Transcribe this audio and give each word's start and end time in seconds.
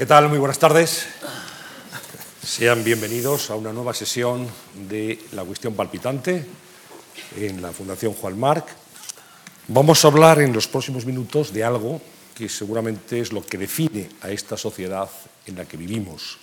¿Qué 0.00 0.06
tal? 0.06 0.30
Muy 0.30 0.38
buenas 0.38 0.58
tardes. 0.58 1.08
Sean 2.42 2.82
bienvenidos 2.82 3.50
a 3.50 3.54
una 3.54 3.70
nueva 3.70 3.92
sesión 3.92 4.48
de 4.88 5.18
La 5.32 5.44
cuestión 5.44 5.74
palpitante 5.74 6.42
en 7.36 7.60
la 7.60 7.70
Fundación 7.70 8.14
Juan 8.14 8.40
Marc. 8.40 8.64
Vamos 9.68 10.02
a 10.02 10.08
hablar 10.08 10.40
en 10.40 10.54
los 10.54 10.66
próximos 10.66 11.04
minutos 11.04 11.52
de 11.52 11.64
algo 11.64 12.00
que 12.34 12.48
seguramente 12.48 13.20
es 13.20 13.30
lo 13.30 13.44
que 13.44 13.58
define 13.58 14.08
a 14.22 14.30
esta 14.30 14.56
sociedad 14.56 15.10
en 15.44 15.56
la 15.56 15.66
que 15.66 15.76
vivimos, 15.76 16.38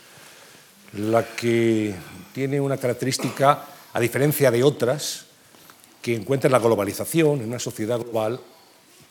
la 0.93 1.25
que 1.25 1.95
tiene 2.35 2.61
una 2.61 2.77
característica, 2.77 3.65
a 3.91 3.99
diferencia 3.99 4.51
de 4.51 4.63
otras, 4.63 5.25
que 6.03 6.13
encuentra 6.13 6.47
la 6.47 6.59
globalización 6.59 7.41
en 7.41 7.47
una 7.47 7.57
sociedad 7.57 7.97
global 7.97 8.39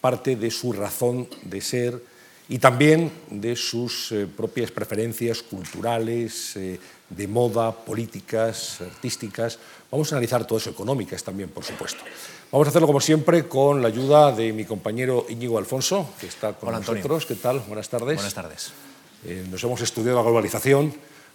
parte 0.00 0.36
de 0.36 0.52
su 0.52 0.72
razón 0.72 1.28
de 1.42 1.60
ser 1.60 2.15
y 2.48 2.58
también 2.58 3.10
de 3.30 3.56
sus 3.56 4.12
eh, 4.12 4.26
propias 4.26 4.70
preferencias 4.70 5.42
culturales, 5.42 6.56
eh, 6.56 6.78
de 7.10 7.28
moda, 7.28 7.72
políticas, 7.72 8.80
artísticas. 8.80 9.58
Vamos 9.90 10.12
a 10.12 10.16
analizar 10.16 10.46
todo 10.46 10.58
eso, 10.58 10.70
económicas 10.70 11.22
también, 11.22 11.48
por 11.48 11.64
supuesto. 11.64 12.02
Vamos 12.50 12.68
a 12.68 12.70
hacerlo, 12.70 12.86
como 12.86 13.00
siempre, 13.00 13.48
con 13.48 13.82
la 13.82 13.88
ayuda 13.88 14.32
de 14.32 14.52
mi 14.52 14.64
compañero 14.64 15.26
Íñigo 15.28 15.58
Alfonso, 15.58 16.10
que 16.20 16.26
está 16.26 16.52
con 16.52 16.72
nosotros. 16.72 17.26
¿Qué 17.26 17.34
tal? 17.34 17.60
Buenas 17.60 17.88
tardes. 17.88 18.16
Buenas 18.16 18.34
tardes. 18.34 18.72
Eh, 19.24 19.44
nos 19.50 19.62
hemos 19.64 19.80
estudiado 19.80 20.18
la 20.18 20.22
globalización 20.22 20.94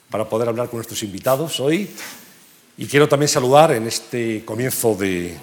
para 0.09 0.27
poder 0.27 0.47
hablar 0.47 0.69
con 0.69 0.77
nuestros 0.77 1.03
invitados 1.03 1.59
hoy. 1.59 1.89
Y 2.77 2.85
quiero 2.85 3.07
también 3.09 3.27
saludar 3.27 3.73
en 3.73 3.87
este 3.87 4.43
comienzo 4.45 4.95
de, 4.95 5.37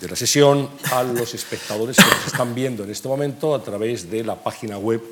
de 0.00 0.08
la 0.08 0.16
sesión 0.16 0.68
a 0.92 1.02
los 1.02 1.34
espectadores 1.34 1.96
que 1.96 2.04
nos 2.04 2.26
están 2.26 2.54
viendo 2.54 2.84
en 2.84 2.90
este 2.90 3.08
momento 3.08 3.54
a 3.54 3.62
través 3.62 4.10
de 4.10 4.24
la 4.24 4.36
página 4.36 4.78
web 4.78 5.02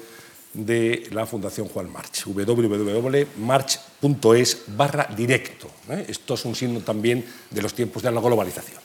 de 0.55 1.09
la 1.13 1.25
Fundación 1.27 1.69
Juan 1.69 1.91
March, 1.91 2.25
www.march.es 2.27 3.29
barra 4.69 5.09
directo. 5.17 5.69
¿eh? 5.89 6.05
Esto 6.09 6.35
es 6.35 6.45
un 6.45 6.55
signo 6.55 6.81
también 6.81 7.25
de 7.51 7.63
los 7.63 7.73
tiempos 7.75 8.03
de 8.03 8.11
la 8.11 8.21
globalización. 8.21 8.81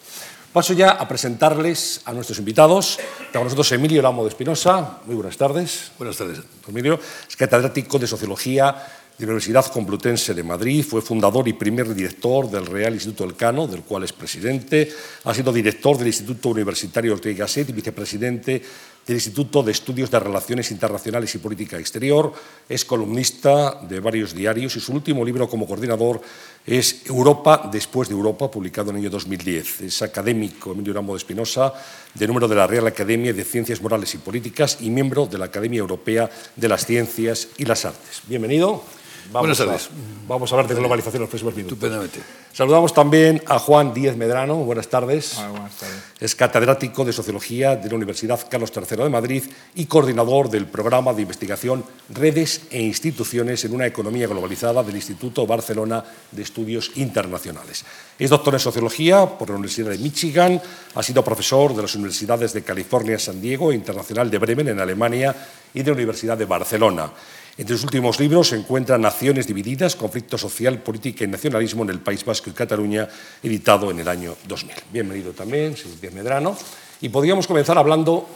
Paso 0.53 0.73
ya 0.73 0.91
a 0.91 1.07
presentarles 1.07 2.01
a 2.05 2.13
nuestros 2.13 2.39
invitados. 2.39 2.97
Está 3.25 3.33
con 3.39 3.43
nosotros 3.43 3.71
Emilio 3.73 4.01
Lamo 4.01 4.23
de 4.23 4.29
Espinosa. 4.29 5.01
Muy 5.05 5.15
buenas 5.15 5.35
tardes. 5.37 5.91
Buenas 5.97 6.17
tardes. 6.17 6.39
Emilio 6.67 6.99
es 7.27 7.35
catedrático 7.35 7.99
de 7.99 8.07
Sociología 8.07 8.75
de 9.17 9.25
la 9.25 9.31
Universidad 9.31 9.65
Complutense 9.71 10.35
de 10.35 10.43
Madrid, 10.43 10.85
fue 10.87 11.01
fundador 11.01 11.47
y 11.47 11.53
primer 11.53 11.93
director 11.93 12.49
del 12.51 12.67
Real 12.67 12.93
Instituto 12.93 13.23
Elcano, 13.23 13.65
del 13.65 13.81
cual 13.81 14.03
es 14.03 14.13
presidente, 14.13 14.91
ha 15.23 15.33
sido 15.33 15.51
director 15.51 15.97
del 15.97 16.07
Instituto 16.07 16.49
Universitario 16.49 17.13
Ortega 17.13 17.33
y 17.33 17.37
Gasset 17.37 17.69
y 17.69 17.73
vicepresidente 17.73 18.61
del 19.07 19.15
Instituto 19.15 19.63
de 19.63 19.71
Estudios 19.71 20.11
de 20.11 20.19
Relaciones 20.19 20.69
Internacionales 20.69 21.33
y 21.33 21.39
Política 21.39 21.79
Exterior, 21.79 22.31
es 22.69 22.85
columnista 22.85 23.79
de 23.81 23.99
varios 24.01 24.35
diarios 24.35 24.75
y 24.75 24.81
su 24.81 24.93
último 24.93 25.25
libro 25.25 25.49
como 25.49 25.65
coordinador 25.65 26.21
es 26.65 27.07
Europa 27.07 27.69
después 27.71 28.09
de 28.09 28.15
Europa, 28.15 28.51
publicado 28.51 28.91
en 28.91 28.97
el 28.97 29.03
año 29.03 29.09
2010. 29.09 29.81
Es 29.81 30.01
académico, 30.01 30.73
Emilio 30.73 30.93
Ramo 30.93 31.13
de 31.13 31.19
Espinosa, 31.19 31.73
de 32.13 32.27
número 32.27 32.47
de 32.47 32.55
la 32.55 32.67
Real 32.67 32.85
Academia 32.85 33.33
de 33.33 33.45
Ciencias 33.45 33.81
Morales 33.81 34.13
y 34.13 34.17
Políticas 34.17 34.77
y 34.81 34.89
miembro 34.89 35.25
de 35.25 35.37
la 35.37 35.45
Academia 35.45 35.79
Europea 35.79 36.29
de 36.55 36.67
las 36.67 36.85
Ciencias 36.85 37.47
y 37.57 37.65
las 37.65 37.85
Artes. 37.85 38.21
Bienvenido. 38.27 38.83
Buenas 39.31 39.57
tardes. 39.57 39.89
vamos 40.27 40.51
a 40.51 40.55
hablar 40.55 40.67
de 40.67 40.75
globalización 40.75 41.15
en 41.15 41.21
los 41.21 41.29
próximos 41.29 41.55
minutos. 41.55 41.77
Estupendamente. 41.77 42.19
Saludamos 42.53 42.93
también 42.93 43.41
a 43.45 43.59
Juan 43.59 43.93
Díez 43.93 44.17
Medrano. 44.17 44.55
Buenas 44.55 44.87
tardes. 44.87 45.35
buenas 45.51 45.75
tardes. 45.75 45.95
Es 46.19 46.33
catedrático 46.33 47.05
de 47.05 47.13
Sociología 47.13 47.75
de 47.75 47.89
la 47.89 47.95
Universidad 47.95 48.39
Carlos 48.49 48.71
III 48.75 49.03
de 49.03 49.09
Madrid 49.09 49.43
y 49.75 49.85
coordinador 49.85 50.49
del 50.49 50.65
programa 50.65 51.13
de 51.13 51.21
investigación 51.21 51.83
Redes 52.09 52.61
e 52.71 52.81
Instituciones 52.81 53.63
en 53.65 53.75
una 53.75 53.85
Economía 53.85 54.27
Globalizada 54.27 54.81
del 54.81 54.95
Instituto 54.95 55.45
Barcelona 55.45 56.03
de 56.31 56.41
Estudios 56.41 56.91
Internacionales. 56.95 57.85
Es 58.17 58.29
doctor 58.29 58.55
en 58.55 58.59
Sociología 58.59 59.25
por 59.25 59.49
la 59.49 59.55
Universidad 59.55 59.91
de 59.91 59.97
Michigan, 59.97 60.61
ha 60.95 61.03
sido 61.03 61.23
profesor 61.23 61.75
de 61.75 61.83
las 61.83 61.95
universidades 61.95 62.53
de 62.53 62.63
California, 62.63 63.19
San 63.19 63.39
Diego 63.39 63.71
e 63.71 63.75
Internacional 63.75 64.31
de 64.31 64.37
Bremen 64.39 64.69
en 64.69 64.79
Alemania 64.79 65.35
y 65.73 65.83
de 65.83 65.91
la 65.91 65.95
Universidad 65.95 66.37
de 66.37 66.45
Barcelona. 66.45 67.11
Entre 67.57 67.75
sus 67.75 67.85
últimos 67.85 68.19
libros 68.19 68.49
se 68.49 68.55
encuentran 68.55 69.01
Naciones 69.01 69.47
divididas, 69.47 69.95
conflicto 69.95 70.37
social, 70.37 70.77
política 70.83 71.23
y 71.23 71.27
nacionalismo 71.27 71.83
en 71.83 71.89
el 71.89 71.99
País 71.99 72.23
Vasco 72.23 72.51
y 72.51 72.53
Cataluña, 72.53 73.07
editado 73.41 73.89
en 73.89 73.99
el 73.99 74.07
año 74.07 74.35
2000. 74.47 74.75
Bienvenido 74.93 75.31
también, 75.31 75.75
Díaz 75.99 76.13
Medrano. 76.13 76.55
Y 77.01 77.09
podríamos 77.09 77.47
comenzar 77.47 77.79
hablando 77.79 78.29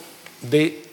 de 0.50 0.91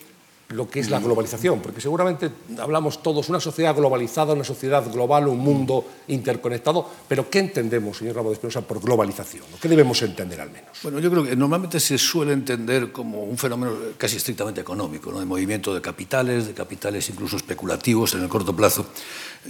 lo 0.49 0.67
que 0.67 0.79
es 0.79 0.89
la 0.89 0.99
globalización, 0.99 1.61
porque 1.61 1.79
seguramente 1.79 2.31
hablamos 2.57 3.03
todos 3.03 3.29
una 3.29 3.39
sociedad 3.39 3.75
globalizada, 3.75 4.33
una 4.33 4.43
sociedad 4.43 4.83
global, 4.91 5.27
un 5.27 5.37
mundo 5.37 5.85
interconectado, 6.07 6.89
pero 7.07 7.29
¿qué 7.29 7.37
entendemos, 7.37 7.97
señor 7.97 8.15
Ramos 8.15 8.31
de 8.31 8.33
Espinosa, 8.33 8.61
por 8.61 8.81
globalización? 8.81 9.43
¿Qué 9.61 9.69
debemos 9.69 10.01
entender 10.01 10.41
al 10.41 10.49
menos? 10.49 10.71
Bueno, 10.81 10.97
yo 10.97 11.11
creo 11.11 11.23
que 11.23 11.35
normalmente 11.35 11.79
se 11.79 11.99
suele 11.99 12.33
entender 12.33 12.91
como 12.91 13.21
un 13.21 13.37
fenómeno 13.37 13.73
casi 13.95 14.17
estrictamente 14.17 14.61
económico, 14.61 15.11
¿no? 15.11 15.19
de 15.19 15.25
movimiento 15.27 15.71
de 15.71 15.81
capitales, 15.81 16.47
de 16.47 16.53
capitales 16.55 17.07
incluso 17.09 17.37
especulativos 17.37 18.15
en 18.15 18.23
el 18.23 18.27
corto 18.27 18.55
plazo. 18.55 18.87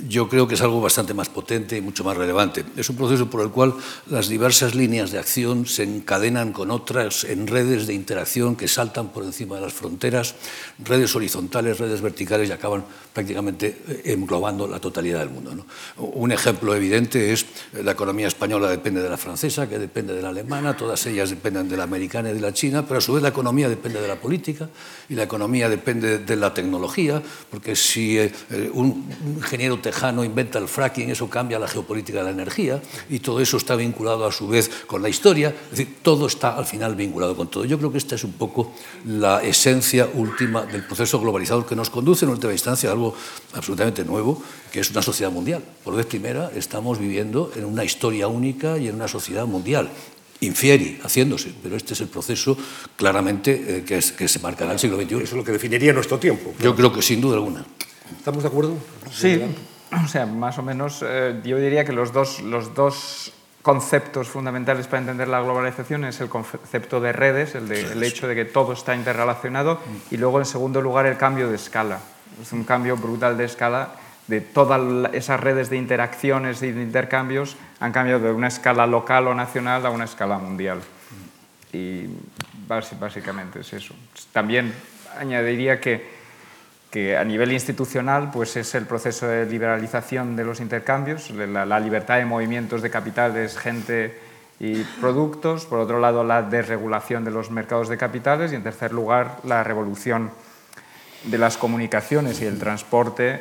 Yo 0.08 0.30
creo 0.30 0.48
que 0.48 0.54
es 0.54 0.62
algo 0.62 0.82
bastante 0.82 1.16
más 1.16 1.30
potente 1.30 1.76
y 1.76 1.82
mucho 1.82 2.04
más 2.04 2.16
relevante. 2.16 2.64
Es 2.78 2.90
un 2.90 2.96
proceso 2.96 3.30
por 3.30 3.42
el 3.42 3.50
cual 3.50 3.74
las 4.08 4.30
diversas 4.30 4.76
líneas 4.76 5.12
de 5.12 5.18
acción 5.18 5.66
se 5.66 5.84
encadenan 5.84 6.54
con 6.54 6.70
otras 6.70 7.24
en 7.24 7.48
redes 7.48 7.88
de 7.88 7.96
interacción 7.96 8.56
que 8.56 8.68
saltan 8.68 9.10
por 9.10 9.24
encima 9.24 9.56
de 9.56 9.62
las 9.62 9.74
fronteras, 9.74 10.36
redes 10.78 11.16
horizontales, 11.16 11.80
redes 11.80 12.02
verticales 12.02 12.50
y 12.50 12.52
acaban 12.52 12.86
prácticamente 13.14 13.82
eh, 13.88 14.02
englobando 14.06 14.68
la 14.68 14.80
totalidad 14.80 15.20
del 15.20 15.32
mundo. 15.32 15.66
Un 15.98 16.32
ejemplo 16.32 16.76
evidente 16.76 17.34
es 17.34 17.44
eh, 17.74 17.84
la 17.84 17.92
economía 17.92 18.28
española 18.28 18.70
depende 18.70 19.02
de 19.02 19.10
la 19.10 19.18
francesa, 19.18 19.68
que 19.68 19.80
depende 19.80 20.14
de 20.14 20.22
la 20.22 20.30
alemana, 20.30 20.78
todas 20.78 21.04
ellas 21.08 21.32
dependen 21.32 21.68
de 21.68 21.78
la 21.78 21.84
americana 21.84 22.30
y 22.30 22.34
de 22.34 22.42
la 22.42 22.54
china, 22.54 22.86
pero 22.86 23.00
a 23.00 23.02
su 23.02 23.14
vez 23.14 23.24
la 23.24 23.30
economía 23.30 23.68
depende 23.68 24.00
de 24.00 24.08
la 24.08 24.16
política 24.16 24.70
y 25.10 25.16
la 25.16 25.24
economía 25.24 25.68
depende 25.68 26.20
de 26.20 26.36
la 26.36 26.54
tecnología, 26.54 27.22
porque 27.50 27.76
si 27.76 28.20
eh, 28.20 28.32
un 28.74 29.10
ingeniero 29.38 29.79
tejano 29.82 30.24
inventa 30.24 30.60
el 30.60 30.68
fracking, 30.68 31.10
eso 31.10 31.30
cambia 31.30 31.60
la 31.60 31.68
geopolítica 31.68 32.20
de 32.20 32.26
la 32.26 32.32
energía 32.32 32.82
y 33.10 33.20
todo 33.20 33.40
eso 33.42 33.58
está 33.58 33.76
vinculado 33.76 34.26
a 34.26 34.32
su 34.32 34.48
vez 34.48 34.70
con 34.88 35.02
la 35.02 35.10
historia, 35.10 35.50
es 35.50 35.72
decir, 35.72 35.98
todo 36.02 36.28
está 36.28 36.56
al 36.56 36.66
final 36.66 36.96
vinculado 36.96 37.36
con 37.36 37.48
todo. 37.48 37.66
Yo 37.66 37.78
creo 37.78 37.92
que 37.92 37.98
esta 37.98 38.16
es 38.16 38.24
un 38.24 38.34
poco 38.34 38.74
la 39.06 39.44
esencia 39.44 40.08
última 40.14 40.66
del 40.66 40.86
proceso 40.86 41.20
globalizador 41.20 41.66
que 41.66 41.76
nos 41.76 41.90
conduce 41.90 42.26
en 42.26 42.32
última 42.32 42.52
instancia 42.52 42.90
a 42.90 42.94
algo 42.94 43.16
absolutamente 43.54 44.04
nuevo, 44.04 44.42
que 44.72 44.80
es 44.80 44.92
una 44.92 45.02
sociedad 45.02 45.32
mundial. 45.32 45.64
Por 45.84 45.96
vez 45.96 46.06
primera 46.06 46.52
estamos 46.56 47.00
viviendo 47.00 47.52
en 47.56 47.66
una 47.66 47.84
historia 47.84 48.28
única 48.28 48.78
y 48.78 48.88
en 48.88 48.96
una 48.96 49.08
sociedad 49.08 49.46
mundial. 49.46 49.90
Infieri, 50.42 51.00
haciéndose, 51.04 51.54
pero 51.62 51.76
este 51.76 51.94
es 51.94 52.02
el 52.02 52.08
proceso 52.08 52.58
claramente 52.96 53.80
eh, 53.80 53.84
que, 53.84 53.98
es, 53.98 54.14
que, 54.14 54.28
se 54.28 54.40
marcará 54.40 54.72
en 54.72 54.76
el 54.76 54.80
siglo 54.80 54.96
XXI. 54.96 55.16
Eso 55.16 55.24
es 55.24 55.34
lo 55.34 55.44
que 55.44 55.52
definiría 55.52 55.92
nuestro 55.92 56.18
tiempo. 56.18 56.54
Yo 56.62 56.76
creo 56.76 56.94
que 56.94 57.02
sin 57.02 57.20
duda 57.20 57.36
alguna. 57.36 57.66
¿Estamos 58.18 58.44
de 58.44 58.50
acuerdo? 58.50 58.78
Sí, 59.12 59.42
o 60.04 60.08
sea, 60.08 60.26
más 60.26 60.58
o 60.58 60.64
menos 60.64 61.04
eh, 61.06 61.40
yo 61.44 61.58
diría 61.58 61.86
que 61.86 61.94
los 61.94 62.14
dos, 62.14 62.42
los 62.42 62.74
dos 62.74 63.34
conceptos 63.62 64.28
fundamentales 64.28 64.88
para 64.88 65.00
entender 65.00 65.28
la 65.28 65.42
globalización 65.42 66.06
es 66.06 66.22
el 66.22 66.30
concepto 66.30 67.00
de 67.02 67.12
redes, 67.12 67.56
el, 67.56 67.68
de, 67.68 67.82
el 67.82 68.04
hecho 68.04 68.28
de 68.28 68.36
que 68.36 68.46
todo 68.46 68.74
está 68.74 68.96
interrelacionado, 68.96 69.80
y 70.12 70.18
luego 70.18 70.40
en 70.40 70.46
segundo 70.46 70.82
lugar 70.82 71.06
el 71.06 71.18
cambio 71.18 71.50
de 71.50 71.56
escala. 71.56 72.00
Es 72.42 72.54
un 72.54 72.64
cambio 72.64 72.96
brutal 72.96 73.38
de 73.38 73.46
escala 73.46 73.90
de 74.28 74.42
todas 74.42 75.12
esas 75.14 75.40
redes 75.40 75.70
de 75.70 75.78
interacciones 75.78 76.62
y 76.62 76.72
de 76.72 76.82
intercambios 76.84 77.58
han 77.80 77.92
cambiado 77.92 78.20
de 78.20 78.32
una 78.32 78.48
escala 78.48 78.86
local 78.86 79.28
o 79.28 79.34
nacional 79.34 79.86
a 79.86 79.90
una 79.90 80.06
escala 80.06 80.38
mundial. 80.38 80.80
Y 81.74 82.06
básicamente 82.68 83.62
es 83.62 83.74
eso. 83.74 83.96
También 84.32 84.74
añadiría 85.20 85.82
que 85.82 86.19
que 86.90 87.18
a 87.18 87.24
nivel 87.24 87.52
institucional 87.52 88.32
pues 88.32 88.56
es 88.56 88.74
el 88.74 88.86
proceso 88.86 89.28
de 89.28 89.46
liberalización 89.46 90.36
de 90.36 90.44
los 90.44 90.60
intercambios, 90.60 91.30
la, 91.32 91.80
libertad 91.80 92.18
de 92.18 92.26
movimientos 92.26 92.82
de 92.82 92.90
capitales, 92.90 93.58
gente 93.58 94.18
y 94.60 94.84
productos, 95.00 95.66
por 95.66 95.80
otro 95.80 96.00
lado 96.00 96.24
la 96.24 96.42
desregulación 96.42 97.24
de 97.24 97.32
los 97.32 97.52
mercados 97.52 97.90
de 97.90 97.98
capitales 97.98 98.52
y 98.52 98.56
en 98.56 98.64
tercer 98.64 98.92
lugar 98.92 99.38
la 99.44 99.64
revolución 99.64 100.32
de 101.26 101.38
las 101.38 101.58
comunicaciones 101.58 102.42
y 102.42 102.46
el 102.46 102.58
transporte 102.58 103.40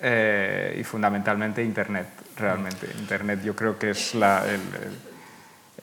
eh, 0.00 0.76
y 0.78 0.84
fundamentalmente 0.84 1.62
Internet, 1.62 2.08
realmente. 2.36 2.88
Internet 2.98 3.40
yo 3.44 3.54
creo 3.54 3.78
que 3.78 3.90
es 3.90 4.14
la, 4.14 4.44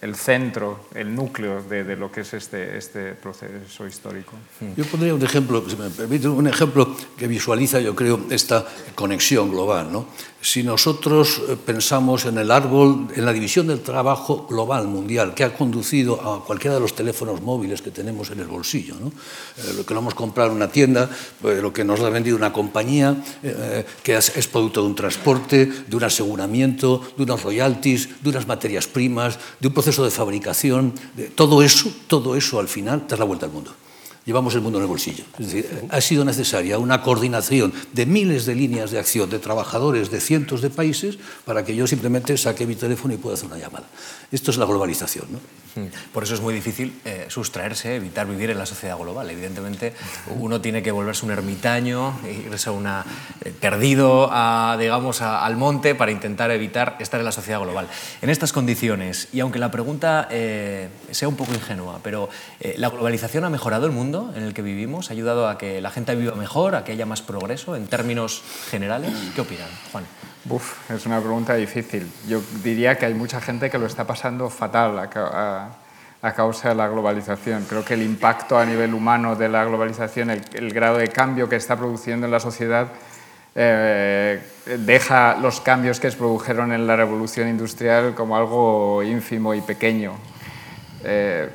el 0.05 0.15
centro, 0.15 0.85
el 0.93 1.13
núcleo 1.15 1.63
de, 1.63 1.83
de, 1.83 1.95
lo 1.95 2.11
que 2.11 2.21
es 2.21 2.33
este, 2.33 2.77
este 2.77 3.13
proceso 3.13 3.87
histórico. 3.87 4.33
Yo 4.77 4.85
pondría 4.85 5.15
un 5.15 5.23
ejemplo, 5.23 5.67
si 5.67 5.75
me 5.75 5.89
permite, 5.89 6.27
un 6.27 6.47
ejemplo 6.47 6.95
que 7.17 7.27
visualiza, 7.27 7.79
yo 7.79 7.95
creo, 7.95 8.19
esta 8.29 8.65
conexión 8.93 9.49
global. 9.49 9.91
¿no? 9.91 10.05
Si 10.45 10.61
nosotros 10.61 11.41
eh, 11.49 11.57
pensamos 11.57 12.25
en 12.25 12.37
el 12.37 12.51
árbol, 12.51 13.07
en 13.15 13.25
la 13.25 13.33
división 13.33 13.65
del 13.65 13.81
trabajo 13.81 14.45
global, 14.47 14.87
mundial, 14.87 15.33
que 15.33 15.43
ha 15.43 15.51
conducido 15.51 16.21
a 16.21 16.45
cualquiera 16.45 16.75
de 16.75 16.81
los 16.81 16.93
teléfonos 16.93 17.41
móviles 17.41 17.81
que 17.81 17.89
tenemos 17.89 18.29
en 18.29 18.41
el 18.41 18.45
bolsillo, 18.45 18.93
¿no? 18.93 19.07
Eh, 19.07 19.73
lo 19.75 19.83
que 19.83 19.95
lo 19.95 20.01
hemos 20.01 20.13
comprado 20.13 20.51
en 20.51 20.57
una 20.57 20.69
tienda, 20.69 21.09
pues, 21.41 21.63
lo 21.63 21.73
que 21.73 21.83
nos 21.83 21.99
ha 22.01 22.09
vendido 22.11 22.37
una 22.37 22.53
compañía, 22.53 23.17
eh, 23.41 23.87
que 24.03 24.15
es, 24.15 24.37
es, 24.37 24.45
producto 24.45 24.83
de 24.83 24.87
un 24.87 24.95
transporte, 24.95 25.65
de 25.65 25.95
un 25.95 26.03
aseguramiento, 26.03 27.01
de 27.17 27.23
unos 27.23 27.41
royalties, 27.41 28.21
de 28.21 28.29
unas 28.29 28.45
materias 28.45 28.85
primas, 28.85 29.39
de 29.59 29.69
un 29.69 29.73
proceso 29.73 30.05
de 30.05 30.11
fabricación, 30.11 30.93
de, 31.15 31.29
todo 31.29 31.63
eso, 31.63 31.91
todo 32.05 32.35
eso 32.35 32.59
al 32.59 32.67
final 32.67 33.07
te 33.07 33.15
da 33.15 33.21
la 33.21 33.25
vuelta 33.25 33.47
al 33.47 33.51
mundo 33.51 33.73
llevamos 34.25 34.55
el 34.55 34.61
mundo 34.61 34.79
en 34.79 34.83
el 34.83 34.89
bolsillo. 34.89 35.23
Es 35.39 35.45
decir, 35.45 35.87
ha 35.89 36.01
sido 36.01 36.25
necesaria 36.25 36.79
una 36.79 37.01
coordinación 37.01 37.73
de 37.93 38.05
miles 38.05 38.45
de 38.45 38.55
líneas 38.55 38.91
de 38.91 38.99
acción 38.99 39.29
de 39.29 39.39
trabajadores 39.39 40.09
de 40.09 40.19
cientos 40.19 40.61
de 40.61 40.69
países 40.69 41.17
para 41.45 41.63
que 41.63 41.75
yo 41.75 41.85
simplemente 41.85 42.35
saque 42.37 42.65
mi 42.65 42.75
teléfono 42.75 43.13
y 43.13 43.17
pueda 43.17 43.35
hacer 43.35 43.47
una 43.47 43.57
llamada. 43.57 43.85
Esto 44.31 44.51
es 44.51 44.57
la 44.57 44.65
globalización. 44.65 45.27
¿no? 45.31 45.39
Hmm. 45.75 45.89
Por 46.11 46.23
eso 46.23 46.33
es 46.33 46.41
muy 46.41 46.53
difícil 46.53 46.99
eh, 47.05 47.25
sustraerse, 47.29 47.95
evitar 47.95 48.27
vivir 48.27 48.49
en 48.49 48.57
la 48.57 48.65
sociedad 48.65 48.97
global. 48.97 49.29
Evidentemente, 49.29 49.93
uno 50.39 50.59
tiene 50.59 50.81
que 50.81 50.91
volverse 50.91 51.25
un 51.25 51.31
ermitaño, 51.31 52.17
irse 52.47 52.71
una, 52.71 53.05
eh, 53.41 53.51
perdido 53.51 54.29
a, 54.31 54.75
digamos, 54.79 55.21
a, 55.21 55.45
al 55.45 55.55
monte 55.55 55.93
para 55.93 56.11
intentar 56.11 56.49
evitar 56.49 56.97
estar 56.99 57.19
en 57.19 57.25
la 57.25 57.31
sociedad 57.31 57.61
global. 57.61 57.87
En 58.21 58.29
estas 58.31 58.51
condiciones, 58.51 59.27
y 59.33 59.41
aunque 59.41 59.59
la 59.59 59.69
pregunta 59.69 60.27
eh, 60.31 60.89
sea 61.11 61.27
un 61.27 61.35
poco 61.35 61.53
ingenua, 61.53 61.99
pero 62.01 62.29
¿la 62.77 62.89
globalización 62.89 63.43
ha 63.43 63.49
mejorado 63.49 63.85
el 63.85 63.91
mundo 63.91 64.14
en 64.35 64.43
el 64.43 64.53
que 64.53 64.61
vivimos? 64.61 65.09
¿Ha 65.09 65.13
ayudado 65.13 65.47
a 65.47 65.57
que 65.57 65.81
la 65.81 65.91
gente 65.91 66.15
viva 66.15 66.35
mejor, 66.35 66.75
a 66.75 66.83
que 66.83 66.91
haya 66.93 67.05
más 67.05 67.21
progreso 67.21 67.75
en 67.75 67.87
términos 67.87 68.41
generales? 68.69 69.11
¿Qué 69.33 69.41
opinan, 69.41 69.69
Juan? 69.91 70.05
Uf, 70.49 70.89
es 70.91 71.05
una 71.05 71.19
pregunta 71.19 71.55
difícil. 71.55 72.09
Yo 72.27 72.41
diría 72.63 72.97
que 72.97 73.05
hay 73.05 73.13
mucha 73.13 73.41
gente 73.41 73.69
que 73.69 73.77
lo 73.77 73.87
está 73.87 74.05
pasando 74.05 74.49
fatal 74.49 74.97
a, 74.99 75.09
a, 75.13 75.69
a 76.21 76.33
causa 76.33 76.69
de 76.69 76.75
la 76.75 76.87
globalización. 76.87 77.65
Creo 77.67 77.83
que 77.83 77.95
el 77.95 78.03
impacto 78.03 78.57
a 78.57 78.65
nivel 78.65 78.93
humano 78.93 79.35
de 79.35 79.49
la 79.49 79.65
globalización, 79.65 80.29
el, 80.29 80.41
el 80.53 80.71
grado 80.71 80.97
de 80.97 81.07
cambio 81.07 81.49
que 81.49 81.55
está 81.55 81.75
produciendo 81.75 82.25
en 82.25 82.31
la 82.31 82.39
sociedad, 82.39 82.87
eh, 83.55 84.41
deja 84.79 85.37
los 85.37 85.61
cambios 85.61 85.99
que 85.99 86.11
se 86.11 86.17
produjeron 86.17 86.73
en 86.73 86.85
la 86.85 86.95
revolución 86.95 87.47
industrial 87.47 88.13
como 88.13 88.35
algo 88.37 89.01
ínfimo 89.01 89.53
y 89.53 89.61
pequeño. 89.61 90.13
Eh, 91.03 91.49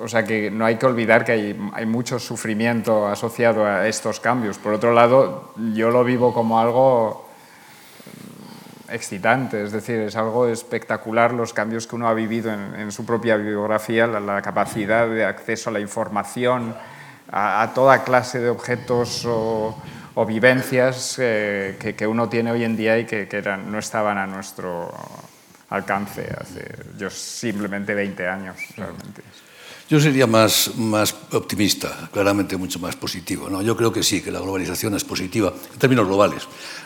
o 0.00 0.08
sea 0.08 0.24
que 0.24 0.50
no 0.50 0.64
hay 0.64 0.76
que 0.76 0.86
olvidar 0.86 1.24
que 1.24 1.32
hay, 1.32 1.70
hay, 1.74 1.86
mucho 1.86 2.18
sufrimiento 2.18 3.06
asociado 3.06 3.66
a 3.66 3.86
estos 3.86 4.18
cambios. 4.18 4.58
Por 4.58 4.72
otro 4.72 4.92
lado, 4.92 5.52
yo 5.74 5.90
lo 5.90 6.02
vivo 6.04 6.32
como 6.32 6.58
algo 6.58 7.28
excitante, 8.88 9.62
es 9.62 9.72
decir, 9.72 10.00
es 10.00 10.16
algo 10.16 10.48
espectacular 10.48 11.32
los 11.32 11.52
cambios 11.52 11.86
que 11.86 11.96
uno 11.96 12.08
ha 12.08 12.14
vivido 12.14 12.52
en, 12.52 12.74
en 12.74 12.92
su 12.92 13.04
propia 13.06 13.36
biografía, 13.36 14.06
la, 14.06 14.18
la, 14.20 14.42
capacidad 14.42 15.06
de 15.06 15.24
acceso 15.24 15.70
a 15.70 15.72
la 15.72 15.80
información, 15.80 16.74
a, 17.30 17.62
a 17.62 17.74
toda 17.74 18.02
clase 18.02 18.40
de 18.40 18.48
objetos 18.48 19.24
o, 19.26 19.76
o 20.14 20.26
vivencias 20.26 21.16
eh, 21.18 21.76
que, 21.78 21.94
que, 21.94 22.06
uno 22.06 22.28
tiene 22.28 22.50
hoy 22.50 22.64
en 22.64 22.76
día 22.76 22.98
y 22.98 23.04
que, 23.04 23.28
que 23.28 23.36
eran, 23.36 23.70
no 23.70 23.78
estaban 23.78 24.18
a 24.18 24.26
nuestro 24.26 24.92
alcance 25.68 26.26
hace 26.36 26.64
yo 26.98 27.08
simplemente 27.10 27.94
20 27.94 28.26
años 28.26 28.56
realmente. 28.76 29.22
Yo 29.90 29.98
sería 29.98 30.28
más, 30.28 30.76
más 30.76 31.16
optimista, 31.32 32.08
claramente 32.12 32.56
mucho 32.56 32.78
más 32.78 32.94
positivo. 32.94 33.50
¿no? 33.50 33.60
Yo 33.60 33.76
creo 33.76 33.92
que 33.92 34.04
sí, 34.04 34.22
que 34.22 34.30
la 34.30 34.38
globalización 34.38 34.94
es 34.94 35.02
positiva 35.02 35.52
en 35.72 35.78
términos 35.80 36.06
globales. 36.06 36.44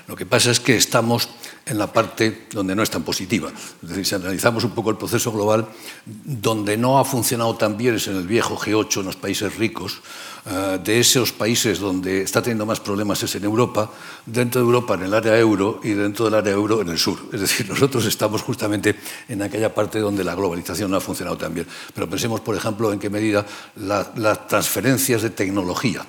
Lo 0.08 0.16
que 0.16 0.24
pasa 0.24 0.50
es 0.50 0.58
que 0.58 0.74
estamos 0.74 1.28
en 1.66 1.76
la 1.76 1.92
parte 1.92 2.46
donde 2.50 2.74
no 2.74 2.82
es 2.82 2.88
tan 2.88 3.02
positiva. 3.02 3.52
Es 3.82 3.88
decir, 3.90 4.06
si 4.06 4.14
analizamos 4.14 4.64
un 4.64 4.70
poco 4.70 4.88
el 4.88 4.96
proceso 4.96 5.30
global, 5.32 5.68
donde 6.06 6.78
no 6.78 6.98
ha 6.98 7.04
funcionado 7.04 7.54
tan 7.56 7.76
bien 7.76 7.96
es 7.96 8.08
en 8.08 8.16
el 8.16 8.26
viejo 8.26 8.56
G8, 8.56 9.00
en 9.00 9.04
los 9.04 9.16
países 9.16 9.54
ricos, 9.58 10.00
de 10.44 11.00
esos 11.00 11.32
países 11.32 11.78
donde 11.78 12.20
está 12.20 12.42
teniendo 12.42 12.66
más 12.66 12.78
problemas 12.78 13.22
es 13.22 13.34
en 13.34 13.44
Europa, 13.44 13.90
dentro 14.26 14.60
de 14.60 14.66
Europa 14.66 14.94
en 14.94 15.04
el 15.04 15.14
área 15.14 15.38
euro 15.38 15.80
y 15.82 15.90
dentro 15.90 16.26
del 16.26 16.34
área 16.34 16.52
euro 16.52 16.82
en 16.82 16.90
el 16.90 16.98
sur. 16.98 17.18
Es 17.32 17.40
decir, 17.40 17.66
nosotros 17.70 18.04
estamos 18.04 18.42
justamente 18.42 18.94
en 19.28 19.40
aquella 19.40 19.74
parte 19.74 19.98
donde 20.00 20.22
la 20.22 20.34
globalización 20.34 20.90
no 20.90 20.98
ha 20.98 21.00
funcionado 21.00 21.38
tan 21.38 21.54
bien. 21.54 21.66
Pero 21.94 22.10
pensemos, 22.10 22.40
por 22.40 22.54
ejemplo, 22.56 22.92
en 22.92 22.98
qué 22.98 23.08
medida 23.08 23.46
la, 23.76 24.12
las 24.16 24.46
transferencias 24.46 25.22
de 25.22 25.30
tecnología 25.30 26.04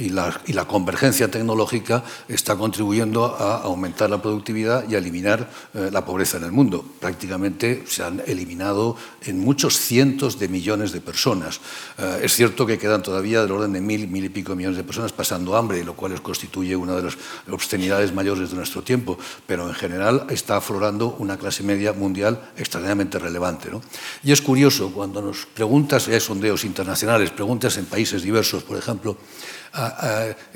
y 0.00 0.08
la, 0.08 0.40
y 0.46 0.54
la, 0.54 0.64
convergencia 0.64 1.30
tecnológica 1.30 2.02
está 2.26 2.56
contribuyendo 2.56 3.36
a 3.36 3.62
aumentar 3.62 4.08
la 4.08 4.22
productividad 4.22 4.88
y 4.88 4.94
a 4.94 4.98
eliminar 4.98 5.50
eh, 5.74 5.90
la 5.92 6.04
pobreza 6.04 6.38
en 6.38 6.44
el 6.44 6.52
mundo. 6.52 6.84
Prácticamente 6.98 7.84
se 7.86 8.02
han 8.02 8.22
eliminado 8.26 8.96
en 9.22 9.38
muchos 9.38 9.78
cientos 9.78 10.38
de 10.38 10.48
millones 10.48 10.92
de 10.92 11.02
personas. 11.02 11.60
Eh, 11.98 12.20
es 12.22 12.34
cierto 12.34 12.64
que 12.64 12.78
quedan 12.78 13.02
todavía 13.02 13.42
del 13.42 13.52
orden 13.52 13.74
de 13.74 13.80
mil, 13.82 14.08
mil 14.08 14.24
y 14.24 14.30
pico 14.30 14.56
millones 14.56 14.78
de 14.78 14.84
personas 14.84 15.12
pasando 15.12 15.54
hambre, 15.54 15.84
lo 15.84 15.94
cual 15.94 16.20
constituye 16.22 16.74
una 16.74 16.96
de 16.96 17.02
las 17.02 17.18
obscenidades 17.50 18.14
mayores 18.14 18.50
de 18.50 18.56
nuestro 18.56 18.82
tiempo, 18.82 19.18
pero 19.46 19.68
en 19.68 19.74
general 19.74 20.26
está 20.30 20.56
aflorando 20.56 21.16
una 21.18 21.36
clase 21.36 21.62
media 21.62 21.92
mundial 21.92 22.40
extraordinariamente 22.56 23.18
relevante. 23.18 23.70
¿no? 23.70 23.82
Y 24.24 24.32
es 24.32 24.40
curioso, 24.40 24.92
cuando 24.92 25.20
nos 25.20 25.44
preguntas, 25.44 26.08
hay 26.08 26.20
sondeos 26.20 26.64
internacionales, 26.64 27.30
preguntas 27.30 27.76
en 27.76 27.84
países 27.84 28.22
diversos, 28.22 28.62
por 28.62 28.78
ejemplo, 28.78 29.18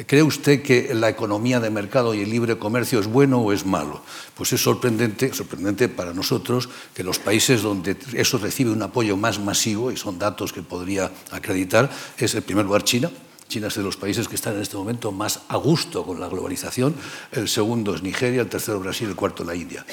¿Cree 0.06 0.22
usted 0.22 0.62
que 0.62 0.94
la 0.94 1.08
economía 1.08 1.60
de 1.60 1.70
mercado 1.70 2.14
y 2.14 2.22
el 2.22 2.30
libre 2.30 2.58
comercio 2.58 3.00
es 3.00 3.06
bueno 3.06 3.40
o 3.40 3.52
es 3.52 3.64
malo? 3.64 4.02
Pues 4.34 4.52
es 4.52 4.62
sorprendente, 4.62 5.32
sorprendente 5.32 5.88
para 5.88 6.12
nosotros 6.12 6.68
que 6.94 7.02
los 7.02 7.18
países 7.18 7.62
donde 7.62 7.96
eso 8.14 8.38
recibe 8.38 8.70
un 8.70 8.82
apoyo 8.82 9.16
más 9.16 9.38
masivo, 9.38 9.90
y 9.92 9.96
son 9.96 10.18
datos 10.18 10.52
que 10.52 10.62
podría 10.62 11.10
acreditar, 11.30 11.90
es 12.18 12.34
el 12.34 12.42
primer 12.42 12.64
lugar 12.64 12.84
China, 12.84 13.10
China 13.48 13.68
es 13.68 13.74
de 13.74 13.82
los 13.82 13.96
países 13.96 14.26
que 14.26 14.34
están 14.34 14.54
en 14.54 14.62
este 14.62 14.76
momento 14.76 15.12
más 15.12 15.40
a 15.48 15.56
gusto 15.56 16.04
con 16.04 16.18
la 16.18 16.28
globalización. 16.28 16.94
El 17.30 17.48
segundo 17.48 17.94
es 17.94 18.02
Nigeria, 18.02 18.40
el 18.40 18.48
tercero 18.48 18.80
Brasil, 18.80 19.08
el 19.08 19.14
cuarto 19.14 19.44
la 19.44 19.54
India. 19.54 19.84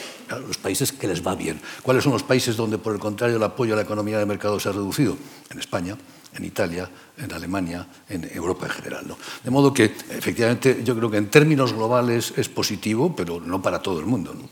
Los 0.48 0.58
países 0.58 0.92
que 0.92 1.08
les 1.08 1.26
va 1.26 1.36
bien. 1.36 1.62
¿Cuáles 1.84 2.04
son 2.04 2.14
los 2.14 2.24
países 2.24 2.56
donde, 2.56 2.78
por 2.78 2.94
el 2.94 3.00
contrario, 3.00 3.38
el 3.38 3.44
apoyo 3.44 3.74
a 3.74 3.76
la 3.76 3.84
economía 3.84 4.18
de 4.18 4.26
mercado 4.26 4.60
se 4.60 4.70
ha 4.70 4.72
reducido? 4.72 5.18
En 5.50 5.60
España, 5.60 5.98
en 6.34 6.46
Italia, 6.46 6.90
en 7.18 7.34
Alemania, 7.34 7.88
en 8.10 8.30
Europa 8.34 8.66
en 8.66 8.72
general. 8.72 9.08
¿no? 9.08 9.18
De 9.44 9.52
modo 9.52 9.74
que, 9.74 9.86
efectivamente, 9.86 10.82
yo 10.84 10.96
creo 10.96 11.12
que 11.12 11.18
en 11.18 11.30
términos 11.30 11.74
globales 11.74 12.34
es 12.38 12.50
positivo, 12.50 13.16
pero 13.16 13.40
no 13.40 13.62
para 13.62 13.82
todo 13.82 14.00
el 14.00 14.06
mundo. 14.06 14.34
¿no? 14.34 14.50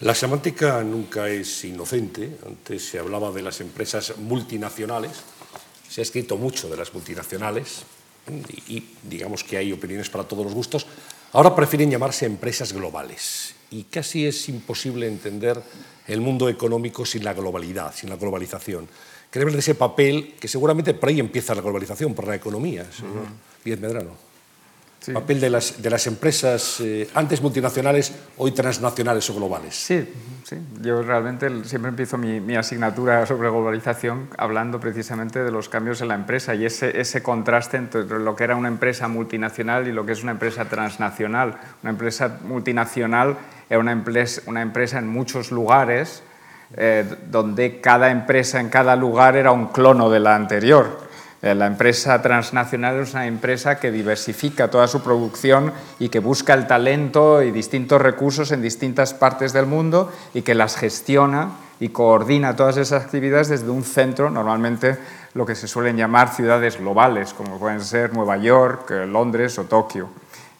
La 0.00 0.14
semántica 0.14 0.82
nunca 0.82 1.28
es 1.28 1.64
inocente. 1.64 2.38
Antes 2.46 2.88
se 2.88 2.98
hablaba 2.98 3.30
de 3.30 3.42
las 3.42 3.60
empresas 3.60 4.18
multinacionales. 4.18 5.12
Se 5.88 6.00
ha 6.00 6.02
escrito 6.02 6.36
mucho 6.36 6.68
de 6.68 6.76
las 6.76 6.92
multinacionales 6.92 7.84
y, 8.68 8.76
y 8.76 8.96
digamos 9.02 9.44
que 9.44 9.56
hay 9.56 9.72
opiniones 9.72 10.10
para 10.10 10.24
todos 10.24 10.44
los 10.44 10.54
gustos. 10.54 10.86
Ahora 11.32 11.54
prefieren 11.54 11.90
llamarse 11.90 12.26
empresas 12.26 12.72
globales 12.72 13.54
y 13.70 13.84
casi 13.84 14.26
es 14.26 14.48
imposible 14.48 15.06
entender 15.06 15.62
el 16.06 16.20
mundo 16.20 16.48
económico 16.48 17.04
sin 17.04 17.24
la 17.24 17.34
globalidad, 17.34 17.94
sin 17.94 18.10
la 18.10 18.16
globalización. 18.16 18.88
Queremos 19.30 19.54
de 19.54 19.60
ese 19.60 19.74
papel 19.74 20.34
que 20.40 20.48
seguramente 20.48 20.94
por 20.94 21.08
ahí 21.08 21.20
empieza 21.20 21.54
la 21.54 21.62
globalización, 21.62 22.14
por 22.14 22.26
la 22.26 22.34
economía, 22.36 22.86
señor 22.90 23.12
uh 23.16 23.70
-huh. 23.70 23.80
Medrano. 23.80 24.26
Sí. 25.00 25.12
Papel 25.12 25.40
de 25.40 25.50
las, 25.50 25.80
de 25.80 25.88
las 25.88 26.06
empresas 26.08 26.80
eh, 26.80 27.08
antes 27.14 27.40
multinacionales, 27.40 28.12
hoy 28.38 28.50
transnacionales 28.50 29.28
o 29.30 29.34
globales. 29.34 29.76
Sí, 29.76 30.08
sí. 30.42 30.56
yo 30.82 31.00
realmente 31.02 31.48
siempre 31.64 31.90
empiezo 31.90 32.18
mi, 32.18 32.40
mi, 32.40 32.56
asignatura 32.56 33.24
sobre 33.24 33.48
globalización 33.48 34.28
hablando 34.36 34.80
precisamente 34.80 35.44
de 35.44 35.52
los 35.52 35.68
cambios 35.68 36.00
en 36.00 36.08
la 36.08 36.16
empresa 36.16 36.56
y 36.56 36.64
ese, 36.64 37.00
ese 37.00 37.22
contraste 37.22 37.76
entre 37.76 38.04
lo 38.04 38.34
que 38.34 38.44
era 38.44 38.56
una 38.56 38.66
empresa 38.66 39.06
multinacional 39.06 39.86
y 39.86 39.92
lo 39.92 40.04
que 40.06 40.12
es 40.12 40.24
una 40.24 40.32
empresa 40.32 40.64
transnacional. 40.64 41.60
Una 41.82 41.90
empresa 41.90 42.40
multinacional 42.42 43.36
era 43.70 43.78
una 43.78 43.92
empresa, 43.92 44.42
una 44.46 44.62
empresa 44.62 44.98
en 44.98 45.06
muchos 45.06 45.52
lugares, 45.52 46.22
eh, 46.74 47.04
donde 47.30 47.80
cada 47.80 48.10
empresa 48.10 48.60
en 48.60 48.68
cada 48.68 48.96
lugar 48.96 49.36
era 49.36 49.52
un 49.52 49.68
clono 49.68 50.10
de 50.10 50.20
la 50.20 50.34
anterior. 50.34 51.06
Eh, 51.42 51.54
la 51.54 51.66
empresa 51.66 52.20
transnacional 52.22 52.96
es 52.96 53.12
una 53.12 53.26
empresa 53.26 53.78
que 53.78 53.92
diversifica 53.92 54.68
toda 54.68 54.88
su 54.88 55.02
producción 55.02 55.72
y 55.98 56.08
que 56.08 56.18
busca 56.18 56.54
el 56.54 56.66
talento 56.66 57.42
y 57.42 57.50
distintos 57.50 58.00
recursos 58.00 58.50
en 58.52 58.62
distintas 58.62 59.14
partes 59.14 59.52
del 59.52 59.66
mundo 59.66 60.10
y 60.34 60.42
que 60.42 60.54
las 60.54 60.76
gestiona 60.76 61.50
y 61.78 61.90
coordina 61.90 62.56
todas 62.56 62.78
esas 62.78 63.04
actividades 63.04 63.48
desde 63.48 63.70
un 63.70 63.84
centro, 63.84 64.30
normalmente 64.30 64.96
lo 65.34 65.44
que 65.44 65.54
se 65.54 65.68
suelen 65.68 65.96
llamar 65.96 66.34
ciudades 66.34 66.78
globales, 66.78 67.34
como 67.34 67.58
pueden 67.58 67.82
ser 67.82 68.14
Nueva 68.14 68.38
York, 68.38 68.90
eh, 68.90 69.06
Londres 69.06 69.58
o 69.58 69.64
Tokio. 69.64 70.08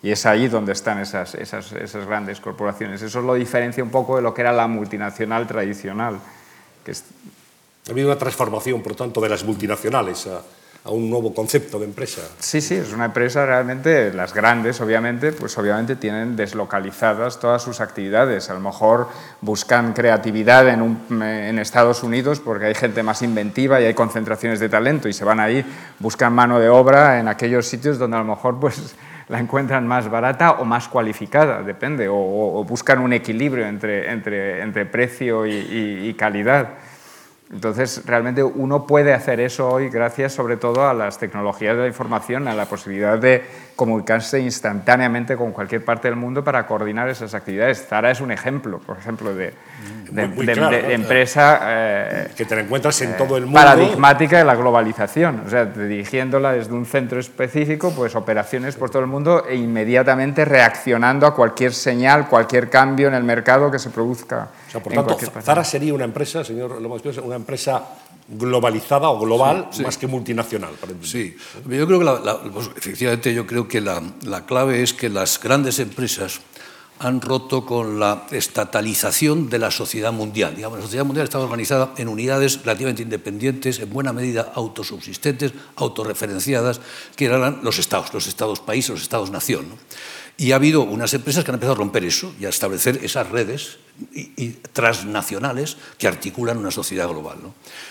Y 0.06 0.12
es 0.12 0.24
ahí 0.24 0.46
donde 0.46 0.70
están 0.70 1.00
esas, 1.00 1.34
esas, 1.34 1.72
esas, 1.72 2.06
grandes 2.06 2.38
corporaciones. 2.38 3.02
Eso 3.02 3.20
lo 3.22 3.34
diferencia 3.34 3.82
un 3.82 3.90
poco 3.90 4.14
de 4.14 4.22
lo 4.22 4.32
que 4.32 4.42
era 4.42 4.52
la 4.52 4.68
multinacional 4.68 5.48
tradicional. 5.48 6.20
Que 6.84 6.92
es... 6.92 7.02
Ha 7.88 7.90
habido 7.90 8.06
una 8.06 8.16
transformación, 8.16 8.84
por 8.84 8.94
tanto, 8.94 9.20
de 9.20 9.28
las 9.28 9.42
multinacionales 9.42 10.28
a, 10.28 10.42
a 10.84 10.90
un 10.90 11.10
nuevo 11.10 11.34
concepto 11.34 11.80
de 11.80 11.86
empresa. 11.86 12.22
Sí, 12.38 12.60
sí, 12.60 12.76
es 12.76 12.92
una 12.92 13.06
empresa 13.06 13.44
realmente, 13.44 14.12
las 14.12 14.32
grandes 14.32 14.80
obviamente, 14.80 15.32
pues 15.32 15.58
obviamente 15.58 15.96
tienen 15.96 16.36
deslocalizadas 16.36 17.40
todas 17.40 17.60
sus 17.60 17.80
actividades. 17.80 18.48
A 18.48 18.54
lo 18.54 18.60
mejor 18.60 19.08
buscan 19.40 19.92
creatividad 19.92 20.68
en, 20.68 20.82
un, 20.82 21.20
en 21.20 21.58
Estados 21.58 22.04
Unidos 22.04 22.38
porque 22.38 22.66
hay 22.66 22.74
gente 22.76 23.02
más 23.02 23.22
inventiva 23.22 23.80
y 23.80 23.86
hay 23.86 23.94
concentraciones 23.94 24.60
de 24.60 24.68
talento 24.68 25.08
y 25.08 25.12
se 25.12 25.24
van 25.24 25.40
ahí, 25.40 25.64
buscan 25.98 26.32
mano 26.32 26.60
de 26.60 26.68
obra 26.68 27.18
en 27.18 27.26
aquellos 27.26 27.66
sitios 27.66 27.98
donde 27.98 28.18
a 28.18 28.20
lo 28.20 28.26
mejor 28.26 28.60
pues 28.60 28.94
la 29.28 29.40
encuentran 29.40 29.86
más 29.86 30.08
barata 30.10 30.52
o 30.52 30.64
más 30.64 30.88
cualificada, 30.88 31.62
depende, 31.62 32.08
o, 32.08 32.64
buscan 32.64 33.00
un 33.00 33.12
equilibrio 33.12 33.66
entre, 33.66 34.10
entre, 34.10 34.62
entre 34.62 34.86
precio 34.86 35.46
y 35.46 36.14
calidad. 36.14 36.70
Entonces, 37.52 38.02
realmente 38.06 38.42
uno 38.42 38.86
puede 38.86 39.14
hacer 39.14 39.38
eso 39.38 39.68
hoy 39.68 39.88
gracias 39.88 40.32
sobre 40.32 40.56
todo 40.56 40.88
a 40.88 40.94
las 40.94 41.18
tecnologías 41.18 41.76
de 41.76 41.82
la 41.82 41.88
información, 41.88 42.48
a 42.48 42.54
la 42.54 42.66
posibilidad 42.66 43.18
de 43.18 43.44
comunicarse 43.76 44.40
instantáneamente 44.40 45.36
con 45.36 45.52
cualquier 45.52 45.84
parte 45.84 46.08
del 46.08 46.16
mundo 46.16 46.42
para 46.42 46.66
coordinar 46.66 47.10
esas 47.10 47.34
actividades. 47.34 47.86
Zara 47.86 48.10
es 48.10 48.22
un 48.22 48.32
ejemplo, 48.32 48.78
por 48.78 48.96
ejemplo, 48.96 49.34
de, 49.34 49.52
empresa 50.92 51.60
eh, 51.62 52.28
que 52.34 52.46
te 52.46 52.58
encuentras 52.58 53.00
en 53.02 53.16
todo 53.18 53.36
el 53.36 53.44
mundo. 53.44 53.60
Paradigmática 53.60 54.38
de 54.38 54.44
la 54.44 54.54
globalización, 54.54 55.42
o 55.46 55.50
sea, 55.50 55.66
dirigiéndola 55.66 56.52
desde 56.52 56.72
un 56.72 56.86
centro 56.86 57.20
específico, 57.20 57.92
pues 57.94 58.16
operaciones 58.16 58.76
por 58.76 58.88
todo 58.88 59.02
el 59.02 59.08
mundo 59.08 59.44
e 59.46 59.56
inmediatamente 59.56 60.46
reaccionando 60.46 61.26
a 61.26 61.34
cualquier 61.34 61.74
señal, 61.74 62.28
cualquier 62.28 62.70
cambio 62.70 63.08
en 63.08 63.14
el 63.14 63.24
mercado 63.24 63.70
que 63.70 63.78
se 63.78 63.90
produzca. 63.90 64.48
O 64.68 64.70
sea, 64.70 64.82
por 64.82 64.92
tanto, 64.94 65.18
Zara 65.42 65.64
sería 65.64 65.92
una 65.92 66.04
empresa, 66.04 66.42
señor 66.42 66.80
Lomas, 66.80 67.02
una 67.18 67.36
empresa 67.36 67.82
globalizada 68.28 69.08
o 69.08 69.20
global 69.20 69.70
más 69.82 69.98
que 69.98 70.06
multinacional. 70.06 70.74
sí, 71.02 71.36
yo 71.68 71.86
creo 71.86 72.00
que 72.00 72.50
pues, 72.50 72.70
efectivamente 72.76 73.32
yo 73.32 73.46
creo 73.46 73.68
que 73.68 73.80
la, 73.80 74.02
clave 74.46 74.82
es 74.82 74.92
que 74.92 75.08
las 75.08 75.40
grandes 75.40 75.78
empresas 75.78 76.40
han 76.98 77.20
roto 77.20 77.66
con 77.66 78.00
la 78.00 78.26
estatalización 78.30 79.50
de 79.50 79.58
la 79.58 79.70
sociedad 79.70 80.12
mundial. 80.12 80.56
Digamos, 80.56 80.78
la 80.78 80.84
sociedad 80.84 81.04
mundial 81.04 81.24
estaba 81.24 81.44
organizada 81.44 81.92
en 81.98 82.08
unidades 82.08 82.62
relativamente 82.62 83.02
independientes, 83.02 83.78
en 83.80 83.90
buena 83.90 84.14
medida 84.14 84.52
autosubsistentes, 84.54 85.52
autorreferenciadas, 85.76 86.80
que 87.14 87.26
eran 87.26 87.60
los 87.62 87.78
estados, 87.78 88.14
los 88.14 88.26
estados 88.26 88.60
país, 88.60 88.88
los 88.88 89.02
estados 89.02 89.30
nación. 89.30 89.66
Y 90.38 90.52
ha 90.52 90.56
habido 90.56 90.82
unas 90.82 91.12
empresas 91.12 91.44
que 91.44 91.50
han 91.50 91.56
empezado 91.56 91.74
a 91.74 91.78
romper 91.78 92.04
eso 92.04 92.32
y 92.40 92.46
a 92.46 92.48
establecer 92.48 93.00
esas 93.04 93.28
redes 93.28 93.78
y, 94.12 94.50
transnacionales 94.72 95.76
que 95.98 96.06
articulan 96.06 96.58
una 96.58 96.70
sociedad 96.70 97.08
global. 97.08 97.38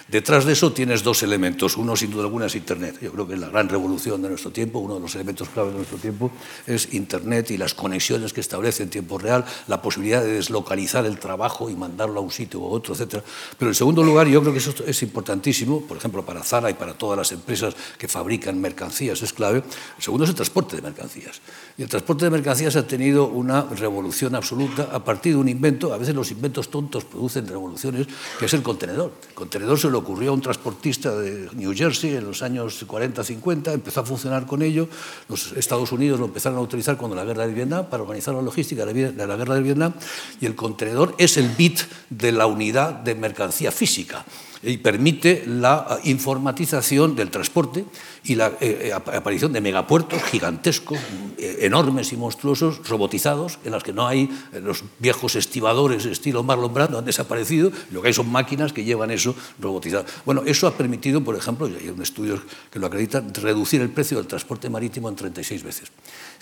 Detrás 0.08 0.46
de 0.46 0.54
eso 0.54 0.72
tienes 0.72 1.04
dos 1.04 1.24
elementos. 1.24 1.78
Uno, 1.78 1.96
sin 1.96 2.12
duda 2.12 2.24
alguna, 2.24 2.46
es 2.46 2.56
Internet. 2.56 2.98
Yo 3.02 3.12
creo 3.12 3.28
que 3.28 3.38
la 3.38 3.50
gran 3.50 3.70
revolución 3.70 4.22
de 4.22 4.30
nuestro 4.30 4.52
tiempo, 4.52 4.80
uno 4.80 4.96
de 4.96 5.00
los 5.00 5.16
elementos 5.16 5.50
claves 5.50 5.72
de 5.72 5.78
nuestro 5.78 5.98
tiempo, 5.98 6.32
es 6.68 6.94
Internet 6.94 7.52
y 7.52 7.58
las 7.58 7.74
conexiones 7.74 8.34
que 8.34 8.42
establece 8.42 8.84
en 8.84 8.90
tiempo 8.90 9.18
real, 9.18 9.46
la 9.68 9.82
posibilidad 9.82 10.22
de 10.22 10.34
deslocalizar 10.34 11.06
el 11.06 11.18
trabajo 11.20 11.70
y 11.70 11.76
mandarlo 11.76 12.20
a 12.20 12.24
un 12.24 12.32
sitio 12.32 12.60
u 12.60 12.66
otro, 12.66 12.94
etc. 12.94 13.24
Pero 13.58 13.72
en 13.72 13.76
segundo 13.76 14.04
lugar, 14.04 14.28
yo 14.28 14.42
creo 14.42 14.54
que 14.54 14.60
eso 14.60 14.74
es 14.86 15.02
importantísimo, 15.02 15.82
por 15.82 15.98
ejemplo, 15.98 16.24
para 16.26 16.44
Zara 16.44 16.70
y 16.70 16.76
para 16.76 16.94
todas 16.94 17.18
las 17.18 17.32
empresas 17.32 17.76
que 17.98 18.08
fabrican 18.08 18.62
mercancías, 18.62 19.22
es 19.22 19.34
clave. 19.34 19.64
El 19.98 20.04
segundo 20.04 20.26
es 20.26 20.30
el 20.30 20.36
transporte 20.36 20.76
de 20.76 20.82
mercancías. 20.84 21.42
Y 21.78 21.84
el 21.84 21.90
transporte 21.90 22.26
de 22.26 22.32
mercancías 22.32 22.76
ha 22.76 22.86
tenido 22.86 23.28
una 23.28 23.64
revolución 23.64 24.36
absoluta 24.36 24.90
a 24.92 25.04
partir 25.04 25.34
de 25.34 25.40
un 25.40 25.50
invento 25.50 25.95
a 25.96 25.98
veces 25.98 26.14
los 26.14 26.32
inventos 26.32 26.70
tontos 26.70 27.06
producen 27.06 27.48
revoluciones, 27.48 28.08
que 28.38 28.46
es 28.46 28.54
el 28.54 28.62
contenedor. 28.62 29.14
El 29.30 29.34
contenedor 29.34 29.80
se 29.80 29.90
le 29.90 29.98
ocurrió 29.98 30.32
a 30.32 30.34
un 30.34 30.42
transportista 30.42 31.16
de 31.16 31.50
New 31.54 31.74
Jersey 31.76 32.16
en 32.16 32.26
los 32.26 32.42
años 32.42 32.86
40-50, 32.88 33.74
empezó 33.74 34.02
a 34.02 34.06
funcionar 34.06 34.46
con 34.46 34.62
ello, 34.62 34.88
los 35.30 35.54
Estados 35.54 35.92
Unidos 35.92 36.20
lo 36.20 36.26
empezaron 36.26 36.58
a 36.60 36.62
utilizar 36.62 36.98
cuando 36.98 37.16
la 37.16 37.26
guerra 37.26 37.48
de 37.48 37.54
Vietnam 37.54 37.88
para 37.90 38.04
organizar 38.04 38.36
la 38.36 38.42
logística 38.42 38.86
de 38.86 39.14
la 39.14 39.36
guerra 39.36 39.56
de 39.56 39.62
Vietnam, 39.62 39.94
y 40.40 40.46
el 40.46 40.56
contenedor 40.56 41.16
es 41.18 41.38
el 41.38 41.50
bit 41.50 41.80
de 42.10 42.32
la 42.32 42.46
unidad 42.46 42.94
de 42.94 43.16
mercancía 43.16 43.72
física 43.72 44.26
y 44.66 44.78
permite 44.78 45.44
la 45.46 46.00
informatización 46.04 47.16
del 47.16 47.30
transporte 47.30 47.86
y 48.24 48.36
la 48.36 48.48
eh, 48.60 48.90
eh, 48.90 48.94
aparición 48.94 49.54
de 49.54 49.62
megapuertos 49.62 50.24
gigantescos, 50.24 50.98
eh, 51.38 51.60
enormes 51.62 52.12
y 52.14 52.18
monstruosos, 52.18 52.88
robotizados, 52.88 53.60
en 53.64 53.72
los 53.72 53.84
que 53.84 53.94
no 53.94 54.08
hay 54.08 54.30
los 54.62 54.84
viejos 55.00 55.36
estibadores 55.36 56.06
estilo 56.06 56.44
Marlon 56.44 56.74
Brando, 56.74 56.98
han 56.98 57.06
desaparecido, 57.06 57.72
lo 57.92 58.02
que 58.02 58.08
hay 58.10 58.14
son 58.14 58.32
máquinas 58.32 58.74
que 58.74 58.84
llevan 58.84 59.12
eso 59.12 59.36
robotizado. 59.60 60.06
Bueno, 60.26 60.42
eso 60.46 60.68
ha 60.68 60.72
permitido, 60.72 61.24
por 61.24 61.36
ejemplo, 61.36 61.68
y 61.68 61.76
hay 61.76 61.90
un 61.90 62.02
estudio 62.02 62.42
que 62.72 62.80
lo 62.80 62.88
acredita, 62.88 63.24
reducir 63.34 63.82
el 63.82 63.90
precio 63.90 64.18
del 64.18 64.28
transporte 64.28 64.70
marítimo 64.70 65.10
en 65.10 65.16
36 65.16 65.64
veces. 65.64 65.92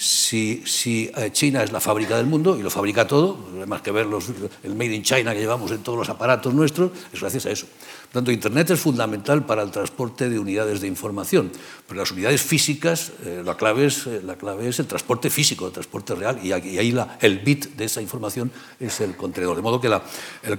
Si, 0.04 0.62
si 0.66 1.10
China 1.32 1.64
es 1.64 1.72
la 1.72 1.80
fábrica 1.80 2.18
del 2.18 2.26
mundo 2.26 2.58
y 2.60 2.62
lo 2.62 2.70
fabrica 2.70 3.08
todo, 3.08 3.38
no 3.54 3.62
hay 3.62 3.68
más 3.68 3.82
que 3.82 3.90
ver 3.90 4.06
los, 4.06 4.26
el 4.62 4.76
Made 4.76 4.96
in 4.96 5.02
China 5.02 5.34
que 5.34 5.40
llevamos 5.40 5.72
en 5.72 5.78
todos 5.78 5.98
los 5.98 6.10
aparatos 6.10 6.54
nuestros, 6.54 6.92
es 7.14 7.22
gracias 7.22 7.46
a 7.46 7.52
eso. 7.52 7.68
Por 7.68 8.12
tanto, 8.12 8.30
Internet 8.30 8.70
es 8.72 8.82
fundamental 8.82 9.46
para 9.46 9.62
el 9.62 9.72
transporte 9.72 10.28
de 10.28 10.38
unidades 10.38 10.82
de 10.82 10.90
información, 10.90 11.54
pero 11.88 12.02
las 12.02 12.12
unidades 12.12 12.42
físicas, 12.42 13.14
eh, 13.24 13.44
la, 13.46 13.56
clave 13.56 13.86
es, 13.86 14.06
eh, 14.06 14.22
la 14.26 14.36
clave 14.36 14.68
es 14.68 14.78
el 14.80 14.88
transporte 14.88 15.30
físico, 15.30 15.68
el 15.68 15.72
transporte 15.72 16.16
real, 16.16 16.38
y, 16.44 16.52
ahí 16.52 16.94
el 17.22 17.40
bit 17.40 17.78
de 17.78 17.86
esa 17.86 18.02
información 18.02 18.52
es 18.82 19.00
el 19.00 19.16
contenedor. 19.16 19.56
De 19.56 19.62
modo 19.62 19.80
que 19.80 19.88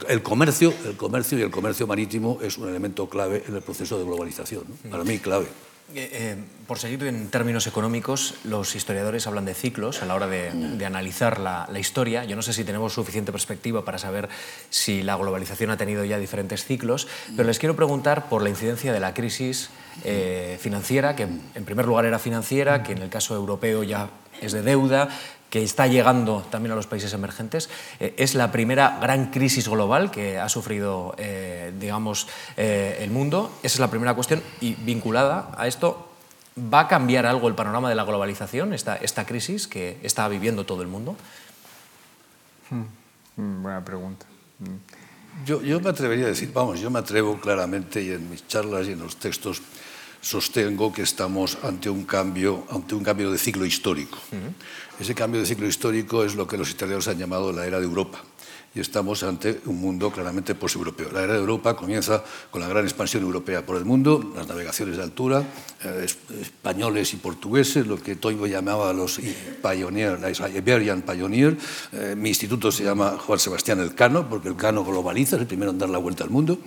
el, 0.08 0.22
comercio, 0.22 0.72
el 0.86 0.96
comercio 0.96 1.38
y 1.38 1.42
el 1.42 1.50
comercio 1.50 1.86
marítimo 1.86 2.38
es 2.40 2.56
un 2.56 2.70
elemento 2.70 3.10
clave 3.10 3.44
en 3.46 3.54
el 3.54 3.60
proceso 3.60 3.98
de 3.98 4.04
globalización, 4.06 4.64
para 4.90 5.04
mí 5.04 5.18
clave. 5.18 5.48
Eh, 5.92 6.08
eh, 6.12 6.36
por 6.66 6.78
seguir 6.78 7.04
en 7.04 7.28
términos 7.28 7.66
económicos, 7.66 8.36
los 8.44 8.74
historiadores 8.74 9.26
hablan 9.26 9.44
de 9.44 9.52
ciclos 9.52 10.00
a 10.02 10.06
la 10.06 10.14
hora 10.14 10.26
de, 10.26 10.86
analizar 10.86 11.38
la, 11.38 11.68
historia. 11.78 12.24
Yo 12.24 12.36
no 12.36 12.42
sé 12.42 12.54
si 12.54 12.64
tenemos 12.64 12.94
suficiente 12.94 13.32
perspectiva 13.32 13.84
para 13.84 13.98
saber 13.98 14.30
si 14.70 15.02
la 15.02 15.16
globalización 15.16 15.70
ha 15.70 15.76
tenido 15.76 16.02
ya 16.04 16.18
diferentes 16.18 16.64
ciclos, 16.64 17.06
pero 17.36 17.46
les 17.46 17.58
quiero 17.58 17.76
preguntar 17.76 18.30
por 18.30 18.42
la 18.42 18.48
incidencia 18.48 18.94
de 18.94 19.00
la 19.00 19.12
crisis 19.12 19.68
eh, 20.04 20.56
financiera, 20.58 21.14
que 21.14 21.24
en 21.24 21.64
primer 21.66 21.84
lugar 21.84 22.06
era 22.06 22.18
financiera, 22.18 22.82
que 22.82 22.92
en 22.92 23.02
el 23.02 23.10
caso 23.10 23.34
europeo 23.34 23.82
ya 23.82 24.08
es 24.40 24.52
de 24.52 24.62
deuda, 24.62 25.08
que 25.54 25.62
está 25.62 25.86
llegando 25.86 26.44
también 26.50 26.72
a 26.72 26.74
los 26.74 26.88
países 26.88 27.12
emergentes. 27.12 27.70
Eh, 28.00 28.12
es 28.18 28.34
la 28.34 28.50
primera 28.50 28.98
gran 29.00 29.30
crisis 29.30 29.68
global 29.68 30.10
que 30.10 30.36
ha 30.36 30.48
sufrido, 30.48 31.14
eh, 31.16 31.72
digamos, 31.78 32.26
eh, 32.56 32.98
el 32.98 33.12
mundo. 33.12 33.52
Esa 33.62 33.76
es 33.76 33.78
la 33.78 33.88
primera 33.88 34.14
cuestión. 34.14 34.42
Y 34.60 34.74
vinculada 34.74 35.54
a 35.56 35.68
esto, 35.68 36.10
¿va 36.58 36.80
a 36.80 36.88
cambiar 36.88 37.24
algo 37.24 37.46
el 37.46 37.54
panorama 37.54 37.88
de 37.88 37.94
la 37.94 38.02
globalización, 38.02 38.74
esta, 38.74 38.96
esta 38.96 39.26
crisis 39.26 39.68
que 39.68 39.98
está 40.02 40.26
viviendo 40.26 40.66
todo 40.66 40.82
el 40.82 40.88
mundo? 40.88 41.14
Hmm. 42.70 43.62
Buena 43.62 43.84
pregunta. 43.84 44.26
Hmm. 44.58 45.46
Yo, 45.46 45.62
yo 45.62 45.78
me 45.78 45.90
atrevería 45.90 46.24
a 46.24 46.30
decir, 46.30 46.50
vamos, 46.52 46.80
yo 46.80 46.90
me 46.90 46.98
atrevo 46.98 47.38
claramente 47.38 48.02
y 48.02 48.10
en 48.10 48.28
mis 48.28 48.44
charlas 48.48 48.88
y 48.88 48.92
en 48.92 48.98
los 48.98 49.18
textos 49.18 49.62
sostengo 50.24 50.92
que 50.92 51.02
estamos 51.02 51.58
ante 51.62 51.90
un 51.90 52.04
cambio, 52.04 52.64
ante 52.70 52.94
un 52.94 53.04
cambio 53.04 53.30
de 53.30 53.38
ciclo 53.38 53.66
histórico. 53.66 54.18
Ese 54.98 55.14
cambio 55.14 55.40
de 55.40 55.46
ciclo 55.46 55.66
histórico 55.66 56.24
es 56.24 56.34
lo 56.34 56.48
que 56.48 56.56
los 56.56 56.70
italianos 56.70 57.06
han 57.08 57.18
llamado 57.18 57.52
la 57.52 57.66
era 57.66 57.78
de 57.78 57.84
Europa 57.84 58.24
y 58.74 58.80
estamos 58.80 59.22
ante 59.22 59.60
un 59.66 59.80
mundo 59.80 60.10
claramente 60.10 60.54
post-europeo. 60.54 61.10
La 61.12 61.22
era 61.22 61.34
de 61.34 61.38
Europa 61.38 61.76
comienza 61.76 62.24
con 62.50 62.60
la 62.60 62.68
gran 62.68 62.84
expansión 62.84 63.22
europea 63.22 63.64
por 63.64 63.76
el 63.76 63.84
mundo, 63.84 64.32
las 64.34 64.48
navegaciones 64.48 64.96
de 64.96 65.02
altura, 65.02 65.44
eh, 65.84 66.06
españoles 66.40 67.14
y 67.14 67.16
portugueses, 67.18 67.86
lo 67.86 68.02
que 68.02 68.16
Toigo 68.16 68.46
llamaba 68.46 68.92
los 68.92 69.20
pioneers, 69.62 70.20
la 70.20 70.48
Iberian 70.48 71.02
Pioneer. 71.02 71.56
Eh, 71.92 72.14
mi 72.16 72.30
instituto 72.30 72.72
se 72.72 72.82
llama 72.82 73.16
Juan 73.18 73.38
Sebastián 73.38 73.78
Elcano, 73.78 74.28
porque 74.28 74.48
Elcano 74.48 74.84
globaliza, 74.84 75.36
es 75.36 75.42
el 75.42 75.46
primero 75.46 75.70
en 75.70 75.78
dar 75.78 75.90
la 75.90 75.98
vuelta 75.98 76.24
al 76.24 76.30
mundo. 76.30 76.58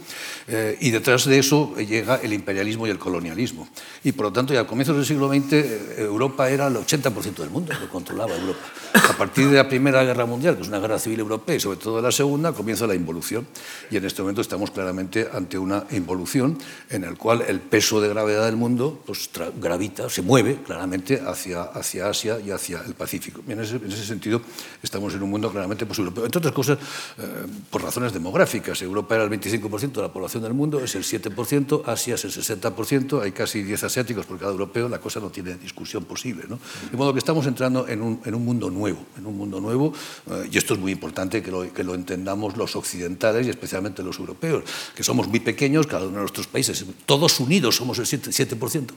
Eh, 0.48 0.78
y 0.80 0.92
detrás 0.92 1.26
de 1.26 1.40
eso 1.40 1.76
llega 1.76 2.22
el 2.24 2.32
imperialismo 2.32 2.88
y 2.88 2.90
el 2.90 3.00
colonialismo. 3.00 3.68
Y 4.06 4.14
por 4.14 4.28
lo 4.28 4.32
tanto, 4.32 4.54
ya 4.54 4.62
al 4.62 4.68
comienzo 4.68 4.94
del 4.94 5.06
siglo 5.06 5.28
XX, 5.28 5.98
Europa 5.98 6.50
era 6.50 6.68
el 6.68 6.78
80% 6.78 7.36
del 7.36 7.50
mundo, 7.50 7.74
lo 7.80 7.90
controlaba 7.90 8.34
Europa. 8.34 8.62
A 8.94 9.18
partir 9.18 9.50
de 9.50 9.58
la 9.58 9.68
Primera 9.68 10.04
Guerra 10.04 10.26
Mundial, 10.26 10.56
que 10.56 10.62
es 10.62 10.68
una 10.70 10.80
guerra 10.80 11.00
civil 11.00 11.20
europea 11.20 11.56
y 11.56 11.60
sobre 11.60 11.78
todo 11.78 11.97
de 11.98 12.04
la 12.04 12.12
segunda 12.12 12.54
comienza 12.54 12.88
la 12.88 12.96
involución. 12.96 13.48
Y 13.92 13.98
en 13.98 14.06
este 14.06 14.22
momento 14.22 14.42
estamos 14.42 14.72
claramente 14.72 15.28
ante 15.32 15.58
una 15.58 15.86
involución 15.92 16.58
en 16.90 17.04
el 17.04 17.18
cual 17.18 17.44
el 17.48 17.60
peso 17.60 18.02
de 18.02 18.10
gravedad 18.10 18.46
del 18.46 18.56
mundo 18.56 19.02
pues, 19.06 19.30
gravita, 19.60 20.10
se 20.10 20.22
mueve 20.22 20.60
claramente 20.66 21.22
hacia, 21.26 21.64
hacia 21.64 22.10
Asia 22.10 22.40
y 22.40 22.52
hacia 22.52 22.82
el 22.86 22.94
Pacífico. 22.94 23.42
Y 23.48 23.52
en 23.52 23.62
ese, 23.62 23.76
en 23.76 23.92
ese 23.92 24.06
sentido 24.06 24.42
estamos 24.82 25.14
en 25.14 25.24
un 25.24 25.30
mundo 25.30 25.52
claramente 25.52 25.86
posible. 25.86 26.12
Entre 26.16 26.40
otras 26.40 26.54
cosas, 26.54 26.78
eh, 27.18 27.24
por 27.70 27.84
razones 27.84 28.14
demográficas. 28.14 28.82
Europa 28.82 29.16
era 29.16 29.24
el 29.24 29.30
25% 29.30 29.92
de 29.92 30.02
la 30.02 30.12
población 30.12 30.44
del 30.44 30.54
mundo, 30.54 30.80
es 30.80 30.96
el 30.96 31.04
7%, 31.04 31.84
Asia 31.86 32.16
es 32.16 32.26
el 32.26 32.32
60%, 32.32 33.22
hay 33.22 33.32
casi 33.32 33.64
10 33.64 33.84
asiáticos 33.84 34.26
por 34.26 34.38
cada 34.38 34.52
europeo, 34.52 34.90
la 34.90 35.00
cosa 35.00 35.20
no 35.20 35.30
tiene 35.30 35.56
discusión 35.56 36.06
posible. 36.06 36.46
¿no? 36.48 36.60
De 36.92 36.98
modo 36.98 37.14
que 37.14 37.20
estamos 37.20 37.46
entrando 37.48 37.88
en 37.88 38.02
un, 38.02 38.22
en 38.26 38.36
un 38.36 38.46
mundo 38.46 38.70
nuevo, 38.70 39.00
en 39.18 39.26
un 39.26 39.38
mundo 39.38 39.60
nuevo, 39.60 39.94
eh, 40.30 40.50
y 40.52 40.58
esto 40.58 40.74
es 40.74 40.80
muy 40.80 40.92
importante 40.92 41.42
que 41.42 41.52
lo, 41.52 41.72
que 41.74 41.84
lo 41.88 41.96
entendamos 41.96 42.58
los 42.58 42.76
occidentales 42.76 43.48
y 43.48 43.50
especialmente 43.50 44.04
los 44.04 44.20
europeos, 44.20 44.64
que 44.94 45.04
somos 45.04 45.28
muy 45.28 45.40
pequeños, 45.40 45.88
cada 45.88 46.04
uno 46.04 46.16
de 46.16 46.22
nuestros 46.22 46.48
países, 46.48 46.86
todos 47.06 47.40
unidos 47.40 47.76
somos 47.76 47.98
el 47.98 48.06
7%. 48.06 48.58
7%. 48.60 48.92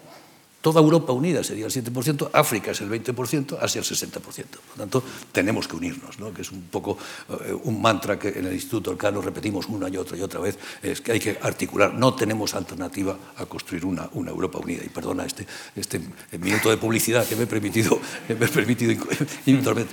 Toda 0.60 0.80
Europa 0.80 1.12
unida 1.12 1.42
sería 1.42 1.66
el 1.66 1.72
7%, 1.72 2.30
África 2.34 2.72
es 2.72 2.80
el 2.82 2.90
20%, 2.90 3.58
Asia 3.60 3.80
el 3.80 3.84
60%. 3.84 4.20
Por 4.20 4.32
lo 4.34 4.76
tanto, 4.76 5.02
tenemos 5.32 5.66
que 5.66 5.76
unirnos, 5.76 6.18
¿no? 6.18 6.34
que 6.34 6.42
es 6.42 6.52
un 6.52 6.62
poco 6.62 6.98
eh, 7.30 7.56
un 7.64 7.80
mantra 7.80 8.18
que 8.18 8.28
en 8.28 8.46
el 8.46 8.52
Instituto 8.52 8.90
Elcano 8.90 9.22
repetimos 9.22 9.66
una 9.66 9.88
y 9.88 9.96
otra 9.96 10.18
y 10.18 10.22
otra 10.22 10.40
vez, 10.40 10.58
es 10.82 11.00
que 11.00 11.12
hay 11.12 11.20
que 11.20 11.38
articular. 11.40 11.94
No 11.94 12.14
tenemos 12.14 12.54
alternativa 12.54 13.16
a 13.36 13.46
construir 13.46 13.86
una, 13.86 14.10
una 14.12 14.30
Europa 14.30 14.58
unida. 14.58 14.82
Y 14.84 14.90
perdona 14.90 15.24
este, 15.24 15.46
este 15.74 15.98
minuto 16.38 16.68
de 16.68 16.76
publicidad 16.76 17.26
que 17.26 17.36
me 17.36 17.44
he 17.44 17.46
permitido, 17.46 17.98
me 18.28 18.44
he 18.44 18.48
permitido 18.48 19.06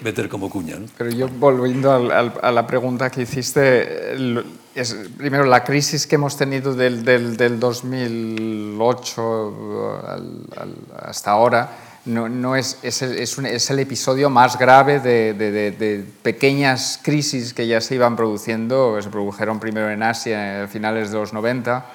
meter 0.04 0.28
como 0.28 0.50
cuña. 0.50 0.76
Pero 0.98 1.12
yo, 1.12 1.30
volviendo 1.30 1.94
a 1.94 2.52
la 2.52 2.68
pregunta 2.68 3.10
que 3.10 3.22
hiciste, 3.22 4.44
es, 4.78 4.96
primero, 5.18 5.44
la 5.46 5.64
crisis 5.64 6.06
que 6.06 6.16
hemos 6.16 6.38
tenido 6.38 6.74
del, 6.74 7.04
del, 7.04 7.36
del 7.36 7.60
2008 7.60 10.04
al, 10.08 10.46
al, 10.56 10.76
hasta 11.02 11.32
ahora 11.32 11.72
no, 12.06 12.30
no 12.30 12.56
es, 12.56 12.78
es, 12.84 13.02
es, 13.02 13.38
un, 13.38 13.48
es, 13.48 13.70
el, 13.70 13.80
episodio 13.80 14.30
más 14.30 14.58
grave 14.58 15.00
de, 15.00 15.34
de, 15.34 15.52
de, 15.52 15.72
de, 15.72 16.06
pequeñas 16.22 17.00
crisis 17.04 17.54
que 17.54 17.68
ya 17.68 17.82
se 17.82 17.96
iban 17.96 18.16
produciendo, 18.16 19.02
se 19.02 19.10
produjeron 19.10 19.60
primero 19.60 19.90
en 19.90 20.04
Asia 20.04 20.64
a 20.64 20.68
finales 20.68 21.12
de 21.12 21.18
los 21.18 21.34
90. 21.34 21.86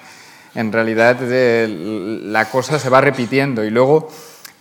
En 0.55 0.71
realidad 0.71 1.17
la 1.19 2.45
cosa 2.45 2.77
se 2.77 2.89
va 2.89 3.01
repitiendo 3.01 3.63
y 3.63 3.71
luego 3.71 4.09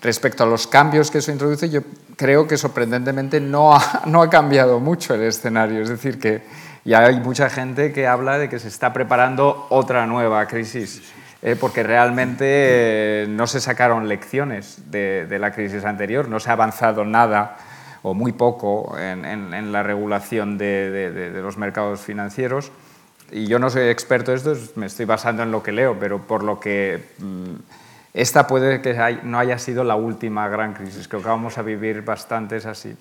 respecto 0.01 0.45
a 0.45 0.47
los 0.47 0.67
cambios 0.67 1.11
que 1.11 1.19
eso 1.19 1.31
introduce, 1.31 1.69
yo 1.69 1.83
creo 2.17 2.47
que 2.47 2.57
sorprendentemente 2.57 3.41
no 3.41 3.75
ha, 3.75 4.03
no 4.07 4.23
ha 4.23 4.31
cambiado 4.31 4.81
mucho 4.81 5.15
el 5.15 5.23
escenario. 5.23 5.83
Es 5.83 5.91
decir, 5.91 6.19
que 6.19 6.41
y 6.85 6.95
hay 6.95 7.21
mucha 7.21 7.49
gente 7.49 7.93
que 7.93 8.07
habla 8.07 8.39
de 8.39 8.49
que 8.49 8.59
se 8.59 8.69
está 8.69 8.93
preparando 8.93 9.67
otra 9.71 10.07
nueva 10.07 10.47
crisis, 10.47 11.03
eh, 11.43 11.57
porque 11.59 11.83
realmente 11.83 12.45
eh, 12.45 13.27
no 13.29 13.47
se 13.47 13.61
sacaron 13.61 14.09
lecciones 14.09 14.91
de, 14.91 15.27
de, 15.27 15.39
la 15.39 15.53
crisis 15.53 15.85
anterior, 15.85 16.29
no 16.29 16.41
se 16.41 16.51
ha 16.51 16.55
avanzado 16.55 17.05
nada 17.05 17.57
o 18.03 18.15
muy 18.15 18.33
poco 18.33 18.99
en, 18.99 19.25
en, 19.25 19.55
en 19.55 19.71
la 19.71 19.83
regulación 19.85 20.59
de, 20.59 20.91
de, 20.91 21.41
los 21.41 21.57
mercados 21.57 22.01
financieros. 22.01 22.73
Y 23.31 23.47
yo 23.47 23.59
no 23.59 23.71
soy 23.71 23.89
experto 23.89 24.33
en 24.33 24.39
esto, 24.39 24.57
me 24.75 24.87
estoy 24.87 25.07
basando 25.07 25.43
en 25.43 25.53
lo 25.53 25.63
que 25.63 25.73
leo, 25.73 25.97
pero 25.99 26.21
por 26.21 26.43
lo 26.43 26.59
que 26.59 27.11
mmm, 27.19 27.55
esta 28.13 28.47
puede 28.47 28.83
que 28.83 29.21
no 29.23 29.39
haya 29.39 29.59
sido 29.59 29.85
la 29.85 29.95
última 29.95 30.49
gran 30.49 30.75
crisis, 30.75 31.07
creo 31.09 31.23
que 31.23 31.29
vamos 31.29 31.59
a 31.59 31.63
vivir 31.63 32.03
bastantes 32.03 32.67
así. 32.67 32.95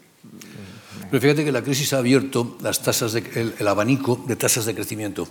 Pero 1.10 1.21
fíjate 1.21 1.45
que 1.45 1.51
la 1.51 1.63
crisis 1.63 1.93
ha 1.93 1.98
abierto 1.98 2.57
las 2.62 2.81
tasas 2.81 3.13
de, 3.13 3.24
el, 3.36 3.53
el, 3.60 3.67
abanico 3.67 4.24
de 4.27 4.36
tasas 4.36 4.65
de 4.65 4.75
crecimiento 4.75 5.27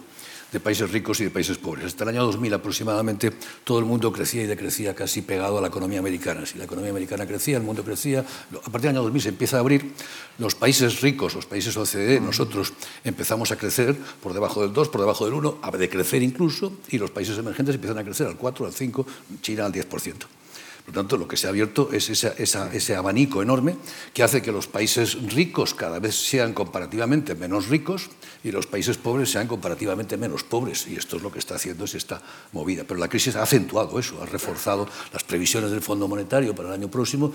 de 0.52 0.60
países 0.60 0.90
ricos 0.90 1.20
y 1.20 1.24
de 1.24 1.30
países 1.30 1.58
pobres. 1.58 1.86
Hasta 1.86 2.04
el 2.04 2.10
año 2.10 2.24
2000 2.24 2.54
aproximadamente 2.54 3.30
todo 3.64 3.78
el 3.78 3.84
mundo 3.84 4.12
crecía 4.12 4.42
y 4.42 4.46
decrecía 4.46 4.94
casi 4.94 5.22
pegado 5.22 5.58
a 5.58 5.60
la 5.60 5.68
economía 5.68 6.00
americana. 6.00 6.44
Si 6.44 6.58
la 6.58 6.64
economía 6.64 6.90
americana 6.90 7.26
crecía, 7.26 7.56
el 7.56 7.62
mundo 7.62 7.84
crecía. 7.84 8.20
A 8.20 8.70
partir 8.70 8.82
del 8.82 8.90
año 8.90 9.02
2000 9.02 9.22
se 9.22 9.28
empieza 9.28 9.56
a 9.56 9.60
abrir. 9.60 9.92
Los 10.38 10.54
países 10.54 11.00
ricos, 11.00 11.34
los 11.34 11.46
países 11.46 11.76
OCDE, 11.76 12.20
nosotros 12.20 12.72
empezamos 13.04 13.52
a 13.52 13.56
crecer 13.56 13.96
por 14.22 14.32
debajo 14.32 14.62
del 14.62 14.72
2, 14.72 14.88
por 14.88 15.00
debajo 15.00 15.24
del 15.24 15.34
1, 15.34 15.58
a 15.62 15.70
decrecer 15.72 16.22
incluso, 16.22 16.72
y 16.88 16.98
los 16.98 17.10
países 17.10 17.38
emergentes 17.38 17.74
empiezan 17.74 17.98
a 17.98 18.04
crecer 18.04 18.26
al 18.26 18.36
4, 18.36 18.66
al 18.66 18.72
5, 18.72 19.06
China 19.42 19.66
al 19.66 19.72
10%. 19.72 20.39
Por 20.90 20.96
tanto, 20.96 21.18
lo 21.18 21.28
que 21.28 21.36
se 21.36 21.46
ha 21.46 21.50
abierto 21.50 21.90
es 21.92 22.10
ese 22.10 22.96
abanico 22.96 23.42
enorme 23.42 23.76
que 24.12 24.24
hace 24.24 24.42
que 24.42 24.50
los 24.50 24.66
países 24.66 25.16
ricos 25.32 25.72
cada 25.72 26.00
vez 26.00 26.16
sean 26.16 26.52
comparativamente 26.52 27.36
menos 27.36 27.68
ricos 27.68 28.10
y 28.42 28.50
los 28.50 28.66
países 28.66 28.98
pobres 28.98 29.30
sean 29.30 29.46
comparativamente 29.46 30.16
menos 30.16 30.42
pobres. 30.42 30.88
Y 30.88 30.96
esto 30.96 31.18
es 31.18 31.22
lo 31.22 31.30
que 31.30 31.38
está 31.38 31.54
haciendo 31.54 31.84
es 31.84 31.94
esta 31.94 32.20
movida. 32.50 32.82
Pero 32.88 32.98
la 32.98 33.06
crisis 33.06 33.36
ha 33.36 33.44
acentuado 33.44 34.00
eso, 34.00 34.20
ha 34.20 34.26
reforzado 34.26 34.88
las 35.12 35.22
previsiones 35.22 35.70
del 35.70 35.80
Fondo 35.80 36.08
Monetario 36.08 36.56
para 36.56 36.70
el 36.70 36.74
año 36.74 36.90
próximo. 36.90 37.32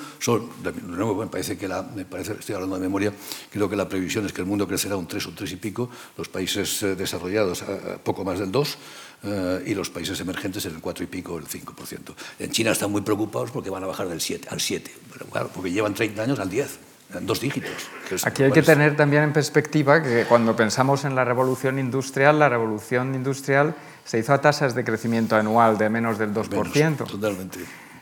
De 0.61 0.73
nuevo, 0.81 1.15
me 1.15 1.27
parece 1.27 1.57
que 1.57 1.69
la, 1.69 1.81
me 1.81 2.03
parece, 2.03 2.33
estoy 2.33 2.55
hablando 2.55 2.75
de 2.75 2.81
memoria, 2.81 3.13
creo 3.49 3.69
que 3.69 3.77
la 3.77 3.87
previsión 3.87 4.25
es 4.25 4.33
que 4.33 4.41
el 4.41 4.47
mundo 4.47 4.67
crecerá 4.67 4.97
un 4.97 5.07
3 5.07 5.27
o 5.27 5.31
3 5.31 5.49
y 5.53 5.55
pico, 5.55 5.89
los 6.17 6.27
países 6.27 6.83
eh, 6.83 6.95
desarrollados 6.95 7.61
eh, 7.61 7.99
poco 8.03 8.25
más 8.25 8.37
del 8.37 8.51
2 8.51 8.77
eh, 9.25 9.63
y 9.65 9.73
los 9.73 9.89
países 9.89 10.19
emergentes 10.19 10.65
en 10.65 10.75
el 10.75 10.81
4 10.81 11.03
y 11.03 11.07
pico, 11.07 11.37
el 11.37 11.47
5%. 11.47 12.13
En 12.39 12.51
China 12.51 12.71
están 12.71 12.91
muy 12.91 13.01
preocupados 13.01 13.51
porque 13.51 13.69
van 13.69 13.83
a 13.83 13.87
bajar 13.87 14.07
del 14.07 14.21
7 14.21 14.47
al 14.51 14.61
7, 14.61 14.91
pero 15.13 15.25
claro, 15.27 15.49
porque 15.53 15.71
llevan 15.71 15.93
30 15.93 16.21
años 16.21 16.39
al 16.39 16.49
10 16.49 16.79
en 17.13 17.25
dos 17.25 17.39
dígitos. 17.39 17.71
Aquí 18.23 18.43
hay 18.43 18.51
que 18.51 18.63
tener 18.63 18.95
también 18.95 19.23
en 19.23 19.33
perspectiva 19.33 20.01
que 20.01 20.25
cuando 20.27 20.55
pensamos 20.55 21.05
en 21.05 21.15
la 21.15 21.23
revolución 21.23 21.79
industrial, 21.79 22.39
la 22.39 22.49
revolución 22.49 23.15
industrial 23.15 23.75
se 24.03 24.19
hizo 24.19 24.33
a 24.33 24.41
tasas 24.41 24.75
de 24.75 24.83
crecimiento 24.83 25.35
anual 25.35 25.77
de 25.77 25.89
menos 25.89 26.17
del 26.17 26.33
2%. 26.33 26.73
Menos, 26.73 27.11
totalmente. 27.11 27.59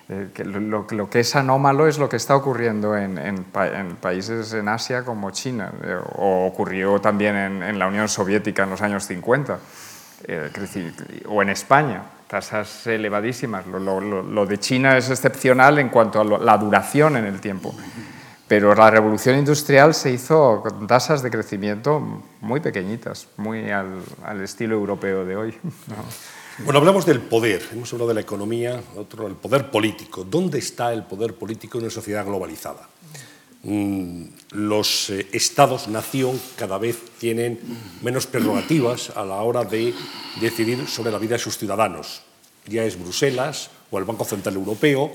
Eh, 0.10 0.30
que 0.34 0.44
lo, 0.44 0.86
lo, 0.90 1.10
que 1.10 1.22
es 1.22 1.36
anómalo 1.36 1.88
es 1.88 1.98
lo 1.98 2.10
que 2.10 2.18
está 2.18 2.36
ocurriendo 2.36 2.98
en, 2.98 3.18
en, 3.18 3.46
en 3.56 3.96
países 3.96 4.52
en 4.52 4.68
Asia 4.68 5.06
como 5.06 5.32
China, 5.32 5.72
eh, 5.82 5.96
o 6.16 6.46
ocurrió 6.46 7.00
también 7.00 7.38
en, 7.38 7.64
en, 7.64 7.80
la 7.80 7.88
Unión 7.88 8.10
Soviética 8.10 8.64
en 8.64 8.72
los 8.72 8.82
años 8.82 9.08
50, 9.08 9.60
eh, 10.28 10.50
o 11.28 11.42
en 11.42 11.50
España, 11.50 12.04
tasas 12.28 12.88
elevadísimas. 12.88 13.66
Lo, 13.68 14.46
de 14.46 14.60
China 14.60 14.98
es 14.98 15.10
excepcional 15.10 15.80
en 15.80 15.90
cuanto 15.90 16.22
a 16.22 16.24
la 16.24 16.58
duración 16.58 17.18
en 17.18 17.26
el 17.26 17.40
tiempo. 17.40 17.76
Pero 18.48 18.76
la 18.76 18.92
revolución 18.92 19.38
industrial 19.38 19.94
se 19.94 20.12
hizo 20.12 20.62
con 20.62 20.86
tasas 20.86 21.24
de 21.24 21.32
crecimiento 21.32 22.00
muy 22.42 22.60
pequeñitas, 22.60 23.28
muy 23.38 23.72
al, 23.72 24.42
estilo 24.44 24.76
europeo 24.76 25.26
de 25.26 25.36
hoy. 25.36 25.58
¿no? 25.64 25.96
Bueno, 26.66 26.78
hablamos 26.78 27.06
del 27.06 27.20
poder, 27.20 27.64
hemos 27.72 27.92
hablado 27.94 28.10
de 28.10 28.14
la 28.14 28.22
economía, 28.22 28.80
otro 28.96 29.26
el 29.26 29.34
poder 29.34 29.72
político. 29.72 30.24
¿Dónde 30.24 30.60
está 30.60 30.94
el 30.94 31.04
poder 31.04 31.34
político 31.34 31.80
en 31.80 31.86
una 31.86 31.92
sociedad 31.92 32.24
globalizada? 32.26 32.90
Mm, 33.64 34.26
los 34.52 35.10
eh, 35.10 35.26
estados-nación 35.32 36.40
cada 36.58 36.78
vez 36.78 37.00
tienen 37.18 37.60
menos 38.02 38.28
prerrogativas 38.28 39.12
a 39.16 39.24
la 39.24 39.42
hora 39.42 39.64
de 39.64 39.94
decidir 40.42 40.86
sobre 40.88 41.12
la 41.12 41.18
vida 41.18 41.36
de 41.36 41.40
sus 41.40 41.58
ciudadanos. 41.58 42.24
Ya 42.68 42.84
es 42.84 43.00
Bruselas 43.00 43.70
o 43.90 43.98
el 43.98 44.04
Banco 44.04 44.26
Central 44.26 44.56
Europeo 44.56 45.12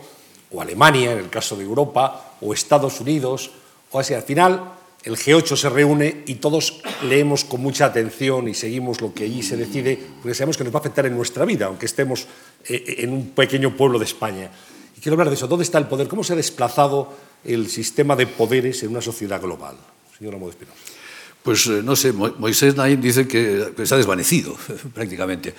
o 0.51 0.63
Alemania, 0.63 1.13
en 1.13 1.19
el 1.19 1.29
caso 1.29 1.57
de 1.57 1.65
Europa, 1.65 2.37
o 2.41 2.55
Estados 2.55 3.01
Unidos, 3.01 3.51
o 3.91 4.01
así. 4.01 4.15
Al 4.15 4.23
final, 4.23 4.73
el 5.05 5.17
G8 5.17 5.57
se 5.57 5.69
reúne 5.69 6.25
y 6.27 6.37
todos 6.37 6.81
leemos 7.05 7.45
con 7.45 7.61
mucha 7.61 7.85
atención 7.85 8.49
y 8.49 8.55
seguimos 8.55 9.03
lo 9.03 9.13
que 9.13 9.25
allí 9.25 9.43
se 9.43 9.59
decide, 9.59 9.99
porque 10.23 10.35
sabemos 10.35 10.57
que 10.57 10.65
nos 10.65 10.73
va 10.73 10.79
a 10.79 10.81
afectar 10.81 11.05
en 11.05 11.15
nuestra 11.15 11.45
vida, 11.45 11.67
aunque 11.67 11.85
estemos 11.85 12.27
eh, 12.67 12.97
en 12.99 13.13
un 13.13 13.31
pequeño 13.31 13.77
pueblo 13.77 13.99
de 13.99 14.07
España. 14.07 14.51
Quiero 15.03 15.15
hablar 15.15 15.29
de 15.29 15.35
eso. 15.35 15.47
¿Dónde 15.47 15.65
está 15.65 15.79
el 15.79 15.87
poder? 15.87 16.09
¿Cómo 16.09 16.25
se 16.25 16.33
ha 16.33 16.37
desplazado 16.37 17.13
el 17.45 17.69
sistema 17.69 18.17
de 18.17 18.27
poderes 18.27 18.83
en 18.83 18.91
una 18.91 19.01
sociedad 19.01 19.41
global? 19.41 19.77
Señor 20.17 20.35
Amo 20.35 20.47
de 20.47 20.51
Espinosa. 20.51 20.79
Pues 21.43 21.67
eh, 21.67 21.83
no 21.85 21.95
sé, 21.97 22.13
Moisés 22.13 22.77
Naim 22.77 23.01
dice 23.01 23.27
que, 23.27 23.73
que 23.77 23.87
se 23.87 23.95
ha 23.95 23.97
desvanecido 23.97 24.57
prácticamente. 24.95 25.55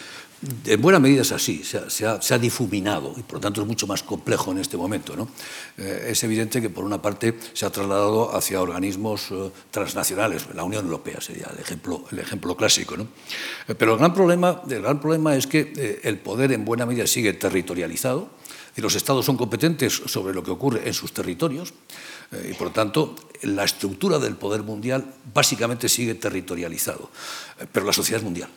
En 0.65 0.81
buena 0.81 0.99
medida 0.99 1.23
es 1.23 1.33
así, 1.33 1.63
se 1.65 2.05
ha, 2.05 2.37
difuminado 2.37 3.13
y 3.17 3.23
por 3.23 3.35
lo 3.35 3.39
tanto 3.41 3.61
es 3.61 3.67
mucho 3.67 3.87
más 3.87 4.03
complejo 4.03 4.51
en 4.51 4.59
este 4.59 4.77
momento. 4.77 5.13
¿no? 5.17 5.27
Eh, 5.77 6.07
es 6.11 6.23
evidente 6.23 6.61
que 6.61 6.69
por 6.69 6.85
una 6.85 7.01
parte 7.01 7.37
se 7.51 7.65
ha 7.65 7.69
trasladado 7.69 8.33
hacia 8.33 8.61
organismos 8.61 9.31
eh, 9.31 9.51
transnacionales, 9.69 10.47
la 10.55 10.63
Unión 10.63 10.85
Europea 10.85 11.19
sería 11.19 11.47
el 11.53 11.59
ejemplo, 11.59 12.05
el 12.11 12.19
ejemplo 12.19 12.55
clásico. 12.55 12.95
¿no? 12.95 13.07
Eh, 13.67 13.75
pero 13.75 13.93
el 13.93 13.99
gran, 13.99 14.13
problema, 14.13 14.61
el 14.69 14.81
gran 14.81 15.01
problema 15.01 15.35
es 15.35 15.45
que 15.45 15.99
el 16.03 16.19
poder 16.19 16.53
en 16.53 16.63
buena 16.63 16.85
medida 16.85 17.05
sigue 17.05 17.33
territorializado 17.33 18.29
y 18.75 18.81
los 18.81 18.95
estados 18.95 19.25
son 19.25 19.37
competentes 19.37 19.93
sobre 19.93 20.33
lo 20.33 20.43
que 20.43 20.51
ocurre 20.51 20.87
en 20.87 20.93
sus 20.93 21.13
territorios 21.13 21.73
eh, 22.31 22.51
y 22.51 22.53
por 22.53 22.71
tanto 22.71 23.15
la 23.43 23.63
estructura 23.63 24.19
del 24.19 24.35
poder 24.35 24.63
mundial 24.63 25.13
básicamente 25.33 25.89
sigue 25.89 26.15
territorializado, 26.15 27.09
eh, 27.59 27.65
pero 27.71 27.85
la 27.85 27.93
sociedad 27.93 28.19
es 28.19 28.25
mundial. 28.25 28.49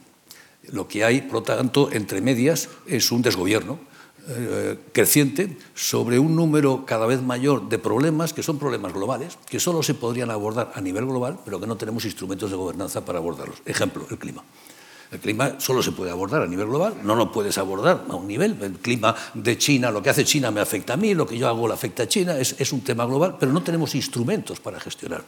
Lo 0.71 0.87
que 0.87 1.05
hay, 1.05 1.23
por 1.23 1.35
lo 1.35 1.43
tanto, 1.43 1.91
entre 1.93 2.21
medias 2.21 2.69
es 2.87 3.11
un 3.11 3.23
desgobierno 3.23 3.81
eh, 4.29 4.79
creciente 4.93 5.59
sobre 5.75 6.21
un 6.21 6.37
número 6.37 6.87
cada 6.87 7.07
vez 7.07 7.21
mayor 7.21 7.69
de 7.69 7.81
problemas 7.81 8.33
que 8.33 8.45
son 8.45 8.57
problemas 8.57 8.93
globales, 8.93 9.37
que 9.51 9.59
solo 9.59 9.83
se 9.83 9.95
podrían 9.95 10.31
abordar 10.31 10.71
a 10.77 10.81
nivel 10.81 11.07
global, 11.07 11.41
pero 11.45 11.59
que 11.59 11.67
no 11.67 11.77
tenemos 11.77 12.05
instrumentos 12.05 12.49
de 12.49 12.57
gobernanza 12.57 13.05
para 13.05 13.19
abordarlos. 13.19 13.59
Ejemplo, 13.67 14.07
el 14.09 14.19
clima. 14.19 14.45
El 15.13 15.19
clima 15.19 15.57
solo 15.59 15.83
se 15.83 15.93
puede 15.93 16.11
abordar 16.11 16.41
a 16.41 16.47
nivel 16.47 16.69
global, 16.69 16.95
no 17.05 17.15
lo 17.15 17.31
puedes 17.31 17.59
abordar 17.59 18.07
a 18.09 18.17
un 18.17 18.27
nivel. 18.27 18.57
El 18.63 18.73
clima 18.79 19.15
de 19.35 19.59
China, 19.59 19.91
lo 19.91 20.03
que 20.03 20.09
hace 20.09 20.25
China 20.25 20.51
me 20.51 20.63
afecta 20.63 20.95
a 20.95 20.97
mí, 20.97 21.13
lo 21.13 21.27
que 21.27 21.37
yo 21.37 21.49
hago 21.49 21.69
le 21.69 21.75
afecta 21.75 22.05
a 22.05 22.09
China, 22.09 22.39
es, 22.39 22.57
es 22.59 22.73
un 22.73 22.81
tema 22.81 23.05
global, 23.05 23.37
pero 23.39 23.53
no 23.53 23.63
tenemos 23.63 23.95
instrumentos 23.95 24.59
para 24.61 24.81
gestionar. 24.81 25.23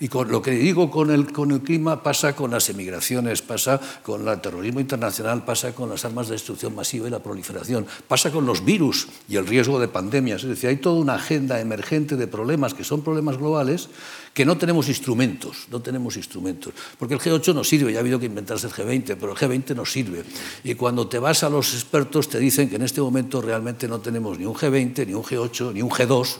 Y 0.00 0.08
con 0.08 0.32
lo 0.32 0.42
que 0.42 0.50
digo 0.50 0.90
con 0.90 1.12
el, 1.12 1.32
con 1.32 1.52
el 1.52 1.60
clima 1.60 2.02
pasa 2.02 2.34
con 2.34 2.50
las 2.50 2.68
emigraciones, 2.70 3.40
pasa 3.40 3.80
con 4.02 4.26
el 4.26 4.40
terrorismo 4.40 4.80
internacional, 4.80 5.44
pasa 5.44 5.76
con 5.76 5.90
las 5.90 6.04
armas 6.04 6.26
de 6.26 6.32
destrucción 6.32 6.74
masiva 6.74 7.06
y 7.06 7.10
la 7.10 7.20
proliferación, 7.20 7.86
pasa 8.08 8.32
con 8.32 8.44
los 8.46 8.64
virus 8.64 9.06
y 9.28 9.36
el 9.36 9.46
riesgo 9.46 9.78
de 9.78 9.86
pandemias. 9.86 10.42
Es 10.42 10.48
decir, 10.48 10.70
hay 10.70 10.78
toda 10.78 11.00
una 11.00 11.14
agenda 11.14 11.60
emergente 11.60 12.16
de 12.16 12.26
problemas 12.26 12.74
que 12.74 12.82
son 12.82 13.02
problemas 13.02 13.38
globales 13.38 13.88
que 14.34 14.44
no 14.44 14.56
tenemos 14.56 14.88
instrumentos, 14.88 15.66
no 15.70 15.80
tenemos 15.80 16.16
instrumentos. 16.16 16.72
Porque 16.98 17.14
el 17.14 17.20
G8 17.20 17.54
no 17.54 17.64
sirve, 17.64 17.92
ya 17.92 17.98
ha 17.98 18.00
habido 18.00 18.18
que 18.18 18.26
inventarse 18.26 18.66
el 18.66 18.72
G20, 18.72 19.16
pero 19.20 19.32
el 19.32 19.38
G20 19.38 19.74
no 19.74 19.84
sirve. 19.84 20.24
Y 20.64 20.74
cuando 20.74 21.06
te 21.06 21.18
vas 21.18 21.42
a 21.42 21.50
los 21.50 21.74
expertos 21.74 22.28
te 22.28 22.38
dicen 22.38 22.68
que 22.68 22.76
en 22.76 22.82
este 22.82 23.00
momento 23.00 23.40
realmente 23.40 23.86
no 23.86 24.00
tenemos 24.00 24.38
ni 24.38 24.46
un 24.46 24.54
G20, 24.54 25.06
ni 25.06 25.14
un 25.14 25.22
G8, 25.22 25.72
ni 25.74 25.82
un 25.82 25.90
G2, 25.90 26.36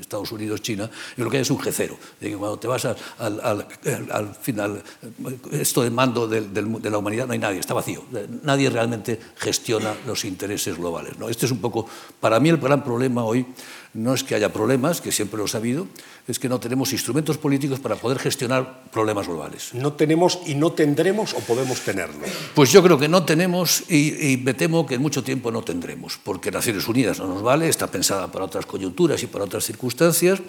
Estados 0.00 0.32
Unidos, 0.32 0.62
China, 0.62 0.90
y 1.16 1.22
lo 1.22 1.30
que 1.30 1.38
hay 1.38 1.42
es 1.42 1.50
un 1.50 1.58
G0. 1.58 1.96
que 2.20 2.36
cuando 2.36 2.58
te 2.58 2.68
vas 2.68 2.84
al, 2.84 2.96
al, 3.18 3.66
al, 4.10 4.34
final, 4.34 4.82
esto 5.50 5.82
de 5.82 5.90
mando 5.90 6.28
de, 6.28 6.40
de, 6.40 6.90
la 6.90 6.98
humanidad, 6.98 7.26
no 7.26 7.32
hay 7.32 7.38
nadie, 7.38 7.58
está 7.58 7.74
vacío. 7.74 8.04
Nadie 8.42 8.70
realmente 8.70 9.18
gestiona 9.36 9.94
los 10.06 10.24
intereses 10.24 10.76
globales. 10.76 11.18
¿no? 11.18 11.28
Este 11.28 11.46
es 11.46 11.52
un 11.52 11.60
poco, 11.60 11.86
para 12.20 12.38
mí 12.40 12.48
el 12.48 12.58
gran 12.58 12.84
problema 12.84 13.24
hoy 13.24 13.46
no 13.94 14.14
es 14.14 14.24
que 14.24 14.34
haya 14.34 14.52
problemas, 14.52 15.00
que 15.00 15.12
siempre 15.12 15.38
los 15.38 15.54
ha 15.54 15.58
habido, 15.58 15.86
es 16.26 16.38
que 16.38 16.48
no 16.48 16.58
tenemos 16.58 16.92
instrumentos 16.92 17.36
políticos 17.36 17.78
para 17.80 17.96
poder 17.96 18.18
gestionar 18.18 18.84
problemas 18.90 19.26
globales. 19.26 19.74
¿No 19.74 19.92
tenemos 19.92 20.40
y 20.46 20.54
no 20.54 20.72
tendremos 20.72 21.34
o 21.34 21.40
podemos 21.40 21.80
tenerlo? 21.80 22.24
Pues 22.54 22.72
yo 22.72 22.82
creo 22.82 22.98
que 22.98 23.08
no 23.08 23.24
tenemos 23.24 23.84
y, 23.90 24.32
y, 24.32 24.36
me 24.38 24.54
temo 24.54 24.86
que 24.86 24.94
en 24.94 25.02
mucho 25.02 25.22
tiempo 25.22 25.50
no 25.50 25.62
tendremos, 25.62 26.18
porque 26.22 26.50
Naciones 26.50 26.88
Unidas 26.88 27.18
no 27.18 27.26
nos 27.26 27.42
vale, 27.42 27.68
está 27.68 27.86
pensada 27.86 28.32
para 28.32 28.46
otras 28.46 28.64
coyunturas 28.64 29.22
y 29.22 29.26
para 29.26 29.44
otras 29.44 29.64
circunstancias, 29.64 30.40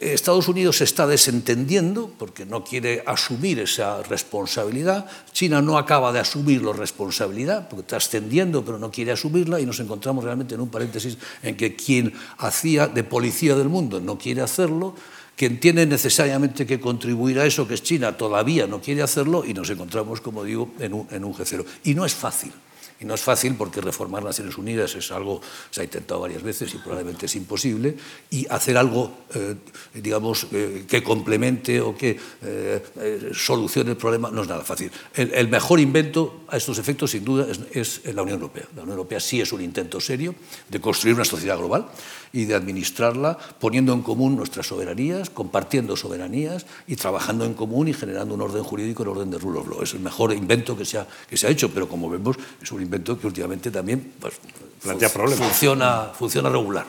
Estados 0.00 0.48
Unidos 0.48 0.78
se 0.78 0.84
está 0.84 1.06
desentendiendo 1.06 2.10
porque 2.18 2.46
no 2.46 2.64
quiere 2.64 3.02
asumir 3.04 3.58
esa 3.60 4.02
responsabilidad. 4.02 5.04
China 5.32 5.60
no 5.60 5.76
acaba 5.76 6.10
de 6.10 6.20
asumir 6.20 6.62
la 6.62 6.72
responsabilidad 6.72 7.68
porque 7.68 7.82
está 7.82 7.98
ascendiendo 7.98 8.64
pero 8.64 8.78
no 8.78 8.90
quiere 8.90 9.12
asumirla 9.12 9.60
y 9.60 9.66
nos 9.66 9.78
encontramos 9.78 10.24
realmente 10.24 10.54
en 10.54 10.62
un 10.62 10.70
paréntesis 10.70 11.18
en 11.42 11.54
que 11.54 11.76
quien 11.76 12.14
hacía 12.38 12.86
de 12.86 13.04
policía 13.04 13.54
del 13.56 13.68
mundo 13.68 14.00
no 14.00 14.16
quiere 14.16 14.40
hacerlo, 14.40 14.94
quien 15.36 15.60
tiene 15.60 15.84
necesariamente 15.84 16.66
que 16.66 16.80
contribuir 16.80 17.38
a 17.38 17.44
eso, 17.44 17.68
que 17.68 17.74
es 17.74 17.82
China, 17.82 18.16
todavía 18.16 18.66
no 18.66 18.80
quiere 18.80 19.02
hacerlo 19.02 19.44
y 19.44 19.52
nos 19.52 19.68
encontramos, 19.68 20.22
como 20.22 20.44
digo, 20.44 20.70
en 20.78 20.94
un, 20.94 21.08
en 21.10 21.24
un 21.24 21.34
G0. 21.34 21.64
Y 21.84 21.94
no 21.94 22.06
es 22.06 22.14
fácil. 22.14 22.52
Y 23.00 23.06
no 23.06 23.14
es 23.14 23.22
fácil 23.22 23.54
porque 23.54 23.80
reformar 23.80 24.22
Naciones 24.22 24.58
Unidas 24.58 24.94
es 24.94 25.10
algo, 25.10 25.40
se 25.70 25.80
ha 25.80 25.84
intentado 25.84 26.20
varias 26.20 26.42
veces 26.42 26.74
y 26.74 26.78
probablemente 26.78 27.26
es 27.26 27.34
imposible, 27.36 27.96
y 28.30 28.46
hacer 28.48 28.76
algo, 28.76 29.12
eh, 29.34 29.56
digamos, 29.94 30.46
eh, 30.52 30.84
que 30.86 31.02
complemente 31.02 31.80
o 31.80 31.96
que 31.96 32.18
eh, 32.42 33.30
solucione 33.32 33.92
el 33.92 33.96
problema 33.96 34.30
no 34.30 34.42
es 34.42 34.48
nada 34.48 34.62
fácil. 34.62 34.90
El, 35.14 35.48
mejor 35.48 35.80
invento 35.80 36.44
a 36.48 36.56
estos 36.56 36.78
efectos, 36.78 37.10
sin 37.12 37.24
duda, 37.24 37.46
es 37.72 38.02
la 38.04 38.22
Unión 38.22 38.40
Europea. 38.40 38.64
La 38.76 38.82
Unión 38.82 38.98
Europea 38.98 39.18
sí 39.18 39.40
es 39.40 39.52
un 39.52 39.62
intento 39.62 40.00
serio 40.00 40.34
de 40.68 40.80
construir 40.80 41.14
una 41.14 41.24
sociedad 41.24 41.56
global 41.56 41.88
y 42.32 42.44
de 42.44 42.54
administrarla 42.54 43.36
poniendo 43.58 43.92
en 43.92 44.02
común 44.02 44.36
nuestras 44.36 44.66
soberanías, 44.66 45.30
compartiendo 45.30 45.96
soberanías 45.96 46.66
y 46.86 46.96
trabajando 46.96 47.44
en 47.44 47.54
común 47.54 47.88
y 47.88 47.92
generando 47.92 48.34
un 48.34 48.42
orden 48.42 48.62
jurídico, 48.62 49.02
el 49.02 49.10
orden 49.10 49.30
de 49.30 49.38
rule 49.38 49.60
of 49.60 49.68
law. 49.68 49.82
Es 49.82 49.94
el 49.94 50.00
mejor 50.00 50.32
invento 50.32 50.76
que 50.76 50.84
se 50.84 50.98
ha, 50.98 51.06
que 51.28 51.36
se 51.36 51.46
ha 51.46 51.50
hecho, 51.50 51.70
pero 51.72 51.88
como 51.88 52.08
vemos 52.08 52.36
es 52.62 52.70
un 52.72 52.82
invento 52.82 53.18
que 53.18 53.26
últimamente 53.26 53.70
también 53.70 54.12
pues, 54.20 54.34
plantea 54.82 55.08
problemas. 55.08 55.46
Funciona, 55.46 56.10
funciona 56.16 56.48
regular, 56.48 56.86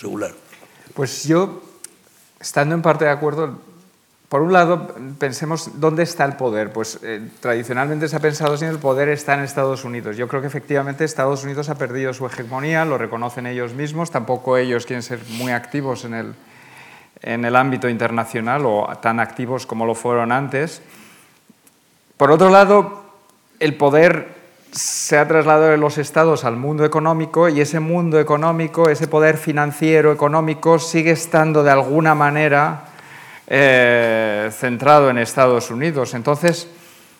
regular. 0.00 0.32
Pues 0.94 1.24
yo, 1.24 1.62
estando 2.40 2.74
en 2.74 2.82
parte 2.82 3.04
de 3.06 3.10
acuerdo, 3.10 3.58
por 4.32 4.40
un 4.40 4.54
lado, 4.54 4.88
pensemos 5.18 5.78
dónde 5.78 6.04
está 6.04 6.24
el 6.24 6.36
poder. 6.36 6.72
Pues 6.72 6.98
eh, 7.02 7.20
tradicionalmente 7.40 8.08
se 8.08 8.16
ha 8.16 8.20
pensado 8.20 8.56
que 8.56 8.66
el 8.66 8.78
poder 8.78 9.10
está 9.10 9.34
en 9.34 9.40
Estados 9.40 9.84
Unidos. 9.84 10.16
Yo 10.16 10.26
creo 10.26 10.40
que 10.40 10.46
efectivamente 10.46 11.04
Estados 11.04 11.44
Unidos 11.44 11.68
ha 11.68 11.74
perdido 11.74 12.14
su 12.14 12.24
hegemonía, 12.24 12.86
lo 12.86 12.96
reconocen 12.96 13.46
ellos 13.46 13.74
mismos, 13.74 14.10
tampoco 14.10 14.56
ellos 14.56 14.86
quieren 14.86 15.02
ser 15.02 15.20
muy 15.36 15.52
activos 15.52 16.06
en 16.06 16.14
el, 16.14 16.34
en 17.20 17.44
el 17.44 17.54
ámbito 17.54 17.90
internacional 17.90 18.64
o 18.64 18.88
tan 19.02 19.20
activos 19.20 19.66
como 19.66 19.84
lo 19.84 19.94
fueron 19.94 20.32
antes. 20.32 20.80
Por 22.16 22.30
otro 22.30 22.48
lado, 22.48 23.02
el 23.60 23.74
poder 23.76 24.28
se 24.70 25.18
ha 25.18 25.28
trasladado 25.28 25.72
de 25.72 25.76
los 25.76 25.98
estados 25.98 26.46
al 26.46 26.56
mundo 26.56 26.86
económico 26.86 27.50
y 27.50 27.60
ese 27.60 27.80
mundo 27.80 28.18
económico, 28.18 28.88
ese 28.88 29.08
poder 29.08 29.36
financiero 29.36 30.10
económico 30.10 30.78
sigue 30.78 31.10
estando 31.10 31.62
de 31.62 31.72
alguna 31.72 32.14
manera 32.14 32.84
eh, 33.54 34.48
centrado 34.50 35.10
en 35.10 35.18
Estados 35.18 35.70
Unidos. 35.70 36.14
Entonces, 36.14 36.70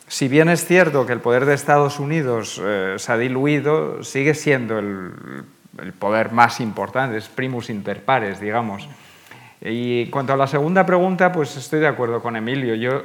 si 0.08 0.28
bien 0.28 0.48
es 0.48 0.64
cierto 0.64 1.04
que 1.04 1.12
el 1.12 1.20
poder 1.20 1.44
de 1.44 1.52
Estados 1.52 2.00
Unidos 2.00 2.58
eh, 2.64 2.94
se 2.96 3.12
ha 3.12 3.18
diluido, 3.18 4.02
sigue 4.02 4.32
siendo 4.32 4.78
el, 4.78 5.12
poder 5.98 6.32
más 6.32 6.60
importante, 6.60 7.18
es 7.18 7.28
primus 7.28 7.68
inter 7.68 8.02
pares, 8.02 8.40
digamos. 8.40 8.88
Y 9.60 10.06
cuanto 10.06 10.32
a 10.32 10.38
la 10.38 10.46
segunda 10.46 10.86
pregunta, 10.86 11.30
pues 11.32 11.54
estoy 11.58 11.80
de 11.80 11.88
acuerdo 11.88 12.22
con 12.22 12.34
Emilio. 12.34 12.76
Yo, 12.76 13.02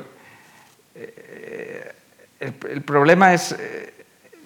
eh, 0.95 1.91
el, 2.39 2.53
el, 2.69 2.81
problema 2.81 3.33
es, 3.33 3.51
eh, 3.51 3.93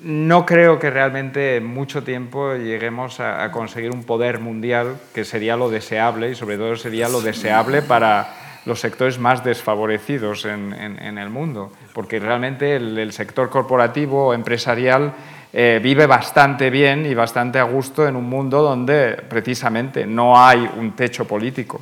no 0.01 0.43
creo 0.43 0.79
que 0.79 0.89
realmente 0.89 1.57
en 1.57 1.65
mucho 1.67 2.03
tiempo 2.03 2.55
lleguemos 2.55 3.19
a, 3.19 3.43
a 3.43 3.51
conseguir 3.51 3.91
un 3.91 4.05
poder 4.05 4.39
mundial 4.39 4.97
que 5.13 5.23
sería 5.23 5.55
lo 5.55 5.69
deseable 5.69 6.31
y 6.31 6.35
sobre 6.35 6.57
todo 6.57 6.75
sería 6.75 7.09
lo 7.09 7.21
deseable 7.21 7.83
para 7.83 8.40
los 8.65 8.79
sectores 8.79 9.17
más 9.17 9.43
desfavorecidos 9.43 10.45
en, 10.45 10.73
en, 10.73 11.17
el 11.17 11.29
mundo, 11.29 11.71
porque 11.93 12.19
realmente 12.19 12.75
el, 12.75 13.11
sector 13.11 13.49
corporativo 13.49 14.33
empresarial 14.33 15.13
eh, 15.51 15.79
vive 15.81 16.05
bastante 16.05 16.69
bien 16.69 17.05
y 17.05 17.15
bastante 17.15 17.59
a 17.59 17.63
gusto 17.63 18.07
en 18.07 18.15
un 18.15 18.29
mundo 18.29 18.61
donde 18.61 19.13
precisamente 19.27 20.05
no 20.05 20.39
hay 20.39 20.69
un 20.77 20.91
techo 20.91 21.25
político. 21.25 21.81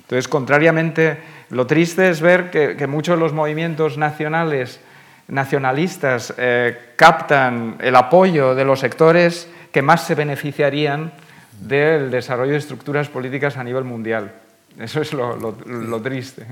Entonces, 0.00 0.26
contrariamente, 0.28 1.18
lo 1.50 1.66
triste 1.66 2.08
es 2.10 2.20
ver 2.20 2.50
que, 2.50 2.76
que 2.76 2.86
muchos 2.86 3.16
de 3.16 3.20
los 3.20 3.32
movimientos 3.32 3.96
nacionales, 3.96 4.80
nacionalistas 5.28 6.34
eh, 6.36 6.92
captan 6.96 7.76
el 7.80 7.94
apoyo 7.94 8.54
de 8.54 8.64
los 8.64 8.80
sectores 8.80 9.48
que 9.72 9.82
más 9.82 10.04
se 10.04 10.14
beneficiarían 10.14 11.12
del 11.60 12.10
desarrollo 12.10 12.52
de 12.52 12.58
estructuras 12.58 13.08
políticas 13.08 13.56
a 13.56 13.64
nivel 13.64 13.84
mundial. 13.84 14.32
Eso 14.78 15.00
es 15.00 15.12
lo, 15.12 15.36
lo, 15.36 15.52
lo 15.66 16.02
triste. 16.02 16.46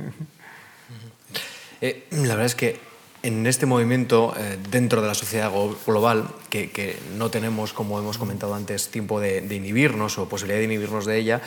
Eh, 1.81 2.07
la 2.13 2.35
verdad 2.35 2.47
es 2.47 2.55
que 2.55 2.81
en 3.23 3.47
este 3.47 3.67
movimiento 3.67 4.35
eh, 4.37 4.59
dentro 4.71 5.03
de 5.03 5.09
la 5.09 5.15
sociedad 5.15 5.51
global, 5.87 6.29
que, 6.51 6.71
que, 6.71 6.99
no 7.17 7.31
tenemos, 7.31 7.73
como 7.73 7.99
hemos 7.99 8.19
comentado 8.19 8.55
antes, 8.55 8.89
tiempo 8.89 9.21
de, 9.21 9.41
de 9.41 9.55
inhibirnos 9.57 10.19
o 10.19 10.29
posibilidad 10.29 10.59
de 10.59 10.65
inhibirnos 10.65 11.07
de 11.07 11.19
ella, 11.19 11.43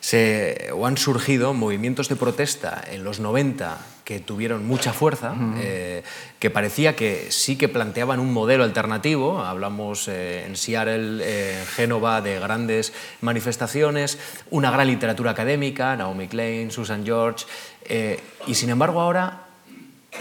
se, 0.00 0.70
o 0.74 0.86
han 0.86 0.96
surgido 0.96 1.54
movimientos 1.54 2.08
de 2.08 2.16
protesta 2.16 2.82
en 2.90 3.04
los 3.04 3.20
90 3.20 3.78
que 4.08 4.20
tuvieron 4.20 4.66
mucha 4.66 4.94
fuerza, 4.94 5.32
uh 5.32 5.36
-huh. 5.36 5.54
eh, 5.60 6.02
que 6.38 6.48
parecía 6.48 6.96
que 6.96 7.26
sí 7.28 7.58
que 7.58 7.68
planteaban 7.68 8.20
un 8.20 8.32
modelo 8.32 8.64
alternativo. 8.64 9.40
Hablamos 9.40 10.08
eh, 10.08 10.46
en 10.46 10.56
Seattle, 10.56 11.20
eh, 11.22 11.62
Génova, 11.76 12.22
de 12.22 12.40
grandes 12.40 12.94
manifestaciones, 13.20 14.18
una 14.50 14.70
gran 14.70 14.86
literatura 14.86 15.32
académica, 15.32 15.94
Naomi 15.94 16.26
Klein, 16.26 16.70
Susan 16.70 17.04
George, 17.04 17.44
eh, 17.84 18.18
y 18.46 18.54
sin 18.54 18.70
embargo 18.70 19.02
ahora 19.02 19.42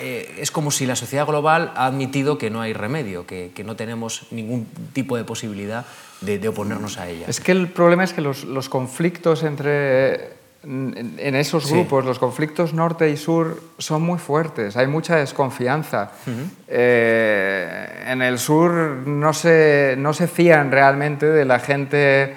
eh, 0.02 0.36
es 0.38 0.52
como 0.52 0.70
si 0.70 0.86
la 0.86 0.98
sociedad 0.98 1.26
global 1.26 1.72
ha 1.78 1.86
admitido 1.86 2.38
que 2.38 2.50
no 2.50 2.60
hay 2.60 2.74
remedio, 2.74 3.26
que, 3.26 3.52
que 3.56 3.64
no 3.64 3.78
tenemos 3.78 4.28
ningún 4.32 4.68
tipo 4.92 5.16
de 5.16 5.24
posibilidad 5.24 5.86
de, 6.20 6.40
de, 6.40 6.48
oponernos 6.50 6.98
a 6.98 7.08
ella. 7.08 7.26
Es 7.30 7.40
que 7.40 7.54
el 7.54 7.70
problema 7.70 8.04
es 8.04 8.12
que 8.12 8.20
los, 8.20 8.44
los 8.44 8.68
conflictos 8.68 9.44
entre 9.44 10.37
en 10.68 11.36
esos 11.36 11.72
grupos, 11.72 12.04
sí. 12.04 12.08
los 12.08 12.20
conflictos 12.20 12.74
norte 12.74 13.10
y 13.10 13.16
sur 13.16 13.62
son 13.78 14.02
muy 14.02 14.20
fuertes, 14.20 14.76
hay 14.76 14.88
mucha 14.88 15.16
desconfianza. 15.16 16.12
Uh 16.26 16.30
-huh. 16.30 16.50
eh, 16.68 18.04
en 18.08 18.22
el 18.22 18.38
sur 18.38 18.72
no 19.06 19.32
se, 19.32 19.96
no 19.98 20.12
se 20.12 20.28
fían 20.28 20.70
realmente 20.70 21.26
de 21.26 21.46
la 21.46 21.60
gente, 21.60 22.36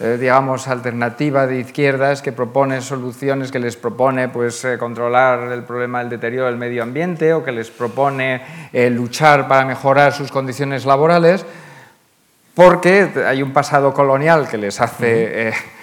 eh, 0.00 0.16
digamos, 0.18 0.66
alternativa 0.66 1.46
de 1.46 1.60
izquierdas 1.60 2.20
que 2.20 2.32
propone 2.32 2.80
soluciones, 2.80 3.52
que 3.52 3.60
les 3.60 3.76
propone 3.76 4.28
pues, 4.28 4.64
eh, 4.64 4.76
controlar 4.76 5.52
el 5.52 5.62
problema 5.62 6.00
del 6.00 6.08
deterioro 6.08 6.46
del 6.46 6.56
medio 6.56 6.82
ambiente 6.82 7.32
o 7.32 7.44
que 7.44 7.52
les 7.52 7.70
propone 7.70 8.42
eh, 8.72 8.90
luchar 8.90 9.46
para 9.46 9.64
mejorar 9.64 10.12
sus 10.12 10.32
condiciones 10.32 10.84
laborales, 10.84 11.46
porque 12.54 13.08
hay 13.24 13.40
un 13.40 13.52
pasado 13.52 13.94
colonial 13.94 14.48
que 14.48 14.58
les 14.58 14.80
hace... 14.80 15.50
Uh 15.50 15.52
-huh 15.52 15.77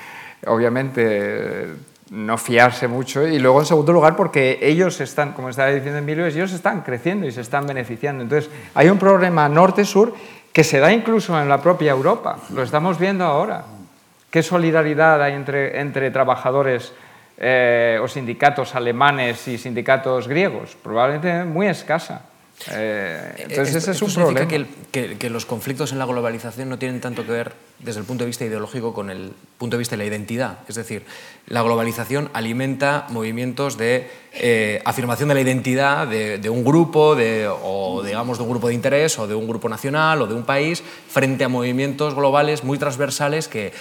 obviamente 0.48 1.68
no 2.12 2.38
fiarse 2.38 2.88
mucho 2.88 3.28
y 3.28 3.40
luego 3.40 3.62
en 3.62 3.66
segundo 3.66 3.92
lugar 3.92 4.16
porque 4.16 4.60
ellos 4.62 5.02
están, 5.02 5.34
como 5.34 5.50
estaba 5.50 5.70
diciendo 5.70 6.00
Emilio, 6.00 6.26
ellos 6.26 6.54
están 6.54 6.82
creciendo 6.82 7.26
y 7.26 7.32
se 7.32 7.42
están 7.42 7.66
beneficiando. 7.66 8.24
Entonces 8.24 8.50
hay 8.74 8.90
un 8.90 9.00
problema 9.00 9.50
norte-sur 9.50 10.14
que 10.54 10.64
se 10.64 10.80
da 10.80 10.94
incluso 10.94 11.40
en 11.42 11.50
la 11.50 11.62
propia 11.62 11.92
Europa, 11.92 12.38
lo 12.54 12.64
estamos 12.64 13.00
viendo 13.00 13.26
ahora. 13.26 13.66
¿Qué 14.30 14.44
solidaridad 14.44 15.22
hay 15.22 15.34
entre, 15.34 15.80
entre 15.80 16.12
trabajadores 16.12 16.94
eh, 17.38 18.00
o 18.02 18.08
sindicatos 18.08 18.76
alemanes 18.76 19.48
y 19.48 19.58
sindicatos 19.58 20.28
griegos? 20.28 20.76
Probablemente 20.82 21.44
muy 21.46 21.68
escasa. 21.68 22.22
Eh, 22.72 23.48
entonces 23.50 23.76
ese 23.76 23.92
es 23.92 24.02
un 24.02 24.14
problema. 24.14 24.48
Que, 24.92 25.18
que, 25.18 25.30
los 25.30 25.46
conflictos 25.46 25.92
en 25.92 26.00
la 26.00 26.06
globalización 26.06 26.70
no 26.70 26.80
tienen 26.80 27.02
tanto 27.02 27.26
que 27.26 27.32
ver 27.32 27.54
desde 27.80 28.00
el 28.00 28.06
punto 28.06 28.24
de 28.24 28.28
vista 28.28 28.46
ideológico 28.46 28.94
con 28.94 29.10
el 29.10 29.34
punto 29.58 29.76
de 29.76 29.80
vista 29.80 29.94
de 29.94 29.98
la 29.98 30.06
identidad. 30.06 30.60
Es 30.68 30.76
decir, 30.76 31.06
la 31.48 31.62
globalización 31.62 32.30
alimenta 32.34 33.08
movimientos 33.10 33.78
de 33.78 34.10
eh, 34.32 34.82
afirmación 34.86 35.30
de 35.30 35.36
la 35.36 35.42
identidad 35.42 36.08
de, 36.08 36.50
un 36.50 36.64
grupo, 36.64 37.16
de, 37.16 37.48
o 37.48 38.02
digamos 38.04 38.38
de 38.38 38.44
un 38.46 38.50
grupo 38.50 38.70
de 38.70 38.74
interés, 38.74 39.20
o 39.20 39.28
de 39.28 39.36
un 39.36 39.48
grupo 39.48 39.68
nacional, 39.68 40.22
o 40.22 40.28
de 40.28 40.34
un 40.34 40.44
país, 40.44 40.82
frente 41.10 41.44
a 41.44 41.50
movimientos 41.50 42.16
globales 42.16 42.64
muy 42.64 42.78
transversales 42.78 43.50
que, 43.50 43.74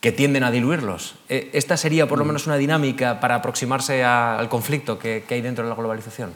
que 0.00 0.12
tienden 0.12 0.44
a 0.44 0.50
diluirlos. 0.50 1.14
Eh, 1.30 1.48
¿Esta 1.54 1.78
sería 1.78 2.06
por 2.06 2.18
lo 2.18 2.26
menos 2.26 2.46
una 2.46 2.58
dinámica 2.58 3.20
para 3.20 3.36
aproximarse 3.36 4.04
al 4.04 4.48
conflicto 4.50 4.98
que 4.98 5.24
hay 5.28 5.40
dentro 5.40 5.64
de 5.64 5.70
la 5.70 5.76
globalización? 5.76 6.34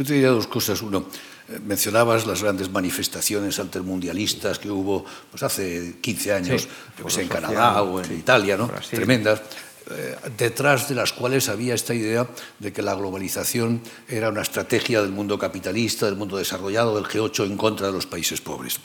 Yo 0.00 0.06
te 0.06 0.14
diría 0.14 0.30
dos 0.30 0.46
cosas. 0.46 0.80
Uno, 0.80 1.04
eh, 1.46 1.60
mencionabas 1.62 2.26
las 2.26 2.42
grandes 2.42 2.70
manifestaciones 2.70 3.58
altermundialistas 3.58 4.58
que 4.58 4.70
hubo 4.70 5.04
pues, 5.30 5.42
hace 5.42 5.96
15 6.00 6.32
años, 6.32 6.68
pues, 7.02 7.18
en 7.18 7.28
Canadá 7.28 7.82
o 7.82 8.02
en 8.02 8.18
Italia, 8.18 8.56
¿no? 8.56 8.70
tremendas, 8.88 9.42
eh, 9.90 10.16
detrás 10.38 10.88
de 10.88 10.94
las 10.94 11.12
cuales 11.12 11.50
había 11.50 11.74
esta 11.74 11.92
idea 11.92 12.26
de 12.58 12.72
que 12.72 12.80
la 12.80 12.94
globalización 12.94 13.82
era 14.08 14.30
una 14.30 14.40
estrategia 14.40 15.02
del 15.02 15.10
mundo 15.10 15.38
capitalista, 15.38 16.06
del 16.06 16.16
mundo 16.16 16.38
desarrollado, 16.38 16.96
del 16.96 17.04
G8 17.04 17.44
en 17.44 17.58
contra 17.58 17.88
de 17.88 17.92
los 17.92 18.06
países 18.06 18.40
pobres. 18.40 18.80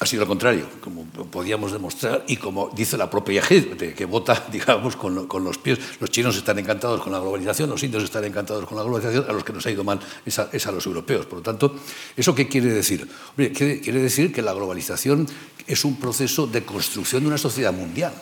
Ha 0.00 0.06
sido 0.06 0.22
lo 0.22 0.28
contrario, 0.28 0.68
como 0.80 1.04
podíamos 1.04 1.72
demostrar 1.72 2.24
y 2.28 2.36
como 2.36 2.70
dice 2.74 2.96
la 2.96 3.10
propia 3.10 3.42
gente, 3.42 3.94
que 3.94 4.04
vota, 4.04 4.46
digamos, 4.52 4.94
con, 4.94 5.44
los 5.44 5.58
pies. 5.58 5.78
Los 5.98 6.10
chinos 6.10 6.36
están 6.36 6.58
encantados 6.58 7.02
con 7.02 7.12
la 7.12 7.18
globalización, 7.18 7.68
los 7.68 7.82
indios 7.82 8.04
están 8.04 8.24
encantados 8.24 8.64
con 8.64 8.76
la 8.76 8.84
globalización, 8.84 9.24
a 9.28 9.32
los 9.32 9.42
que 9.42 9.52
nos 9.52 9.66
ha 9.66 9.70
ido 9.70 9.82
mal 9.82 9.98
es 10.24 10.66
a, 10.66 10.72
los 10.72 10.86
europeos. 10.86 11.26
Por 11.26 11.38
lo 11.38 11.42
tanto, 11.42 11.74
¿eso 12.16 12.34
qué 12.34 12.46
quiere 12.46 12.68
decir? 12.68 13.08
quiere 13.36 14.00
decir 14.00 14.32
que 14.32 14.40
la 14.40 14.52
globalización 14.52 15.26
es 15.66 15.84
un 15.84 15.96
proceso 15.96 16.46
de 16.46 16.64
construcción 16.64 17.22
de 17.22 17.28
una 17.28 17.38
sociedad 17.38 17.72
mundial 17.72 18.12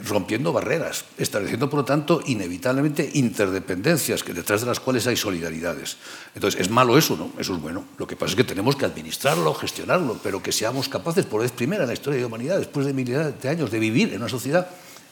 rompiendo 0.00 0.52
barreras, 0.52 1.04
estableciendo, 1.16 1.68
por 1.68 1.80
lo 1.80 1.84
tanto, 1.84 2.22
inevitablemente 2.26 3.10
interdependencias, 3.14 4.22
que 4.22 4.32
detrás 4.32 4.60
de 4.60 4.66
las 4.66 4.80
cuales 4.80 5.06
hay 5.06 5.16
solidaridades. 5.16 5.96
Entonces, 6.34 6.60
¿es 6.60 6.70
malo 6.70 6.96
eso? 6.96 7.16
No, 7.16 7.32
eso 7.38 7.54
es 7.54 7.60
bueno. 7.60 7.84
Lo 7.98 8.06
que 8.06 8.14
pasa 8.14 8.30
es 8.30 8.36
que 8.36 8.44
tenemos 8.44 8.76
que 8.76 8.84
administrarlo, 8.84 9.52
gestionarlo, 9.54 10.18
pero 10.22 10.42
que 10.42 10.52
seamos 10.52 10.88
capaces, 10.88 11.26
por 11.26 11.42
vez 11.42 11.50
primera 11.50 11.82
en 11.82 11.88
la 11.88 11.94
historia 11.94 12.16
de 12.16 12.22
la 12.22 12.28
humanidad, 12.28 12.58
después 12.58 12.86
de 12.86 12.92
miles 12.92 13.40
de 13.40 13.48
años, 13.48 13.70
de 13.70 13.78
vivir 13.78 14.12
en 14.12 14.20
una 14.20 14.28
sociedad 14.28 14.68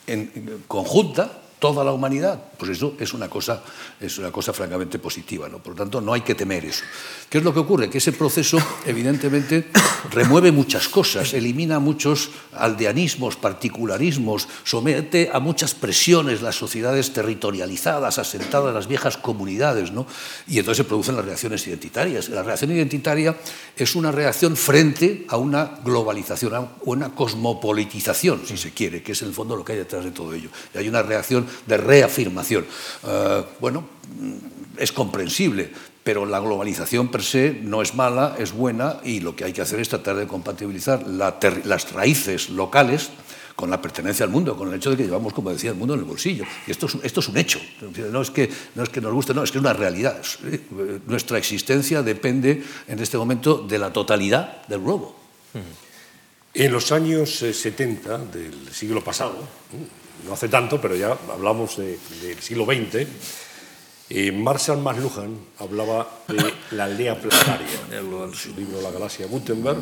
en, 0.06 0.62
conjunta, 0.68 1.42
toda 1.58 1.82
la 1.84 1.92
humanidad, 1.92 2.38
pues 2.58 2.72
eso 2.72 2.94
es 3.00 3.14
una 3.14 3.28
cosa, 3.28 3.62
es 3.98 4.18
una 4.18 4.30
cosa 4.30 4.52
francamente 4.52 4.98
positiva. 4.98 5.48
¿no? 5.48 5.58
Por 5.58 5.72
lo 5.72 5.78
tanto, 5.78 6.00
no 6.00 6.12
hay 6.12 6.20
que 6.20 6.34
temer 6.34 6.64
eso. 6.64 6.84
¿Qué 7.30 7.38
es 7.38 7.44
lo 7.44 7.54
que 7.54 7.60
ocurre? 7.60 7.88
Que 7.88 7.98
ese 7.98 8.12
proceso, 8.12 8.58
evidentemente, 8.84 9.68
remueve 10.10 10.52
muchas 10.52 10.88
cosas, 10.88 11.32
elimina 11.32 11.78
muchos 11.78 12.30
aldeanismos, 12.52 13.36
particularismos, 13.36 14.48
somete 14.64 15.30
a 15.32 15.40
muchas 15.40 15.74
presiones 15.74 16.42
las 16.42 16.56
sociedades 16.56 17.12
territorializadas, 17.12 18.18
asentadas, 18.18 18.74
las 18.74 18.86
viejas 18.86 19.16
comunidades, 19.16 19.92
¿no? 19.92 20.06
y 20.46 20.58
entonces 20.58 20.84
se 20.84 20.88
producen 20.88 21.16
las 21.16 21.24
reacciones 21.24 21.66
identitarias. 21.66 22.28
La 22.28 22.42
reacción 22.42 22.70
identitaria 22.70 23.36
es 23.76 23.94
una 23.96 24.12
reacción 24.12 24.56
frente 24.56 25.24
a 25.28 25.38
una 25.38 25.78
globalización, 25.84 26.54
a 26.54 26.68
una 26.84 27.14
cosmopolitización, 27.14 28.42
si 28.46 28.56
se 28.56 28.72
quiere, 28.72 29.02
que 29.02 29.12
es 29.12 29.22
en 29.22 29.28
el 29.28 29.34
fondo 29.34 29.56
lo 29.56 29.64
que 29.64 29.72
hay 29.72 29.78
detrás 29.78 30.04
de 30.04 30.10
todo 30.10 30.34
ello. 30.34 30.50
Hay 30.74 30.88
una 30.88 31.02
reacción 31.02 31.45
de 31.66 31.76
reafirmación. 31.76 32.64
Eh, 33.06 33.42
bueno, 33.60 33.84
es 34.76 34.92
comprensible, 34.92 35.70
pero 36.04 36.26
la 36.26 36.38
globalización 36.38 37.10
per 37.10 37.22
se 37.22 37.58
no 37.62 37.82
es 37.82 37.94
mala, 37.94 38.36
es 38.38 38.52
buena 38.52 39.00
y 39.04 39.20
lo 39.20 39.34
que 39.34 39.44
hay 39.44 39.52
que 39.52 39.62
hacer 39.62 39.80
es 39.80 39.88
tratar 39.88 40.16
de 40.16 40.26
compatibilizar 40.26 41.06
las 41.06 41.92
raíces 41.92 42.50
locales 42.50 43.10
con 43.56 43.70
la 43.70 43.80
pertenencia 43.80 44.24
al 44.24 44.30
mundo, 44.30 44.54
con 44.54 44.68
el 44.68 44.74
hecho 44.74 44.90
de 44.90 44.98
que 44.98 45.04
llevamos, 45.04 45.32
como 45.32 45.50
decía, 45.50 45.70
el 45.70 45.76
mundo 45.76 45.94
en 45.94 46.00
el 46.00 46.06
bolsillo. 46.06 46.44
Y 46.66 46.70
esto 46.70 46.86
es, 46.86 46.96
esto 47.02 47.20
es 47.20 47.28
un 47.28 47.38
hecho. 47.38 47.58
No 48.12 48.20
es, 48.20 48.30
que, 48.30 48.50
no 48.74 48.82
es 48.82 48.90
que 48.90 49.00
nos 49.00 49.12
guste, 49.12 49.32
no, 49.32 49.42
es 49.42 49.50
que 49.50 49.58
es 49.58 49.62
una 49.62 49.72
realidad. 49.72 50.22
Nuestra 51.06 51.38
existencia 51.38 52.02
depende 52.02 52.62
en 52.86 52.98
este 53.00 53.16
momento 53.16 53.64
de 53.66 53.78
la 53.78 53.92
totalidad 53.92 54.66
del 54.66 54.80
globo. 54.80 55.16
En 56.52 56.72
los 56.72 56.92
años 56.92 57.30
70 57.38 58.14
eh, 58.14 58.18
del 58.32 58.74
siglo 58.74 59.02
pasado, 59.02 59.36
no 60.26 60.34
hace 60.34 60.48
tanto, 60.48 60.80
pero 60.80 60.96
ya 60.96 61.16
hablamos 61.32 61.76
del 61.76 62.40
siglo 62.40 62.64
XX, 62.64 63.06
eh, 64.08 64.30
Marshall 64.30 64.78
McLuhan 64.78 65.36
hablaba 65.58 66.06
de 66.28 66.52
la 66.72 66.84
aldea 66.84 67.20
planetaria 67.20 67.98
en 67.98 68.34
su 68.34 68.54
libro 68.54 68.80
La 68.80 68.90
galaxia 68.90 69.26
Gutenberg. 69.26 69.78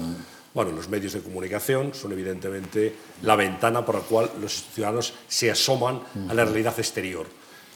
Bueno, 0.54 0.70
los 0.70 0.88
medios 0.88 1.12
de 1.14 1.20
comunicación 1.20 1.92
son 1.94 2.12
evidentemente 2.12 2.94
la 3.22 3.37
ventana 3.37 3.85
por 3.85 3.96
la 3.96 4.00
cual 4.02 4.30
los 4.40 4.64
ciudadanos 4.72 5.12
se 5.26 5.50
asoman 5.50 6.00
a 6.28 6.35
la 6.35 6.44
realidad 6.44 6.74
exterior. 6.78 7.26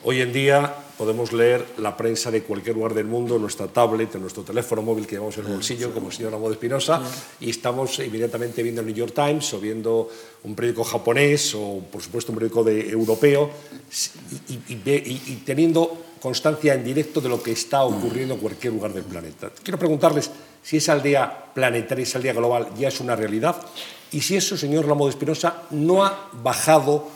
Hoy 0.04 0.20
en 0.20 0.32
día 0.32 0.72
podemos 0.96 1.32
leer 1.32 1.64
la 1.78 1.96
prensa 1.96 2.30
de 2.30 2.42
cualquier 2.42 2.76
lugar 2.76 2.94
del 2.94 3.06
mundo, 3.06 3.36
nuestra 3.36 3.66
tablet, 3.66 4.14
en 4.14 4.20
nuestro 4.20 4.44
teléfono 4.44 4.80
móvil 4.80 5.06
que 5.06 5.16
llevamos 5.16 5.36
en 5.38 5.46
el 5.46 5.52
bolsillo, 5.52 5.92
como 5.92 6.08
el 6.08 6.12
señor 6.12 6.40
de 6.40 6.52
Espinosa, 6.52 7.02
y 7.40 7.50
estamos 7.50 7.98
evidentemente 7.98 8.62
viendo 8.62 8.80
el 8.80 8.86
New 8.86 8.94
York 8.94 9.12
Times 9.12 9.52
o 9.54 9.60
viendo 9.60 10.08
un 10.44 10.54
periódico 10.54 10.84
japonés 10.84 11.52
o, 11.56 11.82
por 11.90 12.00
supuesto, 12.00 12.30
un 12.30 12.38
periódico 12.38 12.62
de, 12.62 12.90
europeo 12.90 13.50
y, 14.48 15.36
teniendo 15.44 16.04
constancia 16.20 16.74
en 16.74 16.84
directo 16.84 17.20
de 17.20 17.28
lo 17.28 17.42
que 17.42 17.50
está 17.50 17.82
ocurriendo 17.82 18.34
en 18.34 18.40
cualquier 18.40 18.74
lugar 18.74 18.92
del 18.92 19.04
planeta. 19.04 19.50
Quiero 19.64 19.78
preguntarles 19.78 20.30
si 20.62 20.76
esa 20.76 20.92
aldea 20.92 21.52
planetaria, 21.54 22.04
esa 22.04 22.18
aldea 22.18 22.34
global 22.34 22.68
ya 22.78 22.88
es 22.88 23.00
una 23.00 23.16
realidad 23.16 23.56
y 24.12 24.20
si 24.20 24.36
eso, 24.36 24.56
señor 24.56 24.86
Ramo 24.86 25.06
de 25.06 25.10
Espinosa, 25.10 25.62
no 25.70 26.04
ha 26.04 26.30
bajado 26.40 27.08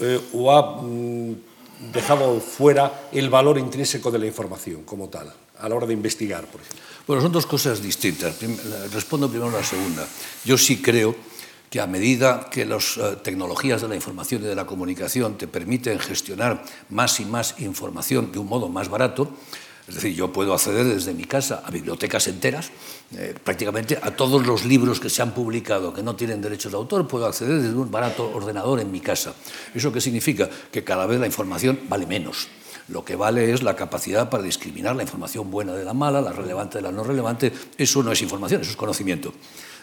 eh, 0.00 0.18
o 0.32 0.50
ha... 0.50 0.82
Mm, 0.82 1.53
dejado 1.92 2.40
fuera 2.40 3.08
el 3.12 3.30
valor 3.30 3.58
intrínseco 3.58 4.10
de 4.10 4.18
la 4.18 4.26
información 4.26 4.82
como 4.84 5.08
tal, 5.08 5.32
a 5.58 5.68
la 5.68 5.74
hora 5.74 5.86
de 5.86 5.94
investigar, 5.94 6.46
por 6.46 6.60
ejemplo? 6.60 6.82
Bueno, 7.06 7.22
son 7.22 7.32
dos 7.32 7.46
cosas 7.46 7.82
distintas. 7.82 8.36
Respondo 8.92 9.28
primero 9.28 9.50
a 9.50 9.60
la 9.60 9.64
segunda. 9.64 10.06
Yo 10.44 10.56
sí 10.56 10.80
creo 10.80 11.14
que 11.74 11.80
a 11.80 11.86
medida 11.86 12.48
que 12.50 12.64
las 12.64 12.96
eh, 12.96 13.16
tecnologías 13.22 13.82
de 13.82 13.88
la 13.88 13.96
información 13.96 14.42
y 14.42 14.46
de 14.46 14.54
la 14.54 14.64
comunicación 14.64 15.36
te 15.36 15.48
permiten 15.48 15.98
gestionar 15.98 16.62
más 16.88 17.18
y 17.18 17.24
más 17.24 17.56
información 17.58 18.30
de 18.30 18.38
un 18.38 18.46
modo 18.46 18.68
más 18.68 18.88
barato, 18.88 19.28
es 19.86 19.96
decir, 19.96 20.14
yo 20.14 20.32
puedo 20.32 20.54
acceder 20.54 20.86
desde 20.86 21.12
mi 21.12 21.24
casa 21.24 21.62
a 21.64 21.70
bibliotecas 21.70 22.26
enteras, 22.28 22.70
eh, 23.16 23.34
prácticamente 23.42 23.98
a 24.00 24.12
todos 24.12 24.46
los 24.46 24.64
libros 24.64 24.98
que 24.98 25.10
se 25.10 25.20
han 25.20 25.32
publicado 25.32 25.92
que 25.92 26.02
no 26.02 26.16
tienen 26.16 26.40
derechos 26.40 26.72
de 26.72 26.78
autor, 26.78 27.06
puedo 27.06 27.26
acceder 27.26 27.60
desde 27.60 27.76
un 27.76 27.90
barato 27.90 28.30
ordenador 28.34 28.80
en 28.80 28.90
mi 28.90 29.00
casa. 29.00 29.34
¿Eso 29.74 29.92
qué 29.92 30.00
significa? 30.00 30.48
Que 30.72 30.84
cada 30.84 31.04
vez 31.04 31.20
la 31.20 31.26
información 31.26 31.78
vale 31.88 32.06
menos. 32.06 32.48
Lo 32.88 33.04
que 33.04 33.16
vale 33.16 33.52
es 33.52 33.62
la 33.62 33.76
capacidad 33.76 34.30
para 34.30 34.42
discriminar 34.42 34.96
la 34.96 35.02
información 35.02 35.50
buena 35.50 35.74
de 35.74 35.84
la 35.84 35.94
mala, 35.94 36.20
la 36.22 36.32
relevante 36.32 36.78
de 36.78 36.82
la 36.82 36.92
no 36.92 37.04
relevante. 37.04 37.52
Eso 37.76 38.02
no 38.02 38.12
es 38.12 38.22
información, 38.22 38.62
eso 38.62 38.70
es 38.70 38.76
conocimiento. 38.76 39.34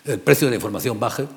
El 0.05 0.19
precio 0.19 0.47
de 0.47 0.51
la 0.51 0.55
información 0.55 0.99
baje, 0.99 1.27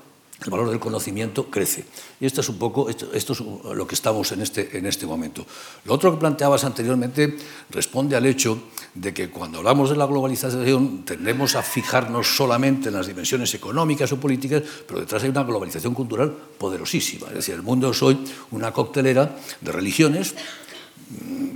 el 0.43 0.51
valor 0.51 0.69
del 0.69 0.81
conocimiento 0.81 1.47
crece. 1.51 1.85
Y 2.21 2.27
esto 2.27 2.41
es 2.41 2.49
un 2.49 2.59
poco 2.59 2.89
esto, 2.89 3.13
es 3.13 3.41
lo 3.41 3.87
que 3.87 3.95
estamos 3.95 4.33
en 4.33 4.43
este, 4.43 4.77
en 4.77 4.87
este 4.87 5.07
momento. 5.07 5.47
Lo 5.85 5.95
otro 5.95 6.13
que 6.13 6.19
planteabas 6.19 6.65
anteriormente 6.65 7.37
responde 7.71 8.17
al 8.17 8.27
hecho 8.27 8.65
de 8.95 9.15
que 9.15 9.31
cuando 9.31 9.59
hablamos 9.59 9.91
de 9.91 9.97
la 9.97 10.07
globalización 10.07 11.05
tendemos 11.05 11.55
a 11.55 11.63
fijarnos 11.63 12.37
solamente 12.37 12.89
en 12.89 12.95
las 12.95 13.07
dimensiones 13.07 13.55
económicas 13.55 14.13
o 14.13 14.21
políticas, 14.21 14.63
pero 14.87 15.01
detrás 15.01 15.23
hay 15.23 15.31
una 15.31 15.45
globalización 15.45 15.95
cultural 15.95 16.35
poderosísima. 16.59 17.29
Es 17.29 17.35
decir, 17.35 17.55
el 17.55 17.63
mundo 17.63 17.91
es 17.91 18.03
hoy 18.03 18.19
una 18.51 18.73
coctelera 18.73 19.37
de 19.61 19.73
religiones, 19.73 20.35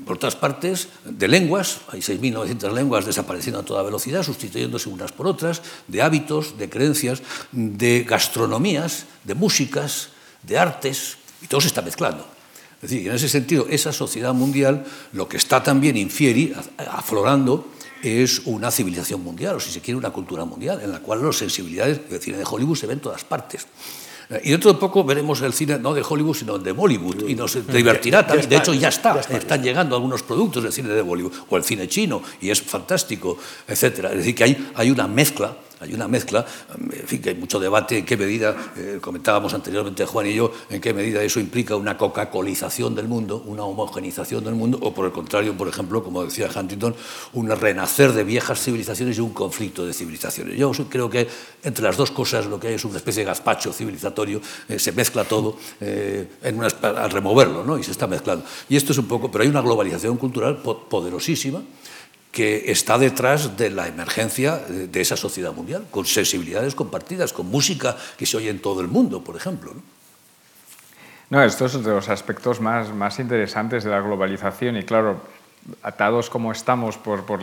por 0.04 0.16
otras 0.16 0.37
partes, 0.37 0.88
de 1.04 1.28
lenguas, 1.28 1.80
hay 1.88 2.00
6.900 2.00 2.72
lenguas 2.72 3.04
desapareciendo 3.04 3.61
a 3.61 3.64
toda 3.64 3.82
velocidad, 3.82 4.22
sustituyéndose 4.22 4.88
unas 4.88 5.12
por 5.12 5.26
otras, 5.26 5.62
de 5.87 6.00
hábitos, 6.00 6.56
de 6.56 6.70
creencias, 6.70 7.22
de 7.52 8.04
gastronomías, 8.08 9.04
de 9.24 9.34
músicas, 9.34 10.08
de 10.42 10.58
artes, 10.58 11.18
y 11.42 11.46
todo 11.46 11.61
se 11.61 11.68
está 11.68 11.82
mezclando. 11.82 12.26
Es 12.80 12.90
decir, 12.90 13.08
en 13.08 13.14
ese 13.14 13.28
sentido, 13.28 13.66
esa 13.68 13.92
sociedad 13.92 14.32
mundial, 14.32 14.87
lo 15.12 15.28
que 15.28 15.37
está 15.37 15.62
también 15.62 15.96
infieri, 15.96 16.54
aflorando, 16.78 17.68
es 18.02 18.42
una 18.44 18.70
civilización 18.70 19.22
mundial, 19.22 19.56
o 19.56 19.61
si 19.61 19.70
se 19.70 19.80
quiere, 19.80 19.98
una 19.98 20.11
cultura 20.11 20.44
mundial, 20.44 20.80
en 20.80 20.92
la 20.92 21.00
cual 21.00 21.22
las 21.22 21.37
sensibilidades, 21.37 22.00
el 22.11 22.20
cine 22.20 22.38
de 22.38 22.44
Hollywood 22.48 22.76
se 22.76 22.87
ven 22.87 22.98
en 22.98 23.02
todas 23.02 23.24
partes. 23.24 23.66
Y 24.43 24.51
dentro 24.51 24.73
de 24.73 24.79
poco 24.79 25.05
veremos 25.05 25.41
el 25.41 25.55
cine 25.55 25.79
no 25.79 25.95
de 25.95 26.05
Hollywood, 26.07 26.35
sino 26.35 26.59
de 26.59 26.73
Bollywood, 26.73 27.27
y 27.29 27.35
nos 27.35 27.67
divertirá 27.67 28.27
también. 28.27 28.49
De 28.49 28.57
hecho, 28.57 28.75
ya 28.75 28.88
está, 28.88 29.19
están 29.21 29.62
llegando 29.62 29.97
algunos 29.97 30.23
productos 30.23 30.62
del 30.62 30.73
cine 30.73 30.91
de 30.91 31.01
Bollywood, 31.01 31.33
o 31.49 31.57
el 31.57 31.64
cine 31.64 31.88
chino, 31.88 32.23
y 32.41 32.51
es 32.51 32.61
fantástico, 32.61 33.38
etc. 33.67 33.83
Es 33.83 34.17
decir, 34.19 34.35
que 34.35 34.45
hay, 34.45 34.71
hay 34.75 34.91
una 34.91 35.07
mezcla 35.07 35.57
hay 35.81 35.95
una 35.95 36.09
mezcla, 36.09 36.45
en 36.77 37.07
fin, 37.07 37.23
que 37.23 37.31
hay 37.31 37.35
mucho 37.35 37.59
debate 37.59 37.99
en 37.99 38.05
qué 38.05 38.17
medida, 38.17 38.57
eh, 38.77 38.99
comentábamos 39.01 39.55
anteriormente 39.55 40.05
Juan 40.05 40.27
y 40.27 40.35
yo, 40.35 40.53
en 40.71 40.81
qué 40.81 40.93
medida 40.93 41.23
eso 41.23 41.41
implica 41.41 41.77
una 41.77 41.97
coca-colización 41.97 42.95
del 42.95 43.09
mundo, 43.09 43.43
una 43.47 43.64
homogenización 43.64 44.45
del 44.45 44.55
mundo, 44.55 44.79
o 44.83 44.93
por 44.93 45.07
el 45.07 45.12
contrario, 45.12 45.57
por 45.57 45.69
ejemplo, 45.69 46.03
como 46.03 46.25
decía 46.25 46.49
Huntington, 46.55 46.95
un 47.35 47.49
renacer 47.51 48.12
de 48.12 48.25
viejas 48.25 48.61
civilizaciones 48.61 49.19
y 49.19 49.21
un 49.21 49.33
conflicto 49.33 49.87
de 49.87 49.93
civilizaciones. 49.93 50.57
Yo 50.57 50.73
creo 50.88 51.09
que 51.09 51.29
entre 51.62 51.85
las 51.85 51.97
dos 51.97 52.11
cosas 52.11 52.47
lo 52.47 52.59
que 52.59 52.69
hay 52.69 52.75
es 52.75 52.85
una 52.85 52.97
especie 52.97 53.23
de 53.23 53.27
gazpacho 53.27 53.73
civilizatorio, 53.73 54.41
eh, 54.69 54.79
se 54.79 54.93
mezcla 54.93 55.25
todo 55.25 55.57
eh, 55.81 56.29
al 56.43 57.11
removerlo, 57.11 57.64
¿no? 57.64 57.79
y 57.79 57.83
se 57.83 57.93
está 57.93 58.07
mezclando. 58.07 58.45
Y 58.69 58.77
esto 58.77 58.93
es 58.93 58.99
un 58.99 59.07
poco, 59.07 59.31
pero 59.31 59.43
hay 59.43 59.51
una 59.51 59.61
globalización 59.61 60.17
cultural 60.17 60.59
poderosísima, 60.62 61.62
que 62.33 62.71
está 62.71 62.99
detrás 62.99 63.57
de 63.57 63.71
la 63.71 63.88
emergencia 63.88 64.57
de 64.57 65.01
esa 65.01 65.17
sociedad 65.17 65.53
mundial, 65.53 65.87
con 65.91 66.05
sensibilidades 66.05 66.75
compartidas, 66.75 67.33
con 67.33 67.47
música 67.47 67.97
que 68.17 68.27
se 68.27 68.37
oye 68.37 68.51
en 68.51 68.61
todo 68.61 68.81
el 68.81 68.88
mundo, 68.88 69.25
por 69.25 69.37
ejemplo. 69.37 69.73
No, 71.31 71.43
esto 71.43 71.67
es 71.67 71.73
de 71.85 71.91
los 71.91 72.09
aspectos 72.09 72.61
más, 72.61 72.93
más 72.93 73.19
interesantes 73.19 73.85
de 73.85 73.91
la 73.91 74.01
globalización 74.01 74.77
y 74.77 74.83
claro, 74.85 75.21
atados 75.83 76.31
como 76.31 76.53
estamos 76.53 76.97
por, 76.97 77.25
por, 77.25 77.41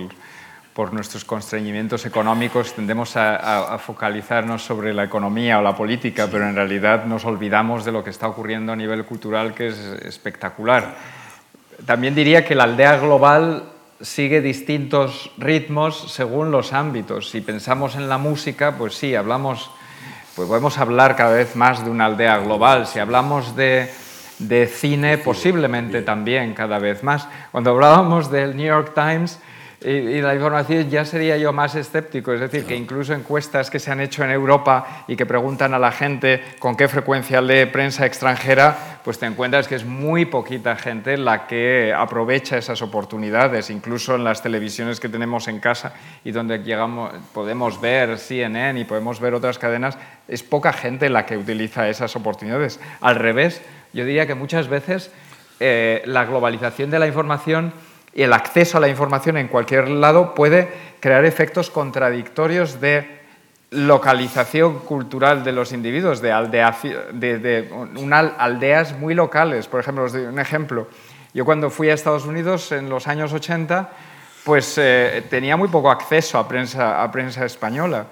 por 0.74 0.94
nuestros 0.94 1.24
constreñimientos 1.24 2.06
económicos, 2.06 2.74
tendemos 2.74 3.16
a, 3.16 3.76
a, 3.76 3.78
focalizarnos 3.78 4.64
sobre 4.64 4.94
la 4.94 5.04
economía 5.04 5.60
o 5.60 5.62
la 5.62 5.76
política, 5.76 6.28
pero 6.32 6.50
en 6.50 6.56
realidad 6.56 7.06
nos 7.06 7.26
olvidamos 7.26 7.86
de 7.86 7.92
lo 7.92 8.04
que 8.04 8.10
está 8.10 8.28
ocurriendo 8.28 8.72
a 8.72 8.76
nivel 8.76 9.06
cultural, 9.06 9.54
que 9.54 9.68
es 9.68 9.78
espectacular. 9.78 10.96
También 11.86 12.16
diría 12.16 12.44
que 12.44 12.56
la 12.56 12.64
aldea 12.64 12.98
global 12.98 13.75
sigue 14.02 14.42
distintos 14.42 15.32
ritmos 15.38 16.12
según 16.12 16.52
los 16.52 16.74
ámbitos. 16.74 17.30
Si 17.30 17.42
pensamos 17.42 17.96
en 17.96 18.10
la 18.10 18.18
música, 18.18 18.76
pues 18.78 18.96
sí, 18.96 19.16
hablamos, 19.16 19.72
pues 20.36 20.48
podemos 20.48 20.78
hablar 20.78 21.16
cada 21.16 21.36
vez 21.36 21.56
más 21.56 21.84
de 21.84 21.90
una 21.90 22.06
aldea 22.06 22.38
global. 22.40 22.88
Si 22.88 23.00
hablamos 23.00 23.56
de, 23.56 23.90
de 24.40 24.68
cine, 24.68 25.18
posiblemente 25.18 26.02
también 26.02 26.54
cada 26.54 26.80
vez 26.80 27.04
más. 27.04 27.28
Cuando 27.52 27.72
hablábamos 27.72 28.30
del 28.32 28.56
New 28.56 28.68
York 28.68 28.94
Times, 28.94 29.40
y, 29.86 30.20
la 30.20 30.34
información 30.34 30.90
ya 30.90 31.06
sería 31.06 31.38
yo 31.38 31.54
más 31.54 31.76
escéptico, 31.76 32.34
es 32.34 32.40
decir, 32.40 32.66
que 32.66 32.76
incluso 32.76 33.14
encuestas 33.14 33.70
que 33.70 33.78
se 33.78 33.92
han 33.92 34.02
hecho 34.02 34.24
en 34.24 34.32
Europa 34.32 35.06
y 35.08 35.16
que 35.16 35.28
preguntan 35.28 35.76
a 35.76 35.80
la 35.80 35.92
gente 35.92 36.42
con 36.58 36.76
qué 36.76 36.88
frecuencia 36.88 37.40
lee 37.40 37.68
prensa 37.68 38.06
extranjera, 38.08 39.00
pues 39.04 39.20
te 39.20 39.28
encuentras 39.28 39.68
que 39.68 39.76
es 39.76 39.86
muy 39.86 40.26
poquita 40.26 40.76
gente 40.76 41.18
la 41.18 41.46
que 41.46 41.94
aprovecha 41.96 42.58
esas 42.58 42.82
oportunidades, 42.82 43.70
incluso 43.70 44.16
en 44.16 44.24
las 44.24 44.42
televisiones 44.42 45.00
que 45.00 45.08
tenemos 45.08 45.48
en 45.48 45.60
casa 45.60 45.94
y 46.24 46.32
donde 46.32 46.64
llegamos, 46.64 47.14
podemos 47.32 47.80
ver 47.80 48.18
CNN 48.18 48.80
y 48.80 48.86
podemos 48.86 49.20
ver 49.20 49.36
otras 49.36 49.60
cadenas, 49.60 50.00
es 50.28 50.42
poca 50.42 50.74
gente 50.74 51.10
la 51.10 51.28
que 51.28 51.38
utiliza 51.38 51.88
esas 51.90 52.16
oportunidades. 52.16 52.80
Al 53.02 53.18
revés, 53.18 53.62
yo 53.94 54.04
diría 54.04 54.26
que 54.26 54.34
muchas 54.34 54.68
veces 54.68 55.12
eh, 55.60 56.02
la 56.06 56.26
globalización 56.26 56.90
de 56.90 56.98
la 56.98 57.06
información 57.06 57.72
y 58.16 58.24
el 58.24 58.34
acceso 58.34 58.78
a 58.78 58.82
la 58.82 58.88
información 58.88 59.38
en 59.38 59.50
cualquier 59.50 59.90
lado 59.90 60.34
puede 60.34 60.70
crear 61.02 61.26
efectos 61.26 61.70
contradictorios 61.70 62.80
de 62.80 63.20
localización 63.72 64.80
cultural 64.80 65.44
de 65.44 65.52
los 65.52 65.74
individuos, 65.74 66.22
de, 66.22 66.30
de, 67.12 67.70
aldeas 68.38 68.98
muy 68.98 69.14
locales. 69.14 69.68
Por 69.68 69.82
ejemplo, 69.82 70.06
os 70.06 70.14
doy 70.14 70.24
un 70.24 70.40
ejemplo. 70.40 70.88
Yo 71.34 71.44
cuando 71.44 71.70
fui 71.70 71.90
a 71.90 71.94
Estados 71.94 72.26
Unidos 72.26 72.72
en 72.72 72.90
los 72.90 73.08
años 73.08 73.34
80, 73.34 73.90
pues 74.46 74.78
eh, 74.78 75.22
tenía 75.30 75.58
muy 75.58 75.68
poco 75.68 75.92
acceso 75.92 76.40
a 76.40 76.48
prensa, 76.48 77.04
a 77.04 77.12
prensa 77.12 77.44
española. 77.44 78.06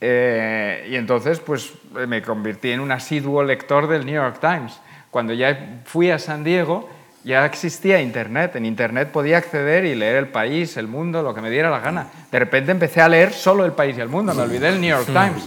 Eh, 0.00 0.86
y 0.90 0.94
entonces 0.94 1.40
pues 1.40 1.72
me 2.06 2.22
convertí 2.22 2.70
en 2.70 2.78
un 2.78 2.92
asiduo 2.92 3.42
lector 3.42 3.88
del 3.88 4.06
New 4.06 4.14
York 4.14 4.38
Times. 4.40 4.80
Cuando 5.10 5.32
ya 5.32 5.80
fui 5.86 6.10
a 6.12 6.20
San 6.20 6.44
Diego, 6.44 6.88
ya 7.24 7.44
existía 7.44 8.00
Internet. 8.00 8.56
En 8.56 8.64
Internet 8.64 9.10
podía 9.12 9.38
acceder 9.38 9.84
y 9.84 9.94
leer 9.94 10.16
el 10.16 10.28
país, 10.28 10.76
el 10.76 10.86
mundo, 10.86 11.22
lo 11.22 11.34
que 11.34 11.40
me 11.40 11.50
diera 11.50 11.70
la 11.70 11.80
gana. 11.80 12.06
De 12.30 12.38
repente 12.38 12.72
empecé 12.72 13.00
a 13.00 13.08
leer 13.08 13.32
solo 13.32 13.64
el 13.64 13.72
país 13.72 13.96
y 13.96 14.00
el 14.00 14.08
mundo, 14.08 14.34
me 14.34 14.42
olvidé 14.42 14.70
del 14.70 14.80
New 14.80 14.90
York 14.90 15.06
Times. 15.06 15.46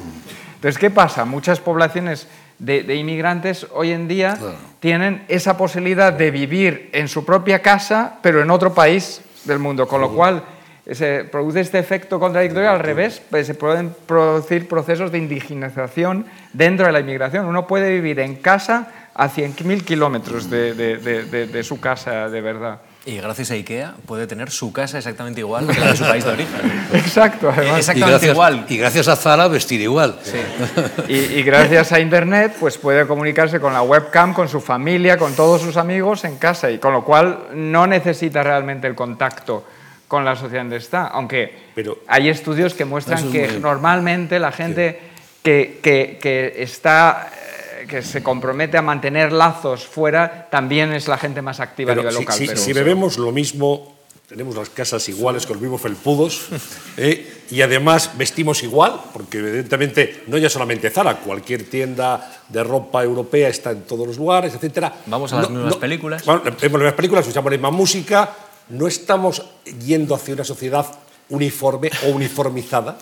Entonces, 0.55 0.77
¿qué 0.79 0.89
pasa? 0.89 1.25
Muchas 1.25 1.59
poblaciones 1.59 2.27
de, 2.59 2.95
inmigrantes 2.95 3.67
hoy 3.73 3.91
en 3.91 4.07
día 4.07 4.37
tienen 4.79 5.25
esa 5.27 5.57
posibilidad 5.57 6.13
de 6.13 6.31
vivir 6.31 6.89
en 6.93 7.07
su 7.07 7.25
propia 7.25 7.61
casa, 7.61 8.19
pero 8.21 8.41
en 8.41 8.49
otro 8.49 8.73
país 8.73 9.21
del 9.45 9.59
mundo, 9.59 9.87
con 9.87 9.99
lo 9.99 10.13
cual 10.13 10.43
se 10.89 11.23
produce 11.23 11.61
este 11.61 11.79
efecto 11.79 12.19
contradictorio 12.19 12.69
al 12.69 12.79
revés, 12.79 13.21
pues 13.29 13.47
se 13.47 13.55
pueden 13.55 13.95
producir 14.05 14.67
procesos 14.67 15.11
de 15.11 15.17
indigenización 15.17 16.25
dentro 16.51 16.85
de 16.85 16.91
la 16.91 16.99
inmigración. 16.99 17.45
Uno 17.45 17.67
puede 17.67 17.91
vivir 17.91 18.19
en 18.19 18.35
casa 18.35 18.91
a 19.15 19.29
100.000 19.29 19.83
kilómetros 19.83 20.49
de, 20.49 20.73
de, 20.73 20.97
de, 21.47 21.63
su 21.63 21.79
casa 21.79 22.29
de 22.29 22.41
verdad. 22.41 22.79
Y 23.05 23.17
gracias 23.17 23.51
a 23.51 23.55
IKEA 23.55 23.95
puede 24.05 24.27
tener 24.27 24.49
su 24.49 24.71
casa 24.71 24.97
exactamente 24.97 25.41
igual 25.41 25.67
que 25.67 25.79
la 25.79 25.87
de 25.87 25.97
su 25.97 26.03
país 26.03 26.23
de 26.23 26.31
origen. 26.31 26.87
Exacto, 26.93 27.49
además. 27.49 27.79
Exactamente 27.79 28.07
y 28.07 28.11
gracias, 28.11 28.31
igual. 28.31 28.65
Y 28.69 28.77
gracias 28.77 29.07
a 29.09 29.15
Zara 29.15 29.47
vestir 29.47 29.81
igual. 29.81 30.17
Sí. 30.23 30.37
Y, 31.09 31.15
y, 31.39 31.43
gracias 31.43 31.91
a 31.91 31.99
Internet 31.99 32.55
pues 32.59 32.77
puede 32.77 33.05
comunicarse 33.05 33.59
con 33.59 33.73
la 33.73 33.81
webcam, 33.81 34.33
con 34.33 34.47
su 34.47 34.61
familia, 34.61 35.17
con 35.17 35.35
todos 35.35 35.61
sus 35.61 35.77
amigos 35.77 36.23
en 36.23 36.37
casa. 36.37 36.71
Y 36.71 36.79
con 36.79 36.93
lo 36.93 37.03
cual 37.03 37.49
no 37.53 37.85
necesita 37.85 38.41
realmente 38.41 38.87
el 38.87 38.95
contacto 38.95 39.65
con 40.07 40.23
la 40.23 40.35
sociedad 40.35 40.61
donde 40.61 40.77
está. 40.77 41.07
Aunque 41.07 41.53
Pero, 41.75 41.99
hay 42.07 42.29
estudios 42.29 42.73
que 42.73 42.85
muestran 42.85 43.31
que 43.31 43.59
normalmente 43.59 44.39
la 44.39 44.51
gente 44.51 44.99
que, 45.43 45.79
que, 45.83 46.17
que 46.21 46.63
está 46.63 47.29
que 47.87 48.01
se 48.01 48.23
compromete 48.23 48.77
a 48.77 48.81
mantener 48.81 49.31
lazos 49.31 49.85
fuera 49.85 50.47
también 50.49 50.93
es 50.93 51.07
la 51.07 51.17
gente 51.17 51.41
más 51.41 51.59
activa 51.59 51.93
a 51.93 51.95
nivel 51.95 52.13
local. 52.13 52.35
Si, 52.35 52.47
si 52.47 52.73
bebemos 52.73 53.17
lo 53.17 53.31
mismo, 53.31 53.93
tenemos 54.27 54.55
las 54.55 54.69
casas 54.69 55.07
iguales 55.09 55.45
con 55.45 55.57
los 55.57 55.61
mismos 55.61 55.81
felpudos 55.81 56.47
¿eh? 56.97 57.43
y 57.51 57.61
además 57.61 58.11
vestimos 58.17 58.63
igual, 58.63 58.99
porque 59.13 59.37
evidentemente 59.37 60.23
no 60.27 60.37
ya 60.37 60.49
solamente 60.49 60.89
Zara, 60.89 61.17
cualquier 61.17 61.69
tienda 61.69 62.41
de 62.49 62.63
ropa 62.63 63.03
europea 63.03 63.49
está 63.49 63.71
en 63.71 63.83
todos 63.83 64.07
los 64.07 64.17
lugares, 64.17 64.53
etc. 64.55 64.91
Vamos 65.05 65.33
a 65.33 65.41
las 65.41 65.49
mismas 65.49 65.75
películas. 65.75 66.25
vemos 66.25 66.45
las 66.45 66.61
mismas 66.61 66.93
películas, 66.93 67.21
escuchamos 67.23 67.51
la 67.51 67.57
misma 67.57 67.71
música, 67.71 68.33
no 68.69 68.87
estamos 68.87 69.43
yendo 69.85 70.15
hacia 70.15 70.33
una 70.33 70.43
sociedad 70.43 70.85
uniforme 71.29 71.91
o 72.07 72.11
uniformizada. 72.11 72.97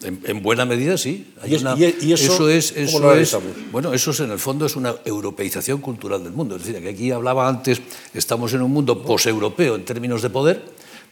En, 0.00 0.42
buena 0.42 0.64
medida 0.64 0.96
sí. 0.96 1.26
y, 1.44 1.56
eso, 2.12 2.48
es, 2.48 2.70
eso 2.76 3.12
es 3.14 3.36
bueno, 3.72 3.92
eso 3.92 4.12
es 4.12 4.20
en 4.20 4.30
el 4.30 4.38
fondo 4.38 4.64
es 4.64 4.76
una 4.76 4.94
europeización 5.04 5.80
cultural 5.80 6.22
del 6.22 6.32
mundo. 6.32 6.54
Es 6.54 6.64
decir, 6.64 6.80
que 6.80 6.90
aquí 6.90 7.10
hablaba 7.10 7.48
antes, 7.48 7.82
estamos 8.14 8.54
en 8.54 8.62
un 8.62 8.70
mundo 8.70 9.02
poseuropeo 9.02 9.74
en 9.74 9.84
términos 9.84 10.22
de 10.22 10.30
poder, 10.30 10.62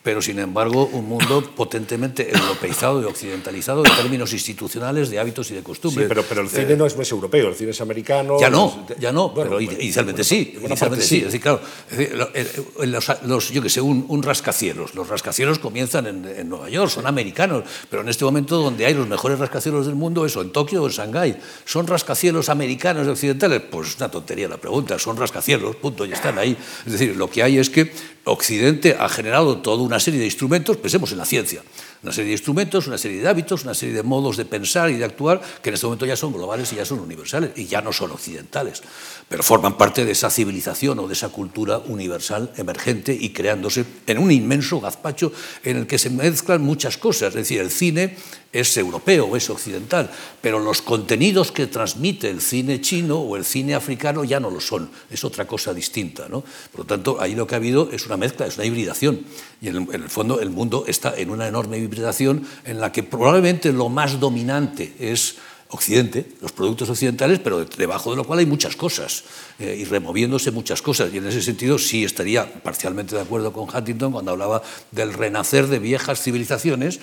pero 0.06 0.22
sin 0.22 0.38
embargo 0.38 0.88
un 0.92 1.08
mundo 1.08 1.42
potentemente 1.56 2.30
europeizado 2.30 3.02
y 3.02 3.06
occidentalizado 3.06 3.84
en 3.84 3.92
términos 3.96 4.32
institucionales, 4.32 5.10
de 5.10 5.18
hábitos 5.18 5.50
y 5.50 5.54
de 5.54 5.64
costumbres. 5.64 6.04
Sí, 6.04 6.08
pero, 6.08 6.22
pero 6.22 6.42
el 6.42 6.48
cine 6.48 6.76
no 6.76 6.86
es 6.86 6.96
más 6.96 7.10
europeo, 7.10 7.48
el 7.48 7.56
cine 7.56 7.72
es 7.72 7.80
americano. 7.80 8.38
Ya 8.38 8.48
no, 8.48 8.86
ya 9.00 9.10
no, 9.10 9.34
pero 9.34 9.60
inicialmente 9.60 10.22
sí. 10.22 10.56
Inicialmente 10.62 11.04
sí. 11.04 11.16
Es 11.16 11.24
decir, 11.24 11.40
claro, 11.40 11.60
los, 13.24 13.50
yo 13.50 13.60
que 13.60 13.68
sé, 13.68 13.80
un, 13.80 14.22
rascacielos. 14.22 14.94
Los 14.94 15.08
rascacielos 15.08 15.58
comienzan 15.58 16.06
en, 16.06 16.48
Nueva 16.48 16.70
York, 16.70 16.88
son 16.88 17.08
americanos, 17.08 17.64
pero 17.90 18.02
en 18.02 18.08
este 18.08 18.24
momento 18.24 18.58
donde 18.58 18.86
hay 18.86 18.94
los 18.94 19.08
mejores 19.08 19.40
rascacielos 19.40 19.86
del 19.86 19.96
mundo, 19.96 20.24
eso, 20.24 20.40
en 20.40 20.52
Tokio 20.52 20.84
o 20.84 20.86
en 20.86 20.92
Shanghái, 20.92 21.36
¿son 21.64 21.88
rascacielos 21.88 22.48
americanos 22.48 23.08
y 23.08 23.10
occidentales? 23.10 23.60
Pues 23.68 23.88
es 23.88 23.96
una 23.96 24.08
tontería 24.08 24.46
la 24.46 24.58
pregunta, 24.58 25.00
son 25.00 25.16
rascacielos, 25.16 25.74
punto, 25.74 26.06
y 26.06 26.12
están 26.12 26.38
ahí. 26.38 26.56
Es 26.86 26.92
decir, 26.92 27.16
lo 27.16 27.28
que 27.28 27.42
hay 27.42 27.58
es 27.58 27.70
que 27.70 27.90
Occidente 28.28 28.96
ha 28.98 29.08
generado 29.08 29.58
toda 29.58 29.84
una 29.84 29.95
serie 30.00 30.20
de 30.20 30.26
instrumentos, 30.26 30.76
pensemos 30.76 31.12
en 31.12 31.18
la 31.18 31.24
ciencia, 31.24 31.62
una 32.02 32.12
serie 32.12 32.28
de 32.28 32.32
instrumentos, 32.32 32.86
una 32.86 32.98
serie 32.98 33.20
de 33.20 33.28
hábitos, 33.28 33.64
una 33.64 33.74
serie 33.74 33.94
de 33.94 34.02
modos 34.02 34.36
de 34.36 34.44
pensar 34.44 34.90
y 34.90 34.94
de 34.94 35.04
actuar 35.04 35.40
que 35.62 35.70
en 35.70 35.74
este 35.74 35.86
momento 35.86 36.06
ya 36.06 36.16
son 36.16 36.32
globales 36.32 36.72
y 36.72 36.76
ya 36.76 36.84
son 36.84 37.00
universales 37.00 37.50
y 37.56 37.66
ya 37.66 37.80
no 37.80 37.92
son 37.92 38.10
occidentales, 38.12 38.82
pero 39.28 39.42
forman 39.42 39.76
parte 39.76 40.04
de 40.04 40.12
esa 40.12 40.30
civilización 40.30 40.98
o 40.98 41.06
de 41.06 41.14
esa 41.14 41.28
cultura 41.28 41.78
universal 41.78 42.52
emergente 42.56 43.16
y 43.18 43.30
creándose 43.30 43.84
en 44.06 44.18
un 44.18 44.30
inmenso 44.30 44.80
gazpacho 44.80 45.32
en 45.64 45.78
el 45.78 45.86
que 45.86 45.98
se 45.98 46.10
mezclan 46.10 46.62
muchas 46.62 46.96
cosas, 46.98 47.28
es 47.28 47.34
decir, 47.34 47.60
el 47.60 47.70
cine 47.70 48.16
es 48.52 48.76
europeo 48.76 49.36
es 49.36 49.50
occidental, 49.50 50.10
pero 50.40 50.58
los 50.60 50.80
contenidos 50.80 51.52
que 51.52 51.66
transmite 51.66 52.30
el 52.30 52.40
cine 52.40 52.80
chino 52.80 53.18
o 53.18 53.36
el 53.36 53.44
cine 53.44 53.74
africano 53.74 54.24
ya 54.24 54.40
no 54.40 54.50
lo 54.50 54.60
son, 54.60 54.90
es 55.10 55.24
otra 55.24 55.46
cosa 55.46 55.74
distinta. 55.74 56.28
¿no? 56.28 56.42
Por 56.72 56.80
lo 56.80 56.86
tanto, 56.86 57.20
ahí 57.20 57.34
lo 57.34 57.46
que 57.46 57.54
ha 57.54 57.58
habido 57.58 57.90
es 57.92 58.06
una 58.06 58.16
mezcla, 58.16 58.46
es 58.46 58.56
una 58.56 58.64
hibridación, 58.64 59.20
y 59.60 59.68
en 59.68 59.88
el, 59.92 60.08
fondo 60.08 60.40
el 60.40 60.50
mundo 60.50 60.84
está 60.86 61.14
en 61.16 61.30
una 61.30 61.46
enorme 61.48 61.78
en 62.64 62.80
la 62.80 62.92
que 62.92 63.02
probablemente 63.02 63.72
lo 63.72 63.88
más 63.88 64.20
dominante 64.20 64.92
es 64.98 65.36
Occidente, 65.68 66.24
los 66.40 66.52
productos 66.52 66.88
occidentales, 66.90 67.40
pero 67.40 67.64
debajo 67.64 68.10
de 68.12 68.16
lo 68.16 68.24
cual 68.24 68.38
hay 68.38 68.46
muchas 68.46 68.76
cosas 68.76 69.24
eh, 69.58 69.76
y 69.80 69.84
removiéndose 69.84 70.52
muchas 70.52 70.80
cosas. 70.80 71.12
Y 71.12 71.18
en 71.18 71.26
ese 71.26 71.42
sentido 71.42 71.76
sí 71.76 72.04
estaría 72.04 72.46
parcialmente 72.62 73.16
de 73.16 73.22
acuerdo 73.22 73.52
con 73.52 73.68
Huntington 73.74 74.12
cuando 74.12 74.30
hablaba 74.30 74.62
del 74.92 75.12
renacer 75.12 75.66
de 75.66 75.80
viejas 75.80 76.22
civilizaciones 76.22 77.00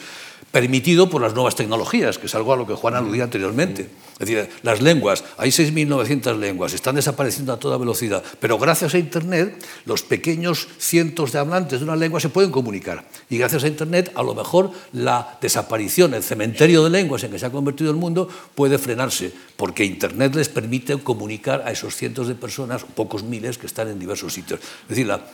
permitido 0.53 1.09
por 1.09 1.19
las 1.19 1.33
nuevas 1.33 1.55
tecnologías, 1.55 2.19
que 2.19 2.27
es 2.27 2.35
algo 2.35 2.53
a 2.53 2.55
lo 2.55 2.67
que 2.67 2.75
Juan 2.75 2.93
aludía 2.93 3.23
anteriormente. 3.23 3.89
Es 4.19 4.19
decir, 4.19 4.47
las 4.61 4.83
lenguas, 4.83 5.23
hay 5.39 5.49
6.900 5.49 6.37
lenguas, 6.37 6.75
están 6.75 6.93
desapareciendo 6.93 7.53
a 7.53 7.57
toda 7.57 7.79
velocidad, 7.79 8.23
pero 8.39 8.59
gracias 8.59 8.93
a 8.93 8.99
Internet 8.99 9.65
los 9.85 10.03
pequeños 10.03 10.67
cientos 10.77 11.31
de 11.31 11.39
hablantes 11.39 11.79
de 11.79 11.85
una 11.85 11.95
lengua 11.95 12.19
se 12.19 12.29
pueden 12.29 12.51
comunicar. 12.51 13.03
Y 13.31 13.39
gracias 13.39 13.63
a 13.63 13.67
Internet 13.67 14.11
a 14.13 14.21
lo 14.21 14.35
mejor 14.35 14.69
la 14.91 15.39
desaparición, 15.41 16.13
el 16.13 16.21
cementerio 16.21 16.83
de 16.83 16.91
lenguas 16.91 17.23
en 17.23 17.31
que 17.31 17.39
se 17.39 17.47
ha 17.47 17.51
convertido 17.51 17.89
el 17.89 17.97
mundo 17.97 18.29
puede 18.53 18.77
frenarse, 18.77 19.33
porque 19.57 19.83
Internet 19.83 20.35
les 20.35 20.49
permite 20.49 20.95
comunicar 20.99 21.63
a 21.65 21.71
esos 21.71 21.95
cientos 21.95 22.27
de 22.27 22.35
personas, 22.35 22.83
pocos 22.83 23.23
miles, 23.23 23.57
que 23.57 23.65
están 23.65 23.87
en 23.87 23.97
diversos 23.97 24.31
sitios. 24.31 24.59
Es 24.83 24.89
decir, 24.89 25.07
la, 25.07 25.25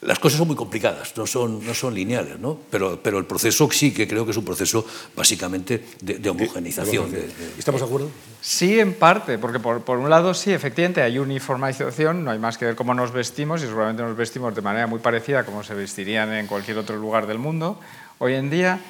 las 0.00 0.18
cosas 0.20 0.38
son 0.38 0.46
muy 0.46 0.56
complicadas, 0.56 1.16
no 1.16 1.26
son, 1.26 1.64
no 1.66 1.74
son 1.74 1.92
lineales, 1.92 2.38
¿no? 2.38 2.56
Pero, 2.70 3.00
pero 3.02 3.18
el 3.18 3.24
proceso 3.24 3.68
sí 3.72 3.92
que 3.92 4.06
creo 4.06 4.24
que 4.24 4.30
es 4.30 4.36
un 4.36 4.44
proceso 4.44 4.86
básicamente 5.16 5.84
de, 6.00 6.18
de 6.18 6.30
homogenización. 6.30 7.12
¿Estamos 7.58 7.80
de 7.80 7.86
acuerdo? 7.86 8.10
Sí, 8.40 8.78
en 8.78 8.94
parte, 8.94 9.38
porque 9.38 9.58
por, 9.58 9.82
por, 9.82 9.98
un 9.98 10.08
lado 10.08 10.34
sí, 10.34 10.52
efectivamente 10.52 11.02
hay 11.02 11.18
uniformización, 11.18 12.24
no 12.24 12.30
hay 12.30 12.38
más 12.38 12.58
que 12.58 12.66
ver 12.66 12.76
cómo 12.76 12.94
nos 12.94 13.12
vestimos 13.12 13.62
y 13.62 13.66
seguramente 13.66 14.02
nos 14.02 14.16
vestimos 14.16 14.54
de 14.54 14.62
manera 14.62 14.86
muy 14.86 15.00
parecida 15.00 15.40
a 15.40 15.44
como 15.44 15.64
se 15.64 15.74
vestirían 15.74 16.32
en 16.32 16.46
cualquier 16.46 16.78
otro 16.78 16.96
lugar 16.96 17.26
del 17.26 17.38
mundo 17.38 17.80
hoy 18.18 18.34
en 18.34 18.50
día. 18.50 18.80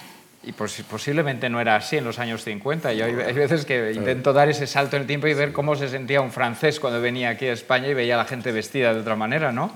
Y 0.45 0.53
posiblemente 0.53 1.51
no 1.51 1.61
era 1.61 1.75
así 1.75 1.97
en 1.97 2.05
los 2.05 2.19
años 2.21 2.45
50. 2.45 2.93
Yo 2.93 3.05
hay, 3.05 3.13
hay 3.13 3.35
veces 3.35 3.65
que 3.67 3.93
intento 3.93 4.33
dar 4.33 4.49
ese 4.49 4.67
salto 4.67 4.95
en 4.97 5.03
el 5.03 5.09
tiempo 5.09 5.27
y 5.27 5.35
ver 5.35 5.53
cómo 5.53 5.75
se 5.75 5.89
sentía 5.89 6.21
un 6.21 6.31
francés 6.31 6.79
cuando 6.79 7.01
venía 7.01 7.31
aquí 7.31 7.47
a 7.47 7.53
España 7.53 7.89
y 7.89 7.95
veía 7.95 8.15
a 8.15 8.19
la 8.19 8.25
gente 8.25 8.53
vestida 8.53 8.95
de 8.95 9.01
otra 9.01 9.17
manera, 9.17 9.51
¿no? 9.51 9.73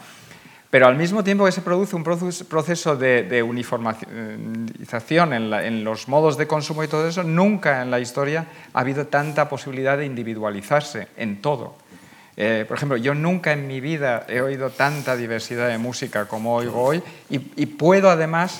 Pero 0.72 0.86
al 0.86 0.96
mismo 0.96 1.22
tiempo 1.22 1.44
que 1.44 1.52
se 1.52 1.60
produce 1.60 1.94
un 1.94 2.02
proceso 2.02 2.96
de, 2.96 3.24
de 3.24 3.42
uniformización 3.42 5.34
en, 5.34 5.50
la, 5.50 5.66
en, 5.66 5.84
los 5.84 6.08
modos 6.08 6.38
de 6.38 6.46
consumo 6.46 6.82
y 6.82 6.88
todo 6.88 7.06
eso, 7.06 7.22
nunca 7.22 7.82
en 7.82 7.90
la 7.90 8.00
historia 8.00 8.46
ha 8.72 8.80
habido 8.80 9.06
tanta 9.06 9.50
posibilidad 9.50 9.98
de 9.98 10.06
individualizarse 10.06 11.08
en 11.18 11.42
todo. 11.42 11.76
Eh, 12.38 12.64
por 12.66 12.78
ejemplo, 12.78 12.96
yo 12.96 13.12
nunca 13.14 13.52
en 13.52 13.66
mi 13.66 13.82
vida 13.82 14.24
he 14.30 14.40
oído 14.40 14.70
tanta 14.70 15.14
diversidad 15.14 15.68
de 15.68 15.76
música 15.76 16.24
como 16.24 16.54
oigo 16.54 16.82
hoy 16.82 17.02
y, 17.28 17.36
y 17.54 17.66
puedo 17.66 18.08
además, 18.08 18.58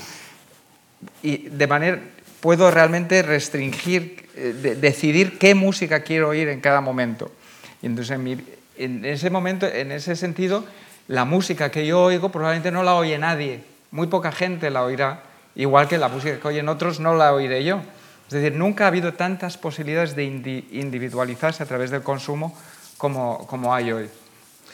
y 1.23 1.49
de 1.49 1.67
manera, 1.67 1.99
puedo 2.41 2.71
realmente 2.71 3.23
restringir, 3.23 4.29
eh, 4.37 4.55
de, 4.61 4.75
decidir 4.75 5.39
qué 5.39 5.55
música 5.55 6.03
quiero 6.03 6.29
oír 6.29 6.51
en 6.51 6.61
cada 6.61 6.83
momento. 6.83 7.33
Y 7.81 7.87
entonces 7.87 8.17
en, 8.17 8.23
mi, 8.23 8.37
en 8.77 9.03
ese 9.07 9.31
momento, 9.31 9.67
en 9.67 9.93
ese 9.93 10.15
sentido, 10.15 10.67
la 11.09 11.25
música 11.25 11.71
que 11.71 11.87
yo 11.87 12.03
oigo 12.03 12.31
probablemente 12.31 12.71
no 12.71 12.83
la 12.83 12.95
oye 12.95 13.19
nadie, 13.19 13.65
muy 13.91 14.07
poca 14.07 14.33
gente 14.33 14.71
la 14.71 14.85
oirá, 14.85 15.23
igual 15.55 15.89
que 15.89 15.99
la 15.99 16.09
música 16.09 16.39
que 16.39 16.49
oyen 16.49 16.69
otros 16.69 17.01
no 17.01 17.15
la 17.15 17.33
oiré 17.33 17.65
yo. 17.65 17.81
Es 18.27 18.35
decir, 18.35 18.55
nunca 18.55 18.85
ha 18.85 18.89
habido 18.89 19.13
tantas 19.13 19.59
posibilidades 19.59 20.17
de 20.17 20.25
individualizarse 20.25 21.63
a 21.63 21.67
través 21.67 21.91
del 21.91 22.03
consumo 22.03 22.57
como, 22.97 23.47
como 23.47 23.75
hay 23.75 23.93
hoy. 23.93 24.09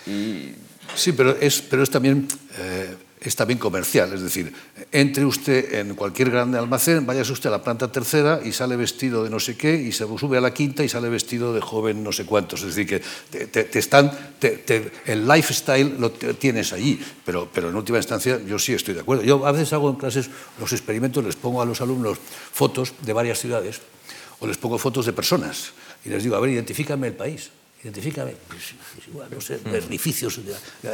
Y... 0.06 0.54
Sí, 0.94 1.12
pero 1.12 1.36
es, 1.40 1.60
pero 1.62 1.82
es 1.82 1.90
también... 1.90 2.28
Eh 2.56 2.96
es 3.20 3.34
también 3.36 3.58
comercial, 3.58 4.12
es 4.12 4.22
decir, 4.22 4.52
entre 4.92 5.24
usted 5.24 5.74
en 5.74 5.94
cualquier 5.94 6.30
grande 6.30 6.58
almacén, 6.58 7.04
vayase 7.04 7.32
usted 7.32 7.48
a 7.48 7.52
la 7.52 7.62
planta 7.62 7.90
tercera 7.90 8.40
y 8.44 8.52
sale 8.52 8.76
vestido 8.76 9.24
de 9.24 9.30
no 9.30 9.40
sé 9.40 9.56
qué, 9.56 9.74
y 9.74 9.92
se 9.92 10.06
sube 10.18 10.38
a 10.38 10.40
la 10.40 10.54
quinta 10.54 10.84
y 10.84 10.88
sale 10.88 11.08
vestido 11.08 11.52
de 11.52 11.60
joven 11.60 12.02
no 12.04 12.12
sé 12.12 12.24
cuántos. 12.24 12.62
Es 12.62 12.74
decir, 12.74 12.86
que 12.86 13.46
te, 13.48 13.78
están, 13.78 14.10
el 15.06 15.26
lifestyle 15.26 15.96
lo 15.98 16.12
tienes 16.12 16.72
allí, 16.72 17.00
pero, 17.24 17.48
pero 17.52 17.70
en 17.70 17.76
última 17.76 17.98
instancia 17.98 18.40
yo 18.46 18.58
sí 18.58 18.72
estoy 18.72 18.94
de 18.94 19.00
acuerdo. 19.00 19.24
Yo 19.24 19.44
a 19.46 19.52
veces 19.52 19.72
hago 19.72 19.90
en 19.90 19.96
clases 19.96 20.30
los 20.60 20.72
experimentos, 20.72 21.24
les 21.24 21.36
pongo 21.36 21.60
a 21.60 21.64
los 21.64 21.80
alumnos 21.80 22.18
fotos 22.52 22.94
de 23.02 23.12
varias 23.12 23.38
ciudades 23.40 23.80
o 24.40 24.46
les 24.46 24.56
pongo 24.56 24.78
fotos 24.78 25.06
de 25.06 25.12
personas 25.12 25.72
y 26.04 26.10
les 26.10 26.22
digo, 26.22 26.36
a 26.36 26.40
ver, 26.40 26.50
identifícame 26.50 27.08
el 27.08 27.14
país. 27.14 27.50
Identifícame, 27.82 28.34
pues, 28.48 28.74
pues 28.94 29.06
igual, 29.06 29.28
no 29.30 29.40
sé, 29.40 29.60
edificios 29.72 30.40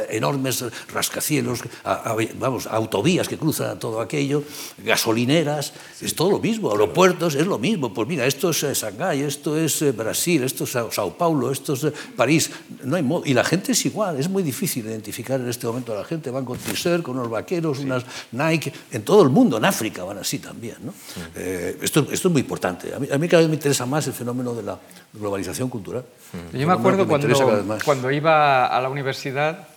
enormes, 0.09 0.63
rascacielos, 0.93 1.61
a, 1.83 2.11
a, 2.11 2.15
vamos, 2.37 2.67
autovías 2.67 3.27
que 3.27 3.37
cruzan 3.37 3.79
todo 3.79 3.99
aquello, 3.99 4.43
gasolineras, 4.77 5.73
sí. 5.97 6.05
es 6.05 6.15
todo 6.15 6.29
lo 6.29 6.39
mismo, 6.39 6.69
aeropuertos, 6.69 7.33
es 7.33 7.47
lo 7.47 7.57
mismo. 7.57 7.91
Pues 7.91 8.07
mira, 8.07 8.27
esto 8.27 8.51
es 8.51 8.61
eh, 8.63 8.73
Shanghái, 8.75 9.21
esto 9.21 9.57
es 9.57 9.81
eh, 9.81 9.93
Brasil, 9.93 10.43
esto 10.43 10.65
es 10.65 10.69
Sao 10.69 11.17
Paulo, 11.17 11.51
esto 11.51 11.73
es 11.73 11.85
eh, 11.85 11.93
París. 12.15 12.51
No 12.83 12.95
hay 12.95 13.03
modo. 13.03 13.23
Y 13.25 13.33
la 13.33 13.43
gente 13.43 13.71
es 13.71 13.83
igual, 13.85 14.19
es 14.19 14.29
muy 14.29 14.43
difícil 14.43 14.85
identificar 14.85 15.39
en 15.39 15.49
este 15.49 15.65
momento 15.65 15.91
a 15.91 15.97
la 15.97 16.05
gente. 16.05 16.29
Van 16.29 16.45
con 16.45 16.59
t-shirt, 16.59 17.01
con 17.01 17.17
unos 17.17 17.31
vaqueros, 17.31 17.77
sí. 17.77 17.83
unas 17.83 18.05
Nike, 18.31 18.71
en 18.91 19.01
todo 19.01 19.23
el 19.23 19.29
mundo, 19.29 19.57
en 19.57 19.65
África 19.65 20.03
van 20.03 20.19
así 20.19 20.37
también. 20.37 20.77
¿no? 20.83 20.91
Sí. 20.91 21.21
Eh, 21.35 21.77
esto, 21.81 22.01
esto, 22.11 22.27
es 22.27 22.31
muy 22.31 22.41
importante. 22.41 22.93
A 22.93 22.99
mí, 22.99 23.07
a 23.11 23.17
mí, 23.17 23.27
cada 23.27 23.41
vez 23.41 23.49
me 23.49 23.55
interesa 23.55 23.87
más 23.87 24.05
el 24.05 24.13
fenómeno 24.13 24.53
de 24.53 24.61
la 24.61 24.79
globalización 25.13 25.69
cultural. 25.69 26.05
Yo 26.53 26.67
acuerdo 26.75 27.07
cuando, 27.07 27.77
cuando 27.83 28.11
iba 28.11 28.67
a 28.67 28.81
la 28.81 28.89
universidad, 28.89 29.67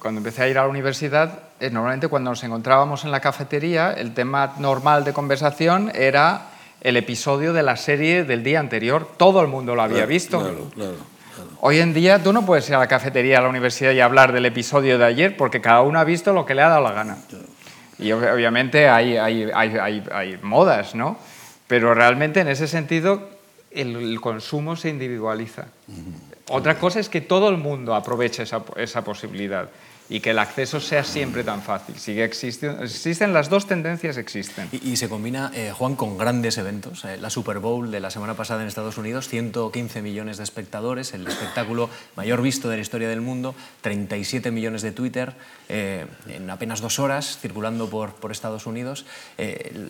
cuando 0.00 0.18
empecé 0.18 0.42
a 0.42 0.48
ir 0.48 0.58
a 0.58 0.62
la 0.62 0.68
universidad, 0.68 1.40
eh, 1.60 1.70
normalmente 1.70 2.08
cuando 2.08 2.30
nos 2.30 2.42
encontrábamos 2.42 3.04
en 3.04 3.10
la 3.10 3.20
cafetería, 3.20 3.92
el 3.92 4.14
tema 4.14 4.54
normal 4.58 5.04
de 5.04 5.12
conversación 5.12 5.92
era 5.94 6.48
el 6.80 6.96
episodio 6.96 7.52
de 7.52 7.62
la 7.62 7.76
serie 7.76 8.24
del 8.24 8.42
día 8.42 8.60
anterior. 8.60 9.06
Todo 9.16 9.42
el 9.42 9.48
mundo 9.48 9.74
lo 9.74 9.82
había 9.82 9.96
claro, 9.96 10.08
visto. 10.08 10.38
Claro, 10.40 10.70
claro, 10.74 10.94
Hoy 11.60 11.78
en 11.80 11.92
día 11.92 12.22
tú 12.22 12.32
no 12.32 12.46
puedes 12.46 12.68
ir 12.68 12.74
a 12.74 12.78
la 12.78 12.86
cafetería 12.86 13.38
a 13.38 13.42
la 13.42 13.48
universidad 13.48 13.92
y 13.92 14.00
hablar 14.00 14.32
del 14.32 14.46
episodio 14.46 14.98
de 14.98 15.04
ayer 15.04 15.36
porque 15.36 15.60
cada 15.60 15.82
uno 15.82 15.98
ha 15.98 16.04
visto 16.04 16.32
lo 16.32 16.46
que 16.46 16.54
le 16.54 16.62
ha 16.62 16.68
dado 16.68 16.82
la 16.82 16.92
gana. 16.92 17.18
Y 17.98 18.12
obviamente 18.12 18.88
hay, 18.88 19.18
hay, 19.18 19.50
hay, 19.54 20.02
hay 20.10 20.38
modas, 20.42 20.94
¿no? 20.94 21.18
Pero 21.66 21.92
realmente 21.92 22.40
en 22.40 22.48
ese 22.48 22.66
sentido 22.66 23.28
el, 23.70 23.96
el 23.96 24.20
consumo 24.20 24.76
se 24.76 24.88
individualiza. 24.88 25.68
Uh 25.88 25.92
-huh. 25.92 26.30
Otra 26.52 26.78
cosa 26.78 26.98
es 26.98 27.08
que 27.08 27.20
todo 27.20 27.48
el 27.48 27.56
mundo 27.56 27.94
aproveche 27.94 28.42
esa, 28.42 28.64
esa 28.76 29.04
posibilidad 29.04 29.70
y 30.10 30.18
que 30.18 30.30
el 30.30 30.40
acceso 30.40 30.80
sea 30.80 31.04
siempre 31.04 31.44
tan 31.44 31.62
fácil. 31.62 31.96
Sigue 31.96 32.24
existen, 32.24 32.82
existen 32.82 33.32
las 33.32 33.48
dos 33.48 33.66
tendencias 33.66 34.16
existen. 34.16 34.68
Y, 34.72 34.96
se 34.96 35.08
combina, 35.08 35.52
eh, 35.54 35.72
Juan, 35.72 35.94
con 35.94 36.18
grandes 36.18 36.58
eventos. 36.58 37.04
Eh, 37.04 37.16
la 37.16 37.30
Super 37.30 37.60
Bowl 37.60 37.92
de 37.92 38.00
la 38.00 38.10
semana 38.10 38.34
pasada 38.34 38.60
en 38.62 38.68
Estados 38.68 38.98
Unidos, 38.98 39.28
115 39.28 40.02
millones 40.02 40.36
de 40.38 40.42
espectadores, 40.42 41.14
el 41.14 41.28
espectáculo 41.28 41.88
mayor 42.16 42.42
visto 42.42 42.68
de 42.68 42.76
la 42.76 42.82
historia 42.82 43.08
del 43.08 43.20
mundo, 43.20 43.54
37 43.82 44.50
millones 44.50 44.82
de 44.82 44.90
Twitter, 44.90 45.34
eh, 45.68 46.06
en 46.28 46.50
apenas 46.50 46.80
dos 46.80 46.98
horas 46.98 47.38
circulando 47.40 47.88
por, 47.88 48.14
por 48.14 48.32
Estados 48.32 48.66
Unidos. 48.66 49.06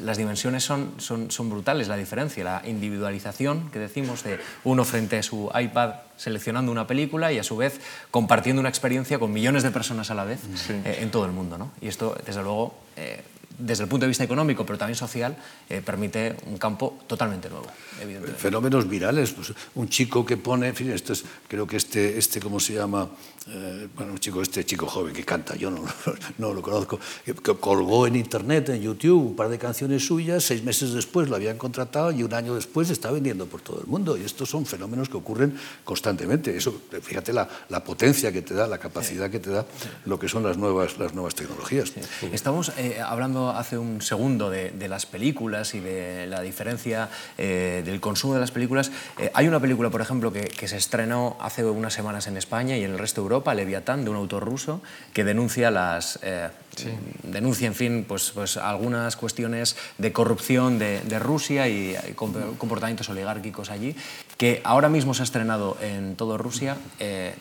Las 0.02 0.18
dimensiones 0.18 0.64
son, 0.64 0.92
son, 0.98 1.30
son 1.30 1.48
brutales, 1.48 1.88
la 1.88 1.96
diferencia, 1.96 2.44
la 2.44 2.62
individualización 2.66 3.70
que 3.70 3.78
decimos 3.78 4.22
de 4.22 4.38
uno 4.64 4.84
frente 4.84 5.18
a 5.18 5.22
su 5.22 5.50
iPad 5.58 5.94
seleccionando 6.20 6.70
una 6.70 6.86
película 6.86 7.32
y 7.32 7.38
a 7.38 7.42
su 7.42 7.56
vez 7.56 7.80
compartiendo 8.10 8.60
una 8.60 8.68
experiencia 8.68 9.18
con 9.18 9.32
millones 9.32 9.62
de 9.62 9.70
personas 9.70 10.10
a 10.10 10.14
la 10.14 10.24
vez 10.24 10.40
sí. 10.54 10.74
eh, 10.84 10.98
en 11.00 11.10
todo 11.10 11.24
el 11.24 11.32
mundo. 11.32 11.56
¿no? 11.56 11.70
Y 11.80 11.88
esto, 11.88 12.14
desde 12.26 12.42
luego, 12.42 12.74
eh, 12.96 13.22
desde 13.60 13.84
el 13.84 13.88
punto 13.88 14.04
de 14.04 14.08
vista 14.08 14.24
económico, 14.24 14.64
pero 14.64 14.78
también 14.78 14.96
social, 14.96 15.36
eh, 15.68 15.82
permite 15.84 16.36
un 16.46 16.58
campo 16.58 16.98
totalmente 17.06 17.48
nuevo, 17.48 17.66
evidentemente. 18.00 18.40
Fenómenos 18.40 18.88
virales, 18.88 19.32
pues 19.32 19.52
un 19.74 19.88
chico 19.88 20.24
que 20.24 20.36
pone, 20.36 20.68
en 20.68 20.74
fin, 20.74 20.90
esto 20.90 21.12
es, 21.12 21.24
creo 21.48 21.66
que 21.66 21.76
este, 21.76 22.18
este, 22.18 22.40
¿cómo 22.40 22.60
se 22.60 22.74
llama? 22.74 23.08
Eh, 23.48 23.88
bueno, 23.96 24.12
un 24.12 24.18
chico, 24.18 24.42
este 24.42 24.64
chico 24.64 24.86
joven 24.86 25.14
que 25.14 25.24
canta, 25.24 25.56
yo 25.56 25.70
no, 25.70 25.82
no 26.38 26.54
lo 26.54 26.62
conozco, 26.62 26.98
que 27.24 27.54
colgó 27.56 28.06
en 28.06 28.16
internet, 28.16 28.68
en 28.70 28.82
YouTube, 28.82 29.28
un 29.28 29.36
par 29.36 29.48
de 29.48 29.58
canciones 29.58 30.06
suyas, 30.06 30.44
seis 30.44 30.62
meses 30.62 30.92
después 30.92 31.28
lo 31.28 31.36
habían 31.36 31.58
contratado 31.58 32.12
y 32.12 32.22
un 32.22 32.32
año 32.34 32.54
después 32.54 32.90
está 32.90 33.10
vendiendo 33.10 33.46
por 33.46 33.60
todo 33.60 33.80
el 33.80 33.86
mundo. 33.86 34.16
Y 34.16 34.22
estos 34.22 34.48
son 34.48 34.66
fenómenos 34.66 35.08
que 35.08 35.16
ocurren 35.16 35.56
constantemente. 35.84 36.56
Eso, 36.56 36.74
fíjate 37.02 37.32
la, 37.32 37.48
la 37.68 37.82
potencia 37.82 38.32
que 38.32 38.42
te 38.42 38.54
da, 38.54 38.66
la 38.66 38.78
capacidad 38.78 39.30
que 39.30 39.40
te 39.40 39.50
da 39.50 39.66
lo 40.04 40.18
que 40.18 40.28
son 40.28 40.42
las 40.42 40.56
nuevas, 40.56 40.98
las 40.98 41.14
nuevas 41.14 41.34
tecnologías. 41.34 41.92
Estamos 42.32 42.72
eh, 42.76 43.00
hablando 43.00 43.49
hace 43.50 43.78
un 43.78 44.02
segundo 44.02 44.50
de, 44.50 44.70
de, 44.70 44.88
las 44.88 45.06
películas 45.06 45.74
y 45.74 45.80
de 45.80 46.26
la 46.26 46.40
diferencia 46.40 47.08
eh, 47.38 47.82
del 47.84 48.00
consumo 48.00 48.34
de 48.34 48.40
las 48.40 48.50
películas. 48.50 48.90
Eh, 49.18 49.30
hay 49.34 49.48
una 49.48 49.60
película, 49.60 49.90
por 49.90 50.00
ejemplo, 50.00 50.32
que, 50.32 50.42
que, 50.42 50.68
se 50.68 50.76
estrenó 50.76 51.36
hace 51.40 51.64
unas 51.64 51.92
semanas 51.92 52.26
en 52.26 52.36
España 52.36 52.76
y 52.76 52.84
en 52.84 52.92
el 52.92 52.98
resto 52.98 53.20
de 53.20 53.26
Europa, 53.26 53.54
Leviatán, 53.54 54.04
de 54.04 54.10
un 54.10 54.16
autor 54.16 54.44
ruso, 54.44 54.80
que 55.12 55.24
denuncia 55.24 55.70
las... 55.70 56.18
Eh, 56.22 56.48
sí. 56.76 56.90
denuncia, 57.22 57.66
en 57.66 57.74
fin, 57.74 58.04
pues, 58.06 58.30
pues, 58.32 58.56
algunas 58.56 59.16
cuestiones 59.16 59.76
de 59.98 60.12
corrupción 60.12 60.78
de, 60.78 61.00
de 61.00 61.18
Rusia 61.18 61.68
y, 61.68 61.96
y, 62.08 62.14
comportamientos 62.14 63.08
oligárquicos 63.08 63.70
allí, 63.70 63.96
que 64.36 64.60
ahora 64.64 64.88
mismo 64.88 65.14
se 65.14 65.22
ha 65.22 65.24
estrenado 65.24 65.76
en 65.80 66.16
toda 66.16 66.38
Rusia 66.38 66.76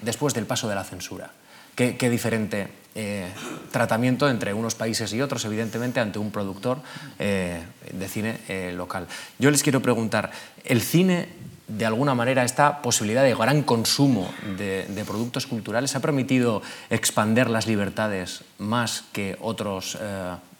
después 0.01 0.33
del 0.33 0.45
paso 0.45 0.67
de 0.67 0.75
la 0.75 0.83
censura. 0.83 1.31
Qué, 1.75 1.95
qué 1.95 2.09
diferente 2.09 2.67
eh, 3.01 3.23
tratamiento 3.71 4.27
entre 4.27 4.53
unos 4.53 4.75
países 4.75 5.13
y 5.13 5.21
otros, 5.21 5.45
evidentemente, 5.45 6.01
ante 6.01 6.19
un 6.19 6.31
productor 6.31 6.79
eh, 7.17 7.63
de 7.93 8.07
cine 8.09 8.41
eh, 8.49 8.73
local. 8.75 9.07
Yo 9.37 9.51
les 9.51 9.63
quiero 9.63 9.81
preguntar, 9.81 10.31
¿el 10.65 10.81
cine 10.81 11.29
de 11.69 11.85
alguna 11.85 12.13
manera 12.13 12.43
esta 12.43 12.81
posibilidad 12.81 13.23
de 13.23 13.35
gran 13.35 13.63
consumo 13.63 14.29
de, 14.57 15.03
productos 15.07 15.47
culturales 15.47 15.95
ha 15.95 16.01
permitido 16.01 16.61
expander 16.89 17.49
las 17.49 17.67
libertades 17.67 18.43
más 18.57 19.05
que, 19.13 19.37
otros, 19.39 19.97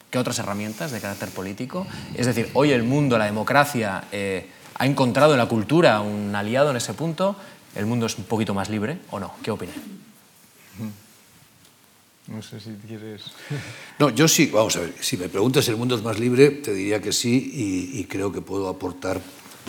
que 0.10 0.18
otras 0.18 0.40
herramientas 0.40 0.92
de 0.92 1.02
carácter 1.02 1.30
político. 1.30 1.88
Es 2.14 2.28
decir, 2.28 2.52
hoy 2.54 2.72
el 2.72 2.84
mundo, 2.84 3.18
la 3.18 3.26
democracia, 3.26 4.04
ha 4.12 4.86
encontrado 4.86 5.32
en 5.32 5.40
la 5.40 5.48
cultura 5.48 6.00
un 6.02 6.36
aliado 6.36 6.70
en 6.70 6.78
ese 6.78 6.94
punto. 6.94 7.36
¿El 7.76 7.88
mundo 7.88 8.06
es 8.06 8.16
un 8.18 8.26
poquito 8.26 8.54
más 8.54 8.70
libre 8.70 9.00
o 9.10 9.20
no? 9.20 9.34
¿Qué 9.42 9.50
opina? 9.50 9.74
No 12.30 12.42
sé 12.44 12.60
si 12.60 12.72
quieres... 12.88 13.24
No, 13.98 14.10
yo 14.12 14.28
sí, 14.28 14.52
vamos 14.54 14.76
a 14.76 14.82
ver, 14.82 14.94
si 15.00 15.18
me 15.18 15.30
preguntas 15.30 15.68
el 15.68 15.78
mundo 15.78 15.96
es 15.96 16.04
más 16.04 16.20
libre, 16.20 16.52
te 16.52 16.74
diría 16.74 17.02
que 17.02 17.12
sí 17.12 17.52
y, 17.54 18.00
y 18.00 18.04
creo 18.06 18.32
que 18.32 18.42
puedo 18.42 18.70
aportar 18.70 19.20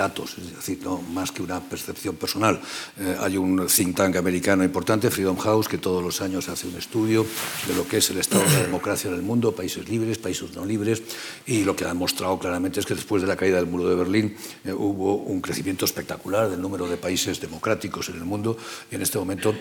datos, 0.01 0.39
es 0.39 0.57
decir, 0.57 0.81
no 0.83 1.03
más 1.13 1.31
que 1.31 1.43
una 1.43 1.61
percepción 1.61 2.17
personal. 2.17 2.59
Eh, 2.99 3.17
hay 3.21 3.37
un 3.37 3.67
think 3.67 3.95
tank 3.95 4.17
americano 4.17 4.65
importante, 4.65 5.11
Freedom 5.11 5.37
House, 5.37 5.69
que 5.69 5.77
todos 5.77 6.03
los 6.03 6.23
años 6.23 6.49
hace 6.49 6.67
un 6.69 6.77
estudio 6.77 7.27
de 7.69 7.75
lo 7.75 7.87
que 7.87 7.99
es 7.99 8.09
el 8.09 8.17
estado 8.17 8.43
de 8.45 8.53
la 8.53 8.63
democracia 8.63 9.11
en 9.11 9.17
el 9.17 9.23
mundo, 9.23 9.53
países 9.53 9.87
libres, 9.89 10.17
países 10.17 10.57
no 10.57 10.65
libres, 10.65 11.03
y 11.45 11.65
lo 11.65 11.77
que 11.77 11.85
ha 11.85 11.89
demostrado 11.89 12.39
claramente 12.39 12.81
es 12.81 12.87
que 12.87 12.95
después 12.95 13.21
de 13.21 13.29
la 13.29 13.37
caída 13.37 13.57
del 13.57 13.67
muro 13.67 13.89
de 13.89 13.95
Berlín 13.95 14.35
eh, 14.65 14.73
hubo 14.73 15.17
un 15.17 15.43
crecimiento 15.43 15.85
espectacular 15.85 16.49
del 16.49 16.63
número 16.63 16.89
de 16.89 16.97
países 16.97 17.39
democráticos 17.39 18.09
en 18.09 18.17
el 18.17 18.25
mundo, 18.25 18.57
y 18.91 18.95
en 18.95 19.03
este 19.03 19.19
momento, 19.19 19.53
eh, 19.53 19.57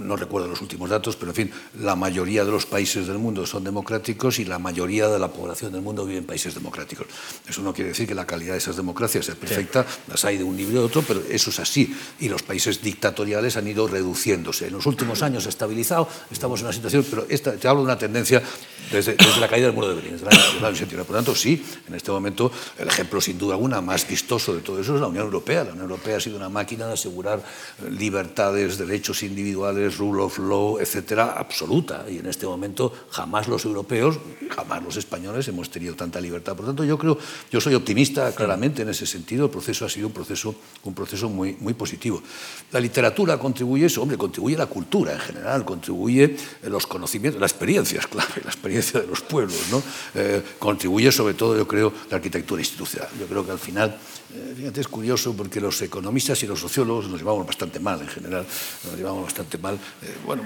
no 0.00 0.16
recuerdo 0.16 0.48
los 0.48 0.60
últimos 0.62 0.90
datos, 0.90 1.14
pero 1.14 1.30
en 1.30 1.36
fin, 1.36 1.50
la 1.78 1.94
mayoría 1.94 2.44
de 2.44 2.50
los 2.50 2.66
países 2.66 3.06
del 3.06 3.18
mundo 3.18 3.46
son 3.46 3.62
democráticos 3.62 4.40
y 4.40 4.44
la 4.44 4.58
mayoría 4.58 5.06
de 5.08 5.20
la 5.20 5.28
población 5.28 5.70
del 5.70 5.82
mundo 5.82 6.04
vive 6.04 6.18
en 6.18 6.26
países 6.26 6.54
democráticos. 6.54 7.06
Eso 7.48 7.62
no 7.62 7.72
quiere 7.72 7.90
decir 7.90 8.08
que 8.08 8.14
la 8.14 8.26
calidad 8.26 8.52
de 8.52 8.58
esas 8.58 8.76
democracias 8.76 9.28
perfecta, 9.44 9.86
las 10.08 10.24
hay 10.24 10.38
de 10.38 10.44
un 10.44 10.56
nivel 10.56 10.74
de 10.74 10.80
otro, 10.80 11.02
pero 11.02 11.22
eso 11.28 11.50
es 11.50 11.60
así. 11.60 11.94
Y 12.20 12.28
los 12.28 12.42
países 12.42 12.82
dictatoriales 12.82 13.56
han 13.56 13.68
ido 13.68 13.86
reduciéndose. 13.86 14.66
En 14.66 14.72
los 14.72 14.86
últimos 14.86 15.22
años 15.22 15.46
ha 15.46 15.48
estabilizado, 15.48 16.08
estamos 16.30 16.60
en 16.60 16.66
una 16.66 16.72
situación, 16.72 17.04
pero 17.08 17.26
esta, 17.28 17.52
te 17.52 17.68
hablo 17.68 17.82
de 17.82 17.86
una 17.86 17.98
tendencia 17.98 18.42
desde, 18.90 19.16
la 19.40 19.48
caída 19.48 19.66
del 19.66 19.74
muro 19.74 19.88
de 19.88 19.94
Berlín, 19.94 20.12
desde 20.12 20.30
79. 20.30 21.04
Por 21.04 21.16
tanto, 21.16 21.34
sí, 21.34 21.64
en 21.88 21.94
este 21.94 22.10
momento 22.10 22.50
el 22.78 22.88
ejemplo 22.88 23.20
sin 23.20 23.38
duda 23.38 23.54
alguna 23.54 23.80
más 23.80 24.06
vistoso 24.06 24.54
de 24.54 24.60
todo 24.60 24.80
eso 24.80 24.94
es 24.94 25.00
la 25.00 25.08
Unión 25.08 25.24
Europea. 25.24 25.64
La 25.64 25.72
Unión 25.72 25.90
Europea 25.90 26.16
ha 26.16 26.20
sido 26.20 26.36
una 26.36 26.48
máquina 26.48 26.86
de 26.86 26.94
asegurar 26.94 27.42
libertades, 27.90 28.78
derechos 28.78 29.22
individuales, 29.22 29.98
rule 29.98 30.22
of 30.22 30.38
law, 30.38 30.78
etcétera, 30.78 31.32
absoluta. 31.32 32.04
Y 32.08 32.18
en 32.18 32.26
este 32.26 32.46
momento 32.46 32.92
jamás 33.10 33.48
los 33.48 33.64
europeos, 33.64 34.18
jamás 34.50 34.82
los 34.82 34.96
españoles 34.96 35.48
hemos 35.48 35.70
tenido 35.70 35.94
tanta 35.94 36.20
libertad. 36.20 36.54
Por 36.54 36.62
lo 36.62 36.68
tanto, 36.68 36.84
yo 36.84 36.98
creo, 36.98 37.18
yo 37.50 37.60
soy 37.60 37.74
optimista 37.74 38.32
claramente 38.32 38.82
en 38.82 38.88
ese 38.88 39.06
sentido 39.06 39.33
el 39.42 39.50
proceso 39.50 39.84
ha 39.84 39.88
sido 39.88 40.06
un 40.06 40.12
proceso, 40.12 40.54
un 40.84 40.94
proceso 40.94 41.28
muy, 41.28 41.56
muy 41.58 41.74
positivo. 41.74 42.22
La 42.70 42.80
literatura 42.80 43.38
contribuye 43.38 43.86
eso, 43.86 44.02
hombre, 44.02 44.16
contribuye 44.16 44.56
la 44.56 44.66
cultura 44.66 45.12
en 45.12 45.20
general, 45.20 45.64
contribuye 45.64 46.36
los 46.62 46.86
conocimientos, 46.86 47.40
la 47.40 47.46
experiencia 47.46 47.98
es 47.98 48.06
clave, 48.14 48.42
la 48.44 48.50
experiencia 48.50 49.00
de 49.00 49.06
los 49.06 49.20
pueblos, 49.20 49.60
¿no? 49.70 49.82
Eh, 50.14 50.42
contribuye 50.58 51.10
sobre 51.10 51.34
todo, 51.34 51.56
yo 51.56 51.66
creo, 51.66 51.92
la 52.10 52.16
arquitectura 52.16 52.60
institucional. 52.60 53.08
Yo 53.18 53.26
creo 53.26 53.44
que 53.44 53.52
al 53.52 53.58
final 53.58 53.98
eh, 54.34 54.54
fíjate, 54.56 54.80
es 54.80 54.88
curioso 54.88 55.32
porque 55.32 55.60
los 55.60 55.80
economistas 55.82 56.42
y 56.42 56.46
los 56.48 56.58
sociólogos 56.58 57.08
nos 57.08 57.20
llevamos 57.20 57.46
bastante 57.46 57.78
mal 57.78 58.00
en 58.00 58.08
general, 58.08 58.44
nos 58.84 58.96
llevamos 58.96 59.24
bastante 59.24 59.58
mal, 59.58 59.74
eh, 59.74 60.14
bueno, 60.26 60.42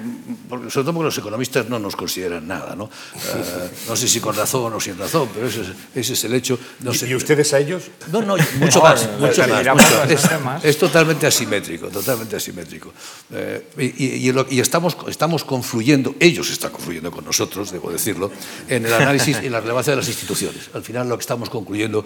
sobre 0.69 0.85
todo 0.85 0.93
porque 0.93 1.05
los 1.05 1.19
economistas 1.19 1.69
no 1.71 1.79
nos 1.79 1.97
consideran 1.97 2.47
nada, 2.47 2.77
¿no? 2.77 2.85
Eh, 2.85 3.71
no 3.89 3.97
sé 3.97 4.07
si 4.07 4.21
con 4.21 4.37
razón 4.37 4.75
o 4.75 4.81
sin 4.81 4.99
razón, 4.99 5.31
pero 5.33 5.47
ese 5.47 5.63
es, 5.63 5.69
ese 5.95 6.13
es 6.13 6.25
el 6.25 6.35
hecho. 6.35 6.59
No 6.81 6.93
¿Y, 6.93 7.15
ustedes 7.15 7.55
a 7.55 7.61
ellos? 7.61 7.85
No, 8.13 8.21
no, 8.21 8.37
mucho 8.69 8.83
más, 8.83 9.09
mucho 9.19 9.43
más. 10.45 10.65
Es, 10.65 10.79
totalmente 10.79 11.27
asimétrico, 11.27 11.89
totalmente 11.89 12.37
asimétrico. 12.37 12.93
y, 13.79 14.31
y, 14.31 14.61
estamos, 14.61 14.97
estamos 15.09 15.45
confluyendo, 15.45 16.15
ellos 16.21 16.51
están 16.51 16.71
confluyendo 16.71 17.11
con 17.11 17.25
nosotros, 17.25 17.71
debo 17.73 17.91
decirlo, 17.91 18.31
en 18.69 18.87
el 18.87 18.93
análisis 18.93 19.39
y 19.43 19.49
la 19.49 19.61
relevancia 19.61 19.93
de 19.93 19.99
las 19.99 20.09
instituciones. 20.09 20.71
Al 20.75 20.83
final 20.83 21.09
lo 21.09 21.17
que 21.17 21.23
estamos 21.23 21.51
concluyendo, 21.51 22.05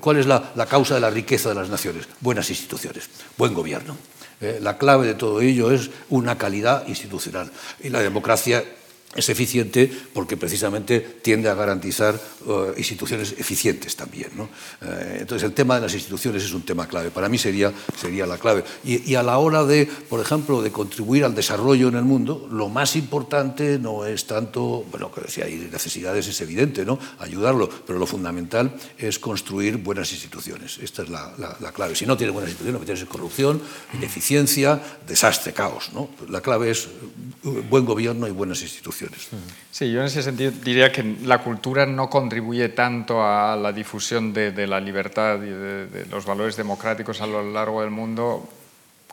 ¿cuál 0.00 0.18
es 0.18 0.26
la, 0.26 0.52
la 0.54 0.66
causa 0.66 0.94
de 0.94 1.00
la 1.00 1.10
riqueza 1.10 1.48
de 1.48 1.54
las 1.54 1.68
naciones, 1.68 2.08
buenas 2.20 2.48
instituciones, 2.50 3.08
buen 3.36 3.54
gobierno. 3.54 3.96
Eh, 4.40 4.58
la 4.60 4.76
clave 4.76 5.06
de 5.06 5.14
todo 5.14 5.40
ello 5.40 5.70
es 5.70 5.90
una 6.10 6.36
calidad 6.36 6.86
institucional. 6.88 7.50
Y 7.82 7.88
la 7.88 8.00
democracia 8.00 8.64
es 9.16 9.28
eficiente 9.28 9.90
porque 10.12 10.36
precisamente 10.36 11.00
tiende 11.22 11.48
a 11.48 11.54
garantizar 11.54 12.14
eh, 12.14 12.74
instituciones 12.76 13.32
eficientes 13.32 13.96
también. 13.96 14.30
Eh, 14.82 15.18
entonces 15.20 15.44
el 15.44 15.52
tema 15.52 15.76
de 15.76 15.82
las 15.82 15.94
instituciones 15.94 16.44
es 16.44 16.52
un 16.52 16.62
tema 16.62 16.86
clave. 16.86 17.10
Para 17.10 17.28
mí 17.28 17.38
sería, 17.38 17.72
sería 17.98 18.26
la 18.26 18.38
clave. 18.38 18.64
Y, 18.84 19.14
a 19.14 19.22
la 19.22 19.38
hora 19.38 19.64
de, 19.64 19.86
por 19.86 20.20
ejemplo, 20.20 20.62
de 20.62 20.70
contribuir 20.70 21.24
al 21.24 21.34
desarrollo 21.34 21.88
en 21.88 21.96
el 21.96 22.04
mundo, 22.04 22.48
lo 22.50 22.68
más 22.68 22.96
importante 22.96 23.78
no 23.78 24.04
es 24.04 24.26
tanto, 24.26 24.84
bueno, 24.90 25.10
que 25.10 25.30
si 25.30 25.40
hay 25.40 25.68
necesidades 25.72 26.28
es 26.28 26.40
evidente, 26.40 26.84
¿no? 26.84 26.98
ayudarlo, 27.18 27.68
pero 27.86 27.98
lo 27.98 28.06
fundamental 28.06 28.74
es 28.98 29.18
construir 29.18 29.78
buenas 29.78 30.12
instituciones. 30.12 30.78
Esta 30.78 31.02
es 31.02 31.08
la, 31.08 31.72
clave. 31.74 31.96
Si 31.96 32.06
no 32.06 32.16
tienes 32.16 32.32
buenas 32.32 32.50
instituciones, 32.50 32.74
lo 32.74 32.80
que 32.80 32.86
tienes 32.86 33.02
es 33.02 33.08
corrupción, 33.08 33.60
ineficiencia, 33.94 34.80
desastre, 35.06 35.52
caos. 35.52 35.90
¿no? 35.92 36.10
La 36.28 36.40
clave 36.40 36.70
es 36.70 36.86
eh, 36.86 37.62
buen 37.68 37.84
gobierno 37.84 38.28
y 38.28 38.30
buenas 38.30 38.62
instituciones. 38.62 39.05
Sí, 39.70 39.92
yo 39.92 40.00
en 40.00 40.06
ese 40.06 40.22
sentido 40.22 40.50
diría 40.50 40.90
que 40.90 41.02
la 41.24 41.38
cultura 41.38 41.86
no 41.86 42.08
contribuye 42.08 42.70
tanto 42.70 43.22
a 43.22 43.56
la 43.56 43.72
difusión 43.72 44.32
de, 44.32 44.66
la 44.66 44.80
libertad 44.80 45.36
y 45.42 45.50
de, 45.50 46.06
los 46.10 46.24
valores 46.24 46.56
democráticos 46.56 47.20
a 47.20 47.26
lo 47.26 47.42
largo 47.50 47.82
del 47.82 47.90
mundo 47.90 48.48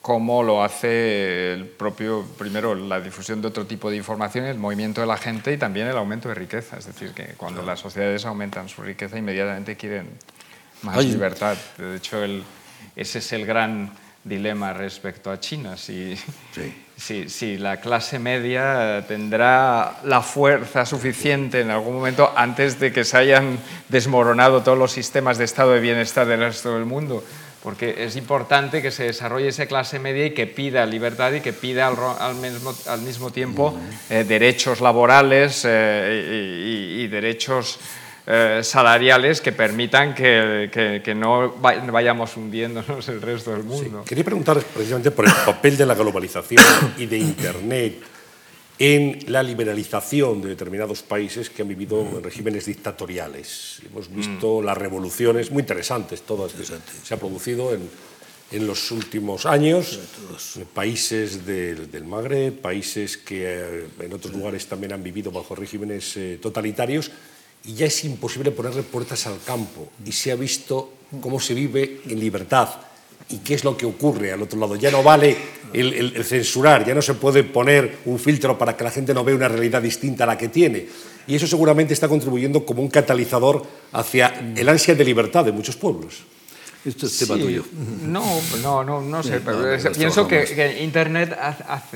como 0.01 0.43
lo 0.43 0.61
hace 0.61 1.53
el 1.53 1.65
propio, 1.65 2.25
primero, 2.37 2.75
la 2.75 2.99
difusión 2.99 3.41
de 3.41 3.47
otro 3.47 3.65
tipo 3.65 3.89
de 3.89 3.95
información, 3.95 4.43
el 4.43 4.57
movimiento 4.57 4.99
de 4.99 5.07
la 5.07 5.15
gente 5.15 5.53
y 5.53 5.57
también 5.57 5.87
el 5.87 5.95
aumento 5.95 6.27
de 6.27 6.35
riqueza. 6.35 6.77
Es 6.77 6.87
decir, 6.87 7.11
que 7.11 7.35
cuando 7.37 7.61
las 7.61 7.79
sociedades 7.79 8.25
aumentan 8.25 8.67
su 8.67 8.81
riqueza, 8.81 9.17
inmediatamente 9.17 9.77
quieren 9.77 10.09
más 10.81 11.05
libertad. 11.05 11.55
De 11.77 11.95
hecho, 11.95 12.21
ese 12.95 13.19
es 13.19 13.31
el 13.31 13.45
gran 13.45 13.93
dilema 14.23 14.73
respecto 14.73 15.31
a 15.31 15.39
China. 15.39 15.75
Si, 16.95 17.27
si, 17.27 17.57
la 17.57 17.81
clase 17.81 18.19
media 18.19 19.03
tendrá 19.07 19.97
la 20.03 20.21
fuerza 20.21 20.85
suficiente 20.85 21.59
en 21.59 21.71
algún 21.71 21.95
momento 21.95 22.31
antes 22.35 22.79
de 22.79 22.93
que 22.93 23.03
se 23.03 23.17
hayan 23.17 23.57
desmoronado 23.89 24.61
todos 24.61 24.77
los 24.77 24.91
sistemas 24.91 25.39
de 25.39 25.43
estado 25.43 25.71
de 25.71 25.79
bienestar 25.79 26.27
del 26.27 26.41
resto 26.41 26.75
del 26.75 26.85
mundo. 26.85 27.23
Porque 27.63 28.05
es 28.05 28.15
importante 28.15 28.81
que 28.81 28.91
se 28.91 29.05
desarrolle 29.05 29.47
esa 29.47 29.65
clase 29.65 29.97
media 29.97 30.27
y 30.27 30.31
que 30.35 30.45
pida 30.45 30.85
libertad 30.85 31.33
y 31.33 31.41
que 31.41 31.51
pida 31.51 31.87
al, 31.87 32.35
mismo, 32.35 32.73
al 32.87 33.01
mismo, 33.01 33.31
tiempo 33.31 33.77
eh, 34.09 34.23
derechos 34.23 34.79
laborales 34.79 35.63
eh, 35.65 36.99
y 36.99 37.07
derechos 37.07 37.79
eh, 38.25 38.61
salariales 38.63 39.41
que 39.41 39.51
permitan 39.51 40.15
que, 40.15 40.69
que, 41.03 41.15
no 41.15 41.55
vayamos 41.59 42.37
hundiéndonos 42.37 43.09
el 43.09 43.21
resto 43.21 43.51
del 43.51 43.63
mundo. 43.63 44.03
Quería 44.05 44.23
preguntar 44.23 44.61
precisamente 44.61 45.11
por 45.11 45.25
el 45.25 45.33
papel 45.45 45.75
de 45.75 45.85
la 45.85 45.93
globalización 45.93 46.63
y 46.97 47.05
de 47.05 47.17
Internet 47.17 47.95
en 48.79 49.19
la 49.27 49.43
liberalización 49.43 50.41
de 50.41 50.49
determinados 50.49 51.03
países 51.03 51.49
que 51.49 51.61
han 51.61 51.67
vivido 51.67 51.99
en 52.01 52.23
regímenes 52.23 52.65
dictatoriales. 52.65 53.81
Hemos 53.89 54.13
visto 54.13 54.61
mm. 54.61 54.65
las 54.65 54.77
revoluciones 54.77 55.51
muy 55.51 55.61
interesantes, 55.61 56.21
todas 56.21 56.53
que 56.53 56.63
se 56.63 57.13
han 57.13 57.19
producido 57.19 57.73
en, 57.73 57.89
en 58.53 58.67
los 58.67 58.91
últimos 58.91 59.45
años, 59.45 59.99
en 60.55 60.65
países 60.65 61.45
del, 61.45 61.89
del, 61.91 62.03
Magreb, 62.05 62.61
países 62.61 63.17
que 63.17 63.43
eh, 63.45 63.87
en 63.99 64.13
otros 64.13 64.33
lugares 64.33 64.67
también 64.67 64.93
han 64.93 65.03
vivido 65.03 65.31
bajo 65.31 65.55
regímenes 65.55 66.15
eh, 66.17 66.39
totalitarios 66.41 67.11
y 67.65 67.75
ya 67.75 67.85
es 67.85 68.03
imposible 68.03 68.51
ponerle 68.51 68.83
puertas 68.83 69.25
al 69.27 69.39
campo 69.45 69.89
y 70.05 70.11
se 70.11 70.31
ha 70.31 70.35
visto 70.35 70.91
cómo 71.21 71.39
se 71.39 71.53
vive 71.53 72.01
en 72.07 72.19
libertad 72.19 72.69
y 73.29 73.37
qué 73.37 73.53
es 73.53 73.63
lo 73.63 73.77
que 73.77 73.85
ocurre 73.85 74.31
al 74.31 74.41
otro 74.41 74.59
lado. 74.59 74.75
Ya 74.75 74.91
no 74.91 75.01
vale 75.01 75.35
el, 75.71 76.23
censurar, 76.25 76.85
ya 76.85 76.93
no 76.93 77.01
se 77.01 77.13
puede 77.13 77.43
poner 77.43 77.99
un 78.05 78.19
filtro 78.19 78.57
para 78.57 78.75
que 78.75 78.83
la 78.83 78.91
gente 78.91 79.13
no 79.13 79.23
vea 79.23 79.35
una 79.35 79.47
realidad 79.47 79.81
distinta 79.81 80.25
a 80.25 80.27
la 80.27 80.37
que 80.37 80.49
tiene. 80.49 80.87
Y 81.25 81.35
eso 81.35 81.47
seguramente 81.47 81.93
está 81.93 82.07
contribuyendo 82.07 82.65
como 82.65 82.81
un 82.81 82.89
catalizador 82.89 83.65
hacia 83.93 84.53
el 84.55 84.67
ansia 84.67 84.93
de 84.93 85.05
libertad 85.05 85.45
de 85.45 85.53
muchos 85.53 85.77
pueblos. 85.77 86.23
Esto 86.85 87.05
es 87.05 87.17
tema 87.17 87.39
tuyo. 87.39 87.63
No, 88.01 88.41
no, 88.61 88.83
no, 88.83 89.01
no 89.01 89.23
sé, 89.23 89.39
pero 89.39 89.77
pienso 89.93 90.27
que, 90.27 90.79
Internet 90.81 91.37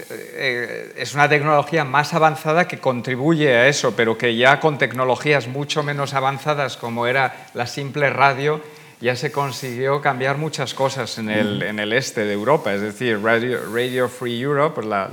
eh, 0.09 0.93
es 0.95 1.13
una 1.13 1.27
tecnología 1.27 1.83
más 1.83 2.13
avanzada 2.13 2.67
que 2.67 2.79
contribuye 2.79 3.53
a 3.53 3.67
eso, 3.67 3.93
pero 3.97 4.17
que 4.17 4.37
ya 4.37 4.61
con 4.61 4.77
tecnologías 4.77 5.47
mucho 5.47 5.83
menos 5.83 6.13
avanzadas 6.13 6.77
como 6.77 7.05
era 7.05 7.47
la 7.53 7.67
simple 7.67 8.09
radio, 8.09 8.61
ya 9.01 9.15
se 9.17 9.29
consiguió 9.29 10.01
cambiar 10.01 10.37
muchas 10.37 10.73
cosas 10.73 11.17
en 11.17 11.29
el, 11.29 11.63
en 11.63 11.79
el 11.79 11.91
este 11.91 12.23
de 12.23 12.33
Europa, 12.33 12.73
es 12.73 12.81
decir, 12.81 13.21
Radio, 13.21 13.59
radio 13.71 14.07
Free 14.07 14.41
Europe, 14.41 14.81
la, 14.83 15.09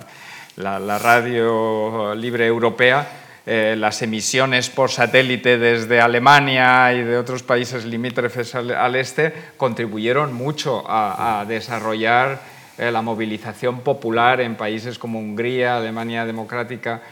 la, 0.57 0.79
la 0.79 0.99
radio 0.99 2.15
libre 2.15 2.47
europea, 2.47 3.24
eh, 3.47 3.77
las 3.79 4.01
emisiones 4.01 4.71
por 4.71 4.91
satélite 4.91 5.59
desde 5.59 6.01
Alemania 6.01 6.95
y 6.95 7.03
de 7.03 7.19
otros 7.19 7.43
países 7.43 7.85
limítrofes 7.85 8.55
al, 8.55 8.97
este 8.97 9.35
contribuyeron 9.59 10.33
mucho 10.33 10.83
a, 10.87 11.45
desarrollar 11.47 12.41
eh, 12.79 12.91
la 12.91 13.03
movilización 13.03 13.81
popular 13.81 14.41
en 14.41 14.55
países 14.55 14.99
como 14.99 15.19
Hungría, 15.19 15.77
Alemania 15.77 16.25
Democrática, 16.25 17.03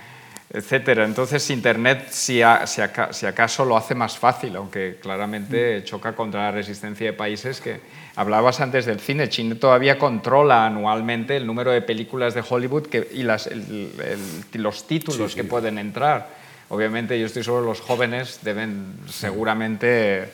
etc. 0.51 1.01
Entonces, 1.05 1.51
Internet, 1.51 2.09
si, 2.11 2.41
si 2.65 3.27
acaso, 3.27 3.65
lo 3.67 3.77
hace 3.77 3.95
más 3.95 4.17
fácil, 4.17 4.57
aunque 4.57 4.99
claramente 5.03 5.85
choca 5.85 6.15
contra 6.15 6.45
la 6.45 6.51
resistencia 6.51 7.09
de 7.09 7.13
países 7.13 7.61
que, 7.61 7.81
Hablabas 8.15 8.61
antes 8.61 8.85
del 8.85 9.01
cine. 9.01 9.29
China 9.29 9.55
todavía 9.59 9.99
controla 9.99 10.67
anualmente 10.67 11.37
el 11.37 11.47
número 11.47 11.71
de 11.71 11.81
películas 11.81 12.35
de 12.35 12.45
Hollywood 12.47 12.89
y 13.13 14.59
los 14.59 14.87
títulos 14.87 15.35
que 15.35 15.45
pueden 15.45 15.79
entrar. 15.79 16.43
Obviamente, 16.69 17.19
yo 17.19 17.27
estoy 17.27 17.45
seguro 17.45 17.63
los 17.63 17.81
jóvenes 17.81 18.41
deben 18.43 18.95
seguramente 19.09 20.31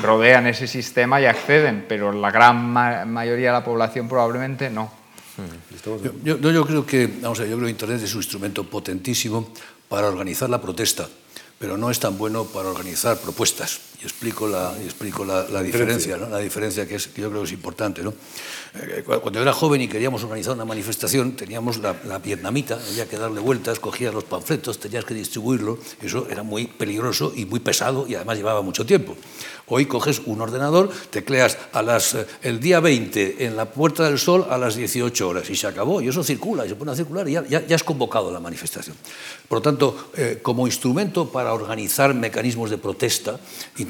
rodean 0.00 0.46
ese 0.46 0.66
sistema 0.66 1.20
y 1.20 1.26
acceden, 1.26 1.84
pero 1.88 2.12
la 2.12 2.30
gran 2.30 2.72
mayoría 3.10 3.48
de 3.48 3.52
la 3.52 3.64
población 3.64 4.08
probablemente 4.08 4.70
no. 4.70 4.90
Yo, 6.24 6.38
yo, 6.38 6.66
creo 6.66 6.86
que, 6.86 7.08
vamos 7.20 7.40
a 7.40 7.44
yo 7.44 7.56
creo 7.56 7.66
que 7.66 7.70
Internet 7.70 8.02
es 8.02 8.14
un 8.14 8.20
instrumento 8.20 8.64
potentísimo 8.64 9.52
para 9.88 10.08
organizar 10.08 10.48
la 10.48 10.60
protesta, 10.60 11.08
pero 11.58 11.76
no 11.76 11.90
es 11.90 11.98
tan 11.98 12.16
bueno 12.16 12.44
para 12.44 12.68
organizar 12.68 13.18
propuestas 13.18 13.80
explico 14.04 14.46
la, 14.46 14.74
explico 14.82 15.24
la, 15.24 15.62
diferencia, 15.62 16.16
¿no? 16.16 16.28
la 16.28 16.38
diferencia 16.38 16.86
que, 16.86 16.96
es, 16.96 17.08
que 17.08 17.22
yo 17.22 17.30
creo 17.30 17.42
que 17.42 17.46
es 17.46 17.52
importante. 17.52 18.02
¿no? 18.02 18.14
Eh, 18.74 19.04
cuando 19.04 19.32
yo 19.38 19.42
era 19.42 19.52
joven 19.52 19.80
y 19.80 19.88
queríamos 19.88 20.24
organizar 20.24 20.54
una 20.54 20.64
manifestación, 20.64 21.36
teníamos 21.36 21.78
la, 21.78 21.92
vietnamita, 22.18 22.78
había 22.90 23.06
que 23.06 23.16
darle 23.16 23.40
vueltas, 23.40 23.78
cogías 23.78 24.12
los 24.12 24.24
panfletos, 24.24 24.78
tenías 24.78 25.04
que 25.04 25.14
distribuirlo, 25.14 25.78
eso 26.02 26.26
era 26.28 26.42
muy 26.42 26.66
peligroso 26.66 27.32
y 27.34 27.44
muy 27.44 27.60
pesado 27.60 28.06
y 28.08 28.14
además 28.14 28.36
llevaba 28.36 28.62
mucho 28.62 28.84
tiempo. 28.84 29.16
Hoy 29.66 29.86
coges 29.86 30.20
un 30.26 30.40
ordenador, 30.42 30.90
tecleas 31.10 31.56
a 31.72 31.82
las, 31.82 32.14
eh, 32.14 32.26
el 32.42 32.60
día 32.60 32.80
20 32.80 33.46
en 33.46 33.56
la 33.56 33.70
Puerta 33.70 34.04
del 34.04 34.18
Sol 34.18 34.46
a 34.50 34.58
las 34.58 34.76
18 34.76 35.26
horas 35.26 35.48
y 35.48 35.56
se 35.56 35.66
acabó, 35.66 36.02
y 36.02 36.08
eso 36.08 36.22
circula, 36.22 36.66
y 36.66 36.68
se 36.68 36.74
pone 36.74 36.92
a 36.92 36.96
circular 36.96 37.28
y 37.28 37.32
ya, 37.32 37.66
ya, 37.66 37.74
has 37.74 37.84
convocado 37.84 38.30
la 38.30 38.40
manifestación. 38.40 38.96
Por 39.48 39.58
lo 39.58 39.62
tanto, 39.62 40.10
eh, 40.16 40.40
como 40.42 40.66
instrumento 40.66 41.30
para 41.30 41.54
organizar 41.54 42.12
mecanismos 42.12 42.70
de 42.70 42.78
protesta, 42.78 43.38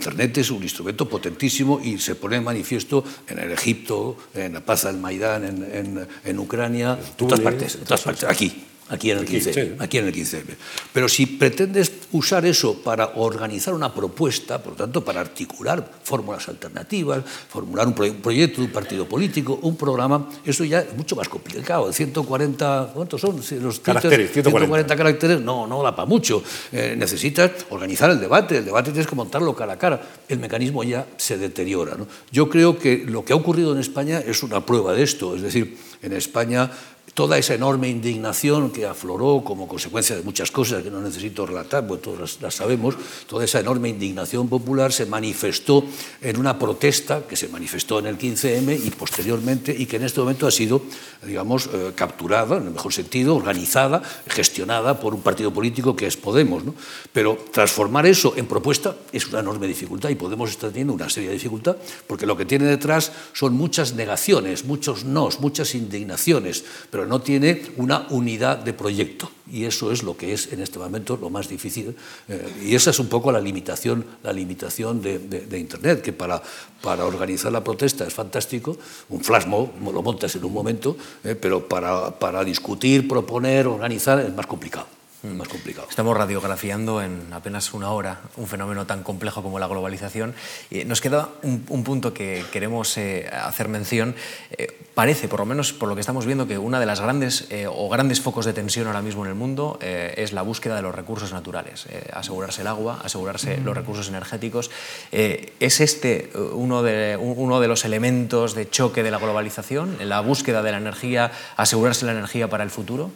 Internet 0.04 0.36
es 0.36 0.50
un 0.50 0.62
instrumento 0.62 1.08
potentísimo 1.08 1.80
y 1.82 1.96
se 1.96 2.14
pone 2.14 2.36
en 2.36 2.44
manifiesto 2.44 3.02
en 3.26 3.38
el 3.38 3.50
Egipto, 3.52 4.18
en 4.34 4.52
la 4.52 4.60
Plaza 4.60 4.92
del 4.92 5.00
Maidán, 5.00 5.44
en, 5.44 6.06
en 6.24 6.38
Ucrania, 6.38 6.98
en 7.00 7.16
todas 7.16 7.40
partes, 7.40 7.76
en 7.76 7.84
todas 7.84 8.02
partes, 8.02 8.24
aquí 8.24 8.52
aquí 8.88 9.10
en 9.10 9.18
el 9.18 9.24
15, 9.24 9.76
aquí 9.78 9.98
en 9.98 10.06
el 10.06 10.12
15 10.12 10.44
Pero 10.92 11.08
si 11.08 11.26
pretendes 11.26 11.92
usar 12.12 12.44
eso 12.44 12.82
para 12.82 13.12
organizar 13.16 13.74
una 13.74 13.92
propuesta, 13.92 14.62
por 14.62 14.72
lo 14.72 14.76
tanto, 14.76 15.04
para 15.04 15.20
articular 15.20 15.90
fórmulas 16.02 16.48
alternativas, 16.48 17.24
formular 17.48 17.86
un, 17.86 17.94
proyecto 17.94 18.60
de 18.60 18.66
un 18.66 18.72
partido 18.72 19.08
político, 19.08 19.58
un 19.62 19.76
programa, 19.76 20.28
eso 20.44 20.64
ya 20.64 20.80
es 20.80 20.96
mucho 20.96 21.16
más 21.16 21.28
complicado. 21.28 21.92
140, 21.92 22.92
¿cuántos 22.94 23.20
son? 23.20 23.40
Los 23.62 23.80
caracteres, 23.80 24.32
140. 24.32 24.96
caracteres, 24.96 25.40
no, 25.40 25.66
no 25.66 25.82
da 25.82 25.94
para 25.94 26.06
mucho. 26.06 26.42
Eh, 26.72 26.94
necesitas 26.96 27.50
organizar 27.70 28.10
el 28.10 28.20
debate, 28.20 28.58
el 28.58 28.64
debate 28.64 28.90
tienes 28.90 29.06
que 29.06 29.16
montarlo 29.16 29.54
cara 29.54 29.74
a 29.74 29.78
cara. 29.78 30.02
El 30.28 30.38
mecanismo 30.38 30.84
ya 30.84 31.06
se 31.16 31.38
deteriora. 31.38 31.96
Yo 32.30 32.48
creo 32.48 32.78
que 32.78 33.04
lo 33.06 33.24
que 33.24 33.32
ha 33.32 33.36
ocurrido 33.36 33.72
en 33.72 33.78
España 33.78 34.20
es 34.20 34.42
una 34.42 34.64
prueba 34.64 34.92
de 34.94 35.02
esto. 35.02 35.34
Es 35.34 35.42
decir, 35.42 35.78
en 36.02 36.12
España 36.12 36.70
toda 37.14 37.38
esa 37.38 37.54
enorme 37.54 37.88
indignación 37.88 38.70
que 38.70 38.86
afloró 38.86 39.42
como 39.44 39.68
consecuencia 39.68 40.16
de 40.16 40.22
muchas 40.22 40.50
cosas 40.50 40.82
que 40.82 40.90
no 40.90 41.00
necesito 41.00 41.46
relatar, 41.46 41.86
pues 41.86 42.02
todas 42.02 42.40
las, 42.40 42.54
sabemos, 42.54 42.96
toda 43.26 43.44
esa 43.44 43.60
enorme 43.60 43.88
indignación 43.88 44.48
popular 44.48 44.92
se 44.92 45.06
manifestó 45.06 45.84
en 46.20 46.36
una 46.36 46.58
protesta 46.58 47.22
que 47.26 47.36
se 47.36 47.48
manifestó 47.48 48.00
en 48.00 48.06
el 48.06 48.18
15M 48.18 48.84
y 48.84 48.90
posteriormente 48.90 49.74
y 49.76 49.86
que 49.86 49.96
en 49.96 50.04
este 50.04 50.20
momento 50.20 50.46
ha 50.46 50.50
sido, 50.50 50.82
digamos, 51.22 51.70
eh, 51.72 51.92
capturada, 51.94 52.56
en 52.56 52.66
el 52.66 52.72
mejor 52.72 52.92
sentido, 52.92 53.36
organizada, 53.36 54.02
gestionada 54.26 54.98
por 54.98 55.14
un 55.14 55.22
partido 55.22 55.52
político 55.52 55.94
que 55.94 56.06
es 56.06 56.16
Podemos. 56.16 56.64
¿no? 56.64 56.74
Pero 57.12 57.38
transformar 57.52 58.06
eso 58.06 58.34
en 58.36 58.46
propuesta 58.46 58.96
es 59.12 59.28
una 59.28 59.40
enorme 59.40 59.66
dificultad 59.66 60.08
y 60.08 60.16
Podemos 60.16 60.50
está 60.50 60.68
teniendo 60.68 60.94
una 60.94 61.08
seria 61.08 61.30
dificultad 61.30 61.76
porque 62.06 62.26
lo 62.26 62.36
que 62.36 62.44
tiene 62.44 62.64
detrás 62.64 63.12
son 63.32 63.54
muchas 63.54 63.94
negaciones, 63.94 64.64
muchos 64.64 65.04
nos, 65.04 65.40
muchas 65.40 65.74
indignaciones, 65.74 66.64
pero 66.90 67.03
no 67.04 67.20
tiene 67.20 67.62
una 67.76 68.06
unidad 68.10 68.58
de 68.58 68.72
proyecto. 68.72 69.30
Y 69.50 69.64
eso 69.64 69.92
es 69.92 70.02
lo 70.02 70.16
que 70.16 70.32
es 70.32 70.52
en 70.52 70.60
este 70.60 70.78
momento 70.78 71.16
lo 71.16 71.30
más 71.30 71.48
difícil. 71.48 71.94
Eh, 72.28 72.64
y 72.64 72.74
esa 72.74 72.90
es 72.90 72.98
un 72.98 73.08
poco 73.08 73.30
la 73.30 73.40
limitación, 73.40 74.04
la 74.22 74.32
limitación 74.32 75.02
de, 75.02 75.58
Internet, 75.58 76.02
que 76.02 76.12
para, 76.12 76.42
para 76.82 77.04
organizar 77.04 77.52
la 77.52 77.62
protesta 77.62 78.06
es 78.06 78.14
fantástico, 78.14 78.76
un 79.10 79.20
flash 79.22 79.46
lo 79.46 80.02
montas 80.02 80.34
en 80.36 80.44
un 80.44 80.52
momento, 80.52 80.96
eh, 81.22 81.34
pero 81.34 81.68
para, 81.68 82.18
para 82.18 82.42
discutir, 82.42 83.06
proponer, 83.06 83.66
organizar 83.66 84.18
es 84.20 84.34
más 84.34 84.46
complicado 84.46 84.86
más 85.32 85.48
complicado. 85.48 85.86
Estamos 85.88 86.16
radiografiando 86.16 87.00
en 87.00 87.32
apenas 87.32 87.72
una 87.72 87.90
hora 87.90 88.20
un 88.36 88.46
fenómeno 88.46 88.86
tan 88.86 89.02
complejo 89.02 89.42
como 89.42 89.58
la 89.58 89.66
globalización. 89.66 90.34
Y 90.70 90.84
nos 90.84 91.00
queda 91.00 91.28
un, 91.42 91.60
punto 91.84 92.12
que 92.12 92.44
queremos 92.52 92.96
eh, 92.98 93.28
hacer 93.32 93.68
mención. 93.68 94.14
Eh, 94.50 94.78
parece, 94.94 95.28
por 95.28 95.40
lo 95.40 95.46
menos 95.46 95.72
por 95.72 95.88
lo 95.88 95.94
que 95.94 96.00
estamos 96.00 96.26
viendo, 96.26 96.46
que 96.46 96.58
una 96.58 96.78
de 96.78 96.86
las 96.86 97.00
grandes 97.00 97.46
eh, 97.50 97.66
o 97.66 97.88
grandes 97.88 98.20
focos 98.20 98.44
de 98.44 98.52
tensión 98.52 98.86
ahora 98.86 99.02
mismo 99.02 99.24
en 99.24 99.30
el 99.30 99.34
mundo 99.34 99.78
es 99.80 100.32
la 100.32 100.42
búsqueda 100.42 100.76
de 100.76 100.82
los 100.82 100.94
recursos 100.94 101.32
naturales. 101.32 101.86
asegurarse 102.12 102.62
el 102.62 102.68
agua, 102.68 103.00
asegurarse 103.02 103.58
los 103.58 103.74
recursos 103.74 104.08
energéticos. 104.08 104.70
¿Es 105.10 105.80
este 105.80 106.30
uno 106.34 106.82
de, 106.82 107.16
uno 107.16 107.60
de 107.60 107.68
los 107.68 107.84
elementos 107.84 108.54
de 108.54 108.68
choque 108.68 109.02
de 109.02 109.10
la 109.10 109.18
globalización? 109.18 109.96
La 110.00 110.20
búsqueda 110.20 110.62
de 110.62 110.72
la 110.72 110.78
energía, 110.78 111.32
asegurarse 111.56 112.06
la 112.06 112.12
energía 112.12 112.48
para 112.48 112.64
el 112.64 112.70
futuro 112.70 113.10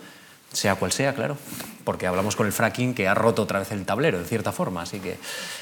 sea 0.59 0.75
cual 0.75 0.91
sea, 0.91 1.15
claro, 1.15 1.37
porque 1.85 2.09
hablamos 2.09 2.35
con 2.35 2.47
el 2.47 2.53
fracking 2.53 2.93
que 2.93 3.07
ha 3.07 3.15
roto 3.15 3.43
otra 3.43 3.61
vez 3.61 3.71
el 3.71 3.85
tablero, 3.85 4.19
de 4.19 4.25
cierta 4.25 4.51
forma, 4.51 4.83
así 4.83 4.99
que... 4.99 5.17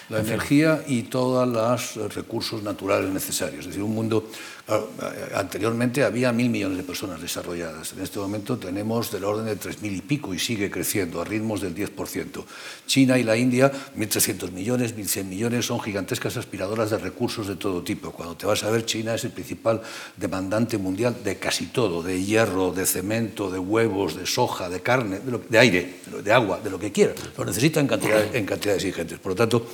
La 0.08 0.20
energía 0.20 0.82
y 0.86 1.02
todos 1.02 1.46
los 1.46 2.14
recursos 2.14 2.62
naturales 2.62 3.10
necesarios, 3.10 3.60
es 3.60 3.66
decir, 3.66 3.82
un 3.82 3.94
mundo 3.94 4.26
eh, 4.68 5.30
anteriormente 5.36 6.02
había 6.02 6.32
mil 6.32 6.50
millones 6.50 6.78
de 6.78 6.82
personas 6.82 7.20
desarrolladas. 7.20 7.92
En 7.92 8.02
este 8.02 8.18
momento 8.18 8.58
tenemos 8.58 9.12
del 9.12 9.22
orden 9.22 9.46
de 9.46 9.54
tres 9.54 9.80
mil 9.80 9.94
y 9.94 10.00
pico 10.00 10.34
y 10.34 10.40
sigue 10.40 10.70
creciendo 10.70 11.20
a 11.20 11.24
ritmos 11.24 11.60
del 11.60 11.72
10%. 11.72 12.44
China 12.86 13.16
y 13.16 13.22
la 13.22 13.36
India, 13.36 13.70
1.300 13.96 14.50
millones, 14.50 14.96
1.100 14.96 15.24
millones, 15.24 15.66
son 15.66 15.80
gigantescas 15.80 16.36
aspiradoras 16.36 16.90
de 16.90 16.98
recursos 16.98 17.46
de 17.46 17.54
todo 17.54 17.84
tipo. 17.84 18.10
Cuando 18.10 18.36
te 18.36 18.46
vas 18.46 18.64
a 18.64 18.70
ver, 18.70 18.84
China 18.84 19.14
es 19.14 19.24
el 19.24 19.30
principal 19.30 19.82
demandante 20.16 20.78
mundial 20.78 21.16
de 21.22 21.36
casi 21.36 21.66
todo, 21.66 22.02
de 22.02 22.24
hierro, 22.24 22.72
de 22.72 22.86
cemento, 22.86 23.52
de 23.52 23.60
huevos, 23.60 24.16
de 24.16 24.26
soja, 24.26 24.68
de 24.68 24.80
carne, 24.80 25.20
de, 25.48 25.58
aire, 25.60 26.00
de 26.24 26.32
agua, 26.32 26.58
de 26.58 26.70
lo 26.70 26.78
que 26.80 26.90
quiera. 26.90 27.14
Lo 27.38 27.44
necesita 27.44 27.78
en, 27.78 27.86
cantidad, 27.86 28.34
en 28.34 28.44
cantidades 28.44 28.84
ingentes. 28.84 29.20
Por 29.20 29.32
lo 29.32 29.36
tanto, 29.36 29.66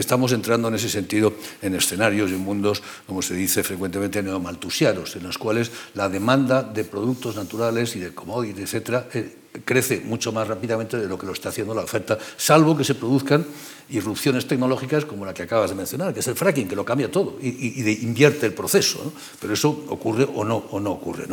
estamos 0.00 0.32
entrando 0.32 0.68
en 0.68 0.74
ese 0.74 0.88
sentido 0.88 1.34
en 1.62 1.74
escenarios 1.74 2.30
y 2.30 2.34
en 2.34 2.40
mundos, 2.40 2.82
como 3.06 3.22
se 3.22 3.34
dice 3.34 3.62
frecuentemente, 3.62 4.22
neomaltusianos, 4.22 5.16
en 5.16 5.24
los 5.24 5.38
cuales 5.38 5.70
la 5.94 6.08
demanda 6.08 6.62
de 6.62 6.84
productos 6.84 7.36
naturales 7.36 7.96
y 7.96 8.00
de 8.00 8.14
commodities, 8.14 8.64
etcétera, 8.64 9.08
eh, 9.12 9.36
crece 9.64 10.02
mucho 10.04 10.32
más 10.32 10.46
rápidamente 10.48 10.96
de 10.96 11.08
lo 11.08 11.18
que 11.18 11.26
lo 11.26 11.32
está 11.32 11.48
haciendo 11.48 11.74
la 11.74 11.82
oferta, 11.82 12.18
salvo 12.36 12.76
que 12.76 12.84
se 12.84 12.94
produzcan 12.94 13.44
irrupciones 13.88 14.46
tecnológicas 14.48 15.04
como 15.04 15.24
la 15.24 15.32
que 15.32 15.42
acabas 15.42 15.70
de 15.70 15.76
mencionar, 15.76 16.12
que 16.12 16.20
es 16.20 16.26
el 16.26 16.34
fracking, 16.34 16.68
que 16.68 16.76
lo 16.76 16.84
cambia 16.84 17.10
todo 17.10 17.36
y, 17.40 18.02
invierte 18.02 18.46
el 18.46 18.52
proceso. 18.52 19.12
Pero 19.40 19.54
eso 19.54 19.84
ocurre 19.88 20.26
o 20.34 20.44
no, 20.44 20.56
o 20.70 20.80
no 20.80 20.92
ocurre. 20.92 21.26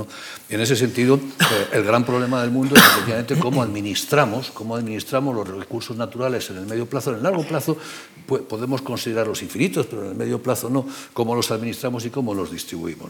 en 0.50 0.62
ese 0.62 0.76
sentido, 0.76 1.16
eh, 1.16 1.68
el 1.74 1.84
gran 1.84 2.06
problema 2.06 2.42
del 2.42 2.52
mundo 2.52 2.76
es 2.76 2.82
efectivamente 2.82 3.38
cómo 3.38 3.64
administramos, 3.64 4.52
cómo 4.52 4.76
administramos 4.76 5.36
los 5.36 5.48
recursos 5.48 5.98
naturales 5.98 6.50
en 6.50 6.58
el 6.58 6.66
medio 6.66 6.86
plazo. 6.86 7.12
En 7.12 7.18
el 7.18 7.24
largo 7.24 7.44
plazo 7.44 7.78
podemos 8.28 8.82
considerarlos 8.82 9.42
infinitos, 9.42 9.88
pero 9.88 10.04
en 10.04 10.10
el 10.10 10.16
medio 10.16 10.42
plazo 10.42 10.70
no, 10.70 10.86
cómo 11.14 11.36
los 11.36 11.52
administramos 11.52 12.06
y 12.06 12.10
cómo 12.10 12.34
los 12.34 12.52
distribuimos. 12.52 13.10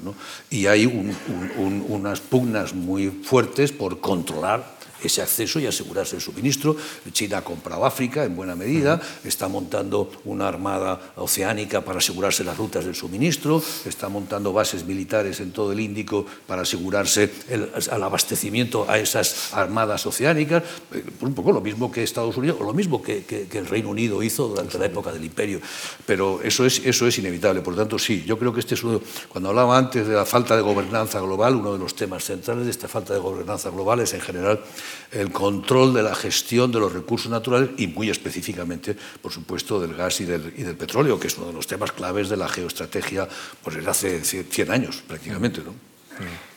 Y 0.50 0.68
hay 0.68 0.86
unas 0.88 2.20
pugnas 2.22 2.74
muy 2.74 3.10
fuertes 3.10 3.72
por 3.72 4.00
controlar 4.00 4.84
ese 5.08 5.22
acceso 5.22 5.60
y 5.60 5.68
asegurarse 5.68 6.16
el 6.16 6.22
suministro. 6.22 6.76
China 7.12 7.40
ha 7.40 7.44
comprado 7.44 7.86
África 7.86 8.24
en 8.24 8.36
buena 8.36 8.56
medida, 8.56 9.02
está 9.24 9.48
montando 9.48 10.12
una 10.26 10.48
armada 10.48 11.14
oceánica 11.16 11.82
para 11.82 12.00
asegurarse 12.00 12.44
las 12.44 12.58
rutas 12.58 12.86
del 12.86 12.96
suministro, 12.96 13.62
está 13.86 14.10
montando 14.10 14.54
bases 14.54 14.86
militares 14.86 15.40
en 15.40 15.52
todo 15.52 15.72
el 15.72 15.80
Índico 15.80 16.26
para 16.48 16.64
asegurarse 16.64 17.32
el, 17.50 17.70
abastecimiento 17.92 18.90
a 18.90 19.00
esas 19.00 19.54
armadas 19.54 20.06
oceánicas, 20.06 20.64
eh, 20.92 21.04
un 21.22 21.34
poco 21.34 21.52
lo 21.52 21.62
mismo 21.62 21.92
que 21.92 22.04
Estados 22.04 22.38
Unidos, 22.38 22.58
o 22.60 22.64
lo 22.64 22.74
mismo 22.74 23.02
que, 23.02 23.24
el 23.54 23.68
Reino 23.68 23.90
Unido 23.90 24.22
hizo 24.24 24.48
durante 24.48 24.78
la 24.78 24.86
época 24.86 25.12
del 25.12 25.24
Imperio. 25.24 25.60
Pero 26.06 26.42
eso 26.44 26.66
es, 26.66 26.82
eso 26.86 27.08
es 27.08 27.18
inevitable. 27.18 27.62
Por 27.62 27.74
lo 27.74 27.80
tanto, 27.80 28.00
sí, 28.00 28.24
yo 28.26 28.38
creo 28.38 28.54
que 28.54 28.60
este 28.60 28.76
es 28.76 28.84
uno, 28.84 29.02
cuando 29.30 29.50
hablaba 29.50 29.78
antes 29.78 30.08
de 30.08 30.14
la 30.14 30.26
falta 30.26 30.56
de 30.56 30.62
gobernanza 30.62 31.20
global, 31.20 31.56
uno 31.56 31.74
de 31.74 31.80
los 31.80 31.96
temas 31.96 32.24
centrales 32.24 32.66
de 32.66 32.72
esta 32.72 32.88
falta 32.88 33.14
de 33.14 33.20
gobernanza 33.20 33.70
global 33.70 34.00
es 34.00 34.14
en 34.14 34.22
general 34.22 34.60
el 35.12 35.32
control 35.32 35.94
de 35.94 36.04
la 36.04 36.16
gestión 36.16 36.72
de 36.72 36.80
los 36.80 36.94
recursos 36.94 37.32
naturales 37.32 37.72
y 37.78 37.88
muy 37.88 38.10
específicamente, 38.10 38.96
por 39.22 39.32
supuesto, 39.32 39.80
del 39.80 39.96
gas 39.96 40.22
y 40.22 40.26
del, 40.26 40.54
y 40.58 40.64
del 40.64 40.76
petróleo, 40.76 41.20
que 41.20 41.28
es 41.28 41.38
uno 41.38 41.48
de 41.48 41.54
los 41.54 41.68
temas 41.68 41.92
claves 41.92 42.30
de 42.30 42.38
la 42.38 42.48
geoestrategia 42.48 43.28
pues, 43.64 43.76
desde 43.76 43.90
hace 43.90 44.44
100 44.44 44.72
años 44.72 45.04
prácticamente. 45.08 45.62
¿no? 45.62 45.74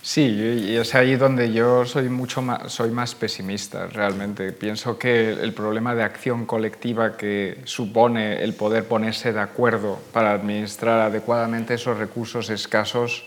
Sí, 0.02 0.22
y 0.22 0.76
es 0.76 0.94
ahí 0.94 1.16
donde 1.16 1.52
yo 1.52 1.84
soy 1.84 2.08
mucho 2.08 2.40
más, 2.40 2.72
soy 2.72 2.90
más 2.90 3.14
pesimista 3.14 3.86
realmente. 3.88 4.52
Pienso 4.52 4.98
que 4.98 5.30
el 5.30 5.52
problema 5.52 5.94
de 5.94 6.04
acción 6.04 6.46
colectiva 6.46 7.16
que 7.16 7.58
supone 7.64 8.42
el 8.42 8.54
poder 8.54 8.84
ponerse 8.84 9.32
de 9.32 9.40
acuerdo 9.40 9.98
para 10.12 10.32
administrar 10.32 11.00
adecuadamente 11.00 11.74
esos 11.74 11.98
recursos 11.98 12.50
escasos 12.50 13.24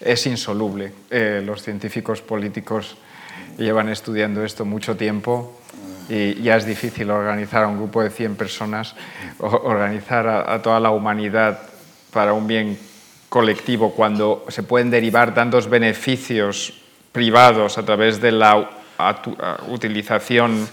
es 0.00 0.26
insoluble. 0.26 0.92
Eh, 1.10 1.42
los 1.44 1.62
científicos 1.62 2.20
políticos 2.20 2.96
llevan 3.58 3.88
estudiando 3.88 4.44
esto 4.44 4.64
mucho 4.64 4.96
tiempo 4.96 5.58
y 6.08 6.34
ya 6.42 6.56
es 6.56 6.66
difícil 6.66 7.10
organizar 7.10 7.64
a 7.64 7.68
un 7.68 7.76
grupo 7.76 8.02
de 8.02 8.10
100 8.10 8.36
personas, 8.36 8.94
organizar 9.38 10.26
a, 10.26 10.54
a 10.54 10.62
toda 10.62 10.80
la 10.80 10.90
humanidad 10.90 11.60
para 12.12 12.32
un 12.32 12.46
bien 12.46 12.78
colectivo 13.28 13.92
cuando 13.92 14.44
se 14.48 14.62
pueden 14.62 14.90
derivar 14.90 15.32
tantos 15.32 15.68
beneficios 15.70 16.82
privados 17.12 17.78
a 17.78 17.84
través 17.84 18.20
de 18.20 18.32
la 18.32 18.70
utilización 19.68 20.68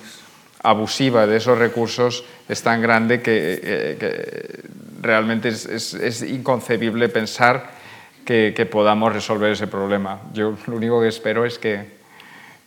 abusiva 0.63 1.25
de 1.25 1.37
esos 1.37 1.57
recursos 1.57 2.25
es 2.47 2.61
tan 2.61 2.81
grande 2.81 3.21
que, 3.21 4.63
realmente 5.01 5.49
es, 5.49 6.21
inconcebible 6.23 7.07
pensar 7.09 7.71
que, 8.25 8.53
que, 8.55 8.65
podamos 8.65 9.13
resolver 9.13 9.51
ese 9.51 9.67
problema. 9.67 10.19
Yo 10.33 10.57
lo 10.67 10.75
único 10.75 11.01
que 11.01 11.07
espero 11.07 11.45
es 11.45 11.57
que, 11.57 11.98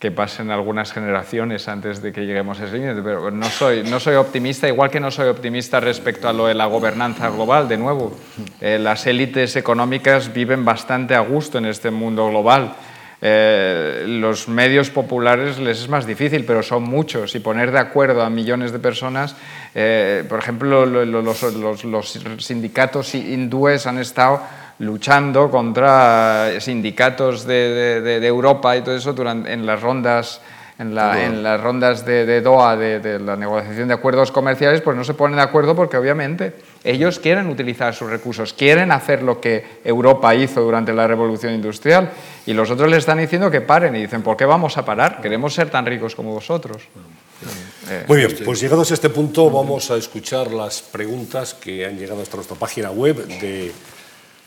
que 0.03 0.11
pasen 0.11 0.51
algunas 0.51 0.91
generaciones 0.91 1.69
antes 1.69 2.01
de 2.01 2.11
que 2.11 2.25
lleguemos 2.25 2.59
a 2.59 2.65
ese 2.65 2.77
límite, 2.77 3.01
pero 3.01 3.31
no 3.31 3.45
soy, 3.45 3.83
no 3.83 4.01
soy 4.01 4.15
optimista, 4.15 4.67
igual 4.67 4.89
que 4.91 4.99
no 4.99 5.09
soy 5.09 5.29
optimista 5.29 5.79
respecto 5.79 6.27
a 6.27 6.33
lo 6.33 6.47
de 6.47 6.53
la 6.53 6.65
gobernanza 6.65 7.29
global, 7.29 7.69
de 7.69 7.77
nuevo. 7.77 8.13
Eh, 8.59 8.77
las 8.79 9.07
élites 9.07 9.55
económicas 9.55 10.33
viven 10.33 10.65
bastante 10.65 11.15
a 11.15 11.21
gusto 11.21 11.57
en 11.57 11.67
este 11.67 11.89
mundo 11.89 12.27
global. 12.27 12.75
Eh, 13.21 14.03
los 14.05 14.49
medios 14.49 14.89
populares 14.89 15.57
les 15.57 15.79
es 15.79 15.87
más 15.87 16.05
difícil, 16.05 16.43
pero 16.43 16.63
son 16.63 16.83
muchos 16.83 17.33
y 17.35 17.39
poner 17.39 17.71
de 17.71 17.79
acuerdo 17.79 18.23
a 18.23 18.29
millones 18.29 18.73
de 18.73 18.79
personas, 18.79 19.37
eh, 19.73 20.25
por 20.27 20.39
ejemplo, 20.39 20.85
los, 20.85 22.19
sindicatos 22.39 23.15
hindúes 23.15 23.87
han 23.87 23.99
estado 23.99 24.41
luchando 24.79 25.49
contra 25.49 26.59
sindicatos 26.59 27.45
de, 27.45 28.01
de, 28.01 28.27
Europa 28.27 28.75
y 28.75 28.81
todo 28.81 28.95
eso 28.95 29.13
durante, 29.13 29.53
en 29.53 29.65
las 29.65 29.81
rondas 29.81 30.41
en, 30.79 30.95
la, 30.95 31.23
en 31.23 31.43
las 31.43 31.61
rondas 31.61 32.05
de, 32.05 32.25
de 32.25 32.41
Doha 32.41 32.75
de, 32.75 33.19
la 33.19 33.35
negociación 33.35 33.87
de 33.87 33.93
acuerdos 33.93 34.31
comerciales, 34.31 34.81
pues 34.81 34.97
no 34.97 35.03
se 35.03 35.13
ponen 35.13 35.37
de 35.37 35.43
acuerdo 35.43 35.75
porque 35.75 35.97
obviamente 35.97 36.55
ellos 36.83 37.19
quieren 37.19 37.47
utilizar 37.47 37.93
sus 37.93 38.09
recursos, 38.09 38.53
quieren 38.53 38.91
hacer 38.91 39.21
lo 39.21 39.39
que 39.39 39.79
Europa 39.83 40.33
hizo 40.35 40.61
durante 40.61 40.93
la 40.93 41.07
revolución 41.07 41.53
industrial 41.53 42.09
y 42.45 42.53
los 42.53 42.69
otros 42.71 42.89
les 42.89 42.99
están 42.99 43.19
diciendo 43.19 43.51
que 43.51 43.61
paren 43.61 43.95
y 43.95 44.01
dicen, 44.01 44.23
¿por 44.23 44.35
qué 44.35 44.45
vamos 44.45 44.77
a 44.77 44.83
parar? 44.85 45.21
Queremos 45.21 45.53
ser 45.53 45.69
tan 45.69 45.85
ricos 45.85 46.15
como 46.15 46.33
vosotros. 46.33 46.83
Muy 48.07 48.17
bien, 48.17 48.35
pues 48.45 48.61
llegados 48.61 48.89
a 48.91 48.93
este 48.93 49.09
punto 49.09 49.49
vamos 49.49 49.91
a 49.91 49.97
escuchar 49.97 50.51
las 50.51 50.81
preguntas 50.81 51.53
que 51.53 51.85
han 51.85 51.97
llegado 51.97 52.21
hasta 52.21 52.37
nuestra 52.37 52.55
página 52.55 52.91
web 52.91 53.27
de 53.27 53.71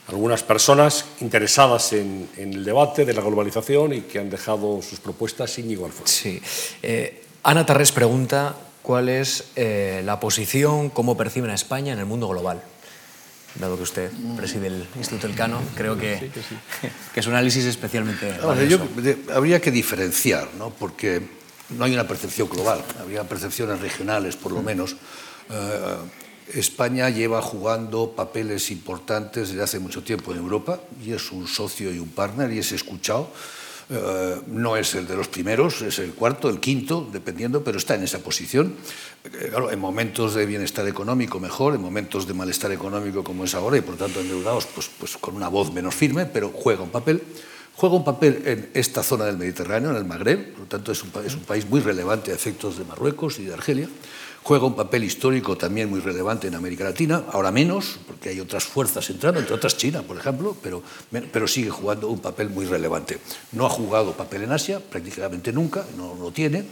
algunas 0.07 0.43
personas 0.43 1.05
interesadas 1.19 1.93
en, 1.93 2.29
el 2.37 2.63
debate 2.63 3.05
de 3.05 3.13
la 3.13 3.21
globalización 3.21 3.93
y 3.93 4.01
que 4.01 4.19
han 4.19 4.29
dejado 4.29 4.81
sus 4.81 4.99
propuestas 4.99 5.51
sin 5.51 5.69
igual 5.69 5.91
forma. 5.91 6.07
Sí. 6.07 6.41
Eh, 6.81 7.23
Ana 7.43 7.65
Tarrés 7.65 7.91
pregunta 7.91 8.55
cuál 8.81 9.09
es 9.09 9.45
eh, 9.55 10.01
la 10.05 10.19
posición, 10.19 10.89
cómo 10.89 11.17
perciben 11.17 11.49
a 11.49 11.55
España 11.55 11.93
en 11.93 11.99
el 11.99 12.05
mundo 12.05 12.27
global. 12.29 12.61
Dado 13.55 13.75
que 13.75 13.83
usted 13.83 14.11
preside 14.35 14.67
el 14.67 14.87
Instituto 14.95 15.27
Elcano, 15.27 15.59
creo 15.75 15.97
que, 15.97 16.29
que, 17.13 17.19
es 17.19 17.27
un 17.27 17.33
análisis 17.33 17.65
especialmente. 17.65 18.33
habría 19.33 19.59
que 19.59 19.71
diferenciar, 19.71 20.47
¿no? 20.57 20.69
porque 20.69 21.21
no 21.69 21.83
hay 21.83 21.93
una 21.93 22.07
percepción 22.07 22.47
global, 22.49 22.83
habría 22.99 23.23
percepciones 23.23 23.81
regionales, 23.81 24.35
por 24.35 24.51
lo 24.51 24.61
menos. 24.61 24.95
Eh, 25.49 25.95
España 26.53 27.09
lleva 27.09 27.41
jugando 27.41 28.11
papeles 28.15 28.71
importantes 28.71 29.49
desde 29.49 29.63
hace 29.63 29.79
mucho 29.79 30.03
tiempo 30.03 30.31
en 30.31 30.39
Europa 30.39 30.79
y 31.03 31.11
es 31.11 31.31
un 31.31 31.47
socio 31.47 31.93
y 31.93 31.99
un 31.99 32.09
partner 32.09 32.51
y 32.51 32.59
es 32.59 32.71
escuchado. 32.71 33.29
Eh, 33.89 34.41
no 34.47 34.75
es 34.75 34.95
el 34.95 35.07
de 35.07 35.15
los 35.15 35.29
primeros, 35.29 35.81
es 35.81 35.99
el 35.99 36.13
cuarto, 36.13 36.49
el 36.49 36.59
quinto, 36.59 37.07
dependiendo, 37.09 37.63
pero 37.63 37.77
está 37.77 37.95
en 37.95 38.03
esa 38.03 38.19
posición. 38.19 38.75
Eh, 39.23 39.47
claro, 39.49 39.71
en 39.71 39.79
momentos 39.79 40.35
de 40.35 40.45
bienestar 40.45 40.85
económico 40.87 41.39
mejor, 41.39 41.75
en 41.75 41.81
momentos 41.81 42.27
de 42.27 42.33
malestar 42.33 42.71
económico 42.73 43.23
como 43.23 43.45
es 43.45 43.55
ahora 43.55 43.77
y 43.77 43.81
por 43.81 43.95
tanto 43.95 44.19
endeudados, 44.19 44.65
pues, 44.67 44.89
pues 44.99 45.17
con 45.17 45.35
una 45.35 45.47
voz 45.47 45.71
menos 45.71 45.95
firme, 45.95 46.25
pero 46.25 46.49
juega 46.49 46.83
un 46.83 46.89
papel. 46.89 47.21
Juega 47.77 47.95
un 47.95 48.03
papel 48.03 48.41
en 48.45 48.69
esta 48.73 49.03
zona 49.03 49.25
del 49.25 49.37
Mediterráneo, 49.37 49.91
en 49.91 49.97
el 49.97 50.05
Magreb, 50.05 50.51
por 50.51 50.61
lo 50.61 50.65
tanto 50.65 50.91
es 50.91 51.03
un, 51.03 51.11
es 51.23 51.35
un 51.35 51.43
país 51.43 51.69
muy 51.69 51.79
relevante 51.79 52.31
a 52.31 52.33
efectos 52.33 52.77
de 52.77 52.83
Marruecos 52.83 53.37
y 53.37 53.45
de 53.45 53.53
Argelia. 53.53 53.87
Juega 54.47 54.65
un 54.65 54.77
papel 54.77 55.03
histórico 55.03 55.57
también 55.57 55.89
muy 55.89 55.99
relevante 55.99 56.47
en 56.47 56.55
América 56.55 56.85
Latina, 56.85 57.21
ahora 57.33 57.51
menos, 57.51 57.99
porque 58.07 58.29
hay 58.29 58.39
otras 58.39 58.63
fuerzas 58.63 59.09
entrando, 59.09 59.41
entre 59.41 59.53
otras 59.53 59.75
China, 59.75 60.03
por 60.03 60.15
ejemplo, 60.15 60.55
pero, 60.63 60.81
pero 61.33 61.49
sigue 61.49 61.69
jugando 61.69 62.07
un 62.07 62.19
papel 62.19 62.49
muy 62.49 62.65
relevante. 62.65 63.19
No 63.51 63.65
ha 63.65 63.69
jugado 63.69 64.13
papel 64.13 64.43
en 64.43 64.53
Asia, 64.53 64.79
prácticamente 64.79 65.51
nunca, 65.51 65.83
no 65.97 66.15
lo 66.15 66.31
tiene 66.31 66.63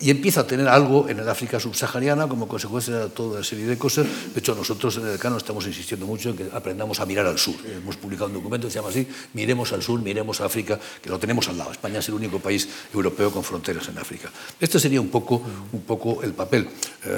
y 0.00 0.10
empieza 0.10 0.42
a 0.42 0.46
tener 0.46 0.68
algo 0.68 1.08
en 1.08 1.18
el 1.18 1.28
África 1.28 1.60
subsahariana 1.60 2.28
como 2.28 2.48
consecuencia 2.48 2.96
de 2.96 3.08
toda 3.10 3.36
una 3.36 3.44
serie 3.44 3.66
de 3.66 3.76
cosas. 3.76 4.06
De 4.32 4.38
hecho, 4.38 4.54
nosotros 4.54 4.96
en 4.96 5.06
el 5.06 5.12
Decano 5.12 5.36
estamos 5.36 5.66
insistiendo 5.66 6.06
mucho 6.06 6.30
en 6.30 6.36
que 6.36 6.48
aprendamos 6.52 7.00
a 7.00 7.06
mirar 7.06 7.26
al 7.26 7.38
sur. 7.38 7.54
Hemos 7.66 7.96
publicado 7.96 8.28
un 8.28 8.34
documento 8.34 8.66
que 8.66 8.72
se 8.72 8.78
llama 8.78 8.90
así, 8.90 9.06
miremos 9.34 9.72
al 9.72 9.82
sur, 9.82 10.00
miremos 10.00 10.40
a 10.40 10.46
África, 10.46 10.78
que 11.02 11.10
lo 11.10 11.18
tenemos 11.18 11.48
al 11.48 11.58
lado. 11.58 11.72
España 11.72 11.98
es 11.98 12.08
el 12.08 12.14
único 12.14 12.38
país 12.38 12.68
europeo 12.94 13.30
con 13.30 13.44
fronteras 13.44 13.88
en 13.88 13.98
África. 13.98 14.30
Este 14.60 14.78
sería 14.78 15.00
un 15.00 15.08
poco, 15.08 15.42
un 15.72 15.82
poco 15.82 16.22
el 16.22 16.32
papel. 16.32 16.68
Eh, 17.04 17.11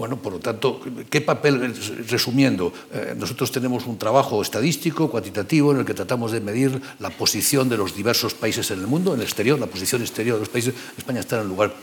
bueno, 0.00 0.16
por 0.16 0.32
lo 0.32 0.38
tanto, 0.38 0.80
¿qué 1.10 1.20
papel, 1.20 1.76
resumiendo, 2.08 2.72
eh, 2.90 3.12
nosotros 3.18 3.52
tenemos 3.52 3.84
un 3.84 3.98
trabajo 3.98 4.40
estadístico, 4.40 5.10
cuantitativo, 5.10 5.72
en 5.72 5.80
el 5.80 5.84
que 5.84 5.92
tratamos 5.92 6.32
de 6.32 6.40
medir 6.40 6.80
la 7.00 7.10
posición 7.10 7.68
de 7.68 7.76
los 7.76 7.94
diversos 7.94 8.32
países 8.32 8.70
en 8.70 8.80
el 8.80 8.86
mundo, 8.86 9.12
en 9.12 9.20
el 9.20 9.26
exterior, 9.26 9.58
la 9.58 9.66
posición 9.66 10.00
exterior 10.00 10.36
de 10.36 10.40
los 10.40 10.48
países. 10.48 10.72
España 10.96 11.20
está 11.20 11.36
en 11.36 11.42
el 11.42 11.48
lugar 11.48 11.74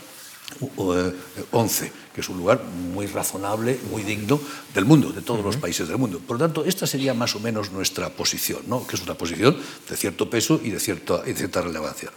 11, 1.52 1.86
eh, 1.86 1.92
que 2.12 2.20
es 2.20 2.28
un 2.28 2.38
lugar 2.38 2.60
muy 2.64 3.06
razonable, 3.06 3.78
muy 3.88 4.02
digno 4.02 4.40
del 4.74 4.84
mundo, 4.84 5.12
de 5.12 5.22
todos 5.22 5.44
los 5.44 5.56
países 5.56 5.86
del 5.86 5.98
mundo. 5.98 6.18
Por 6.18 6.40
lo 6.40 6.44
tanto, 6.44 6.64
esta 6.64 6.88
sería 6.88 7.14
más 7.14 7.36
o 7.36 7.38
menos 7.38 7.70
nuestra 7.70 8.10
posición, 8.10 8.62
¿no? 8.66 8.84
que 8.84 8.96
es 8.96 9.02
una 9.02 9.14
posición 9.14 9.56
de 9.88 9.96
cierto 9.96 10.28
peso 10.28 10.60
y 10.60 10.70
de 10.70 10.80
cierta, 10.80 11.22
de 11.22 11.34
cierta 11.34 11.60
relevancia. 11.60 12.10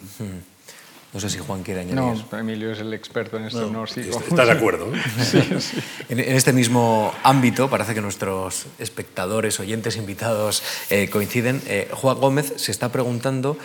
No 1.13 1.19
sé 1.19 1.29
si 1.29 1.39
Juan 1.39 1.61
quiere 1.63 1.81
añadir. 1.81 2.23
No, 2.31 2.37
Emilio 2.37 2.71
es 2.71 2.79
el 2.79 2.93
experto 2.93 3.35
en 3.35 3.45
esto, 3.45 3.69
no, 3.69 3.83
Está 3.83 4.45
de 4.45 4.51
acuerdo. 4.51 4.91
sí, 5.21 5.41
sí. 5.59 5.77
En, 6.07 6.19
este 6.19 6.53
mismo 6.53 7.13
ámbito, 7.23 7.69
parece 7.69 7.93
que 7.93 8.01
nuestros 8.01 8.67
espectadores, 8.79 9.59
oyentes, 9.59 9.97
invitados 9.97 10.63
eh, 10.89 11.09
coinciden. 11.09 11.61
Eh, 11.67 11.89
Juan 11.91 12.17
Gómez 12.17 12.53
se 12.55 12.71
está 12.71 12.93
preguntando 12.93 13.57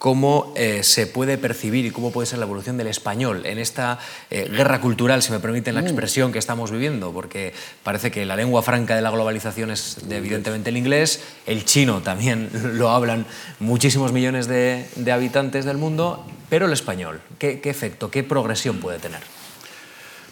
cómo 0.00 0.52
eh, 0.56 0.82
se 0.82 1.06
puede 1.06 1.38
percibir 1.38 1.86
y 1.86 1.92
cómo 1.92 2.10
puede 2.10 2.26
ser 2.26 2.40
la 2.40 2.46
evolución 2.46 2.76
del 2.76 2.88
español 2.88 3.46
en 3.46 3.58
esta 3.58 4.00
guerra 4.30 4.80
cultural, 4.80 5.22
si 5.22 5.30
me 5.30 5.38
permiten 5.38 5.76
la 5.76 5.82
mm. 5.82 5.86
expresión 5.86 6.32
que 6.32 6.40
estamos 6.40 6.72
viviendo, 6.72 7.12
porque 7.12 7.52
parece 7.84 8.10
que 8.10 8.26
la 8.26 8.34
lengua 8.34 8.62
franca 8.62 8.96
de 8.96 9.02
la 9.02 9.10
globalización 9.10 9.70
es 9.70 9.98
evidentemente 10.10 10.70
el 10.70 10.76
inglés, 10.76 11.22
el 11.46 11.64
chino 11.64 12.00
también 12.00 12.50
lo 12.78 12.90
hablan 12.90 13.26
muchísimos 13.60 14.12
millones 14.12 14.48
de, 14.48 14.86
de 14.96 15.12
habitantes 15.12 15.64
del 15.64 15.76
mundo 15.76 16.26
pero 16.50 16.66
el 16.66 16.72
español, 16.72 17.20
¿qué, 17.38 17.60
efecto, 17.64 18.10
qué 18.10 18.24
progresión 18.24 18.78
puede 18.78 18.98
tener? 18.98 19.20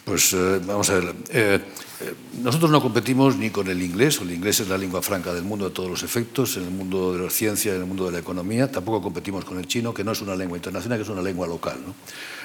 Pues 0.08 0.32
eh, 0.32 0.58
vamos 0.64 0.88
a 0.88 0.94
ver. 0.94 1.14
Eh, 1.28 1.60
eh, 2.00 2.14
nosotros 2.42 2.70
no 2.70 2.80
competimos 2.80 3.36
ni 3.36 3.50
con 3.50 3.68
el 3.68 3.82
inglés, 3.82 4.18
el 4.22 4.32
inglés 4.32 4.60
es 4.60 4.68
la 4.68 4.78
lengua 4.78 5.02
franca 5.02 5.34
del 5.34 5.44
mundo 5.44 5.68
de 5.68 5.74
todos 5.74 5.90
los 5.90 6.02
efectos, 6.02 6.56
en 6.56 6.62
el 6.62 6.70
mundo 6.70 7.12
de 7.12 7.24
la 7.24 7.28
ciencia, 7.30 7.74
en 7.74 7.82
el 7.82 7.86
mundo 7.86 8.06
de 8.06 8.12
la 8.12 8.18
economía. 8.18 8.72
Tampoco 8.72 9.02
competimos 9.02 9.44
con 9.44 9.58
el 9.58 9.66
chino, 9.66 9.92
que 9.92 10.02
no 10.02 10.12
es 10.12 10.22
una 10.22 10.34
lengua 10.34 10.56
internacional, 10.56 10.98
que 10.98 11.02
es 11.02 11.10
una 11.10 11.20
lengua 11.20 11.46
local. 11.46 11.76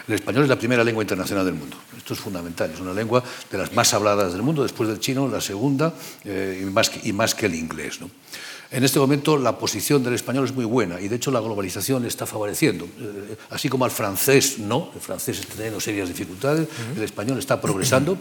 El 0.09 0.13
español 0.13 0.43
es 0.43 0.49
la 0.49 0.59
primera 0.59 0.83
lengua 0.83 1.03
internacional 1.03 1.45
del 1.45 1.53
mundo. 1.53 1.77
Esto 1.97 2.15
es 2.15 2.19
fundamental. 2.19 2.69
Es 2.69 2.81
una 2.81 2.93
lengua 2.93 3.23
de 3.49 3.57
las 3.57 3.71
más 3.71 3.93
habladas 3.93 4.33
del 4.33 4.41
mundo, 4.41 4.63
después 4.63 4.89
del 4.89 4.99
chino, 4.99 5.29
la 5.29 5.39
segunda, 5.39 5.93
y, 6.25 6.65
más 6.65 6.89
que, 6.89 7.07
y, 7.07 7.13
más 7.13 7.33
que, 7.33 7.45
el 7.45 7.55
inglés. 7.55 8.01
¿no? 8.01 8.09
En 8.73 8.83
este 8.83 8.97
momento 8.97 9.37
la 9.37 9.55
posición 9.59 10.03
del 10.03 10.15
español 10.15 10.45
es 10.45 10.51
muy 10.55 10.65
buena 10.65 10.99
y 10.99 11.07
de 11.07 11.17
hecho 11.17 11.29
la 11.29 11.39
globalización 11.39 12.01
le 12.01 12.07
está 12.07 12.25
favoreciendo. 12.25 12.85
Eh, 12.85 13.35
así 13.51 13.69
como 13.69 13.85
al 13.85 13.91
francés 13.91 14.57
no, 14.57 14.89
el 14.95 14.99
francés 14.99 15.41
está 15.41 15.53
teniendo 15.53 15.79
serias 15.79 16.07
dificultades, 16.07 16.67
el 16.95 17.03
español 17.03 17.37
está 17.37 17.61
progresando, 17.61 18.17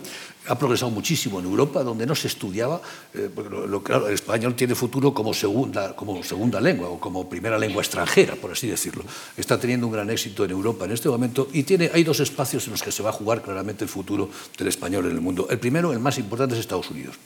ha 0.49 0.59
progresado 0.59 0.91
muchísimo 0.91 1.41
en 1.41 1.47
Europa, 1.47 1.83
donde 1.83 2.05
no 2.05 2.15
se 2.15 2.29
estudiaba, 2.29 2.83
eh, 3.15 3.31
lo, 3.67 3.83
claro, 3.83 4.09
el 4.09 4.13
español 4.13 4.55
tiene 4.55 4.75
futuro 4.75 5.15
como 5.15 5.33
segunda, 5.33 5.97
como 5.97 6.23
segunda 6.23 6.61
lengua 6.61 6.91
o 6.91 7.01
como 7.01 7.31
primera 7.31 7.57
lengua 7.59 7.81
extranjera, 7.81 8.35
por 8.35 8.53
así 8.53 8.69
decirlo. 8.69 9.05
Está 9.39 9.59
teniendo 9.59 9.87
un 9.87 9.95
gran 9.95 10.11
éxito 10.11 10.45
en 10.45 10.51
Europa 10.51 10.85
en 10.85 10.93
este 10.93 11.09
momento 11.09 11.49
y 11.55 11.63
tiene, 11.63 11.91
hay 11.95 12.05
dos 12.05 12.21
espacios 12.21 12.67
en 12.67 12.73
los 12.73 12.83
que 12.83 12.93
se 12.93 13.03
va 13.03 13.09
a 13.09 13.15
jugar 13.15 13.41
claramente 13.41 13.85
el 13.85 13.91
futuro 13.91 14.29
del 14.59 14.69
español 14.69 15.07
en 15.07 15.13
el 15.13 15.23
mundo. 15.23 15.47
El 15.49 15.59
primero, 15.59 15.95
el 15.95 15.99
más 15.99 16.19
importante, 16.19 16.57
es 16.57 16.61
Estados 16.61 16.91
Unidos. 16.91 17.17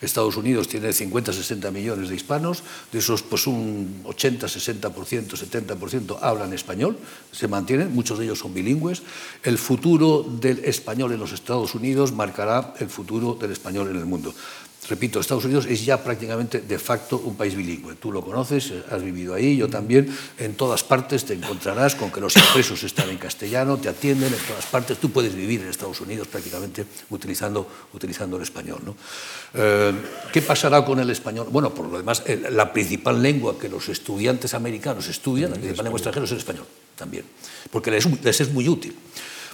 Estados 0.00 0.36
Unidos 0.36 0.68
tiene 0.68 0.92
50, 0.92 1.32
60 1.32 1.70
millones 1.70 2.08
de 2.08 2.16
hispanos, 2.16 2.62
de 2.92 2.98
esos 2.98 3.22
pues 3.22 3.46
un 3.46 4.02
80, 4.04 4.46
60%, 4.46 4.90
70% 4.90 6.18
hablan 6.20 6.52
español, 6.52 6.98
se 7.32 7.48
mantienen, 7.48 7.94
muchos 7.94 8.18
de 8.18 8.24
ellos 8.24 8.38
son 8.38 8.54
bilingües. 8.54 9.02
El 9.42 9.58
futuro 9.58 10.22
del 10.22 10.64
español 10.64 11.12
en 11.12 11.20
los 11.20 11.32
Estados 11.32 11.74
Unidos 11.74 12.12
marcará 12.12 12.74
el 12.78 12.88
futuro 12.88 13.34
del 13.34 13.52
español 13.52 13.90
en 13.90 13.96
el 13.96 14.06
mundo. 14.06 14.34
Repito, 14.88 15.18
Estados 15.18 15.44
Unidos 15.46 15.66
es 15.66 15.84
ya 15.84 16.02
prácticamente 16.02 16.60
de 16.60 16.78
facto 16.78 17.16
un 17.24 17.36
país 17.36 17.56
bilingüe. 17.56 17.94
Tú 17.94 18.12
lo 18.12 18.20
conoces, 18.20 18.72
has 18.90 19.02
vivido 19.02 19.32
ahí, 19.32 19.56
yo 19.56 19.68
también. 19.68 20.14
En 20.38 20.54
todas 20.54 20.84
partes 20.84 21.24
te 21.24 21.32
encontrarás 21.32 21.94
con 21.94 22.10
que 22.10 22.20
los 22.20 22.36
impresos 22.36 22.82
están 22.84 23.08
en 23.08 23.16
castellano, 23.16 23.78
te 23.78 23.88
atienden 23.88 24.32
en 24.32 24.40
todas 24.46 24.66
partes. 24.66 24.98
Tú 24.98 25.10
puedes 25.10 25.34
vivir 25.34 25.62
en 25.62 25.68
Estados 25.68 26.00
Unidos 26.02 26.28
prácticamente 26.28 26.84
utilizando, 27.10 27.66
utilizando 27.94 28.36
el 28.36 28.42
español. 28.42 28.80
¿no? 28.84 28.94
Eh, 29.54 29.92
¿Qué 30.32 30.42
pasará 30.42 30.84
con 30.84 31.00
el 31.00 31.08
español? 31.08 31.48
Bueno, 31.50 31.72
por 31.72 31.86
lo 31.88 31.96
demás, 31.96 32.22
la 32.50 32.70
principal 32.72 33.22
lengua 33.22 33.58
que 33.58 33.70
los 33.70 33.88
estudiantes 33.88 34.52
americanos 34.52 35.08
estudian, 35.08 35.50
la 35.50 35.56
principal 35.56 35.84
lengua 35.84 35.98
extranjera, 35.98 36.26
es 36.26 36.32
el 36.32 36.38
español 36.38 36.66
también, 36.94 37.24
porque 37.70 37.90
les, 37.90 38.06
les 38.22 38.40
es 38.40 38.52
muy 38.52 38.68
útil. 38.68 38.94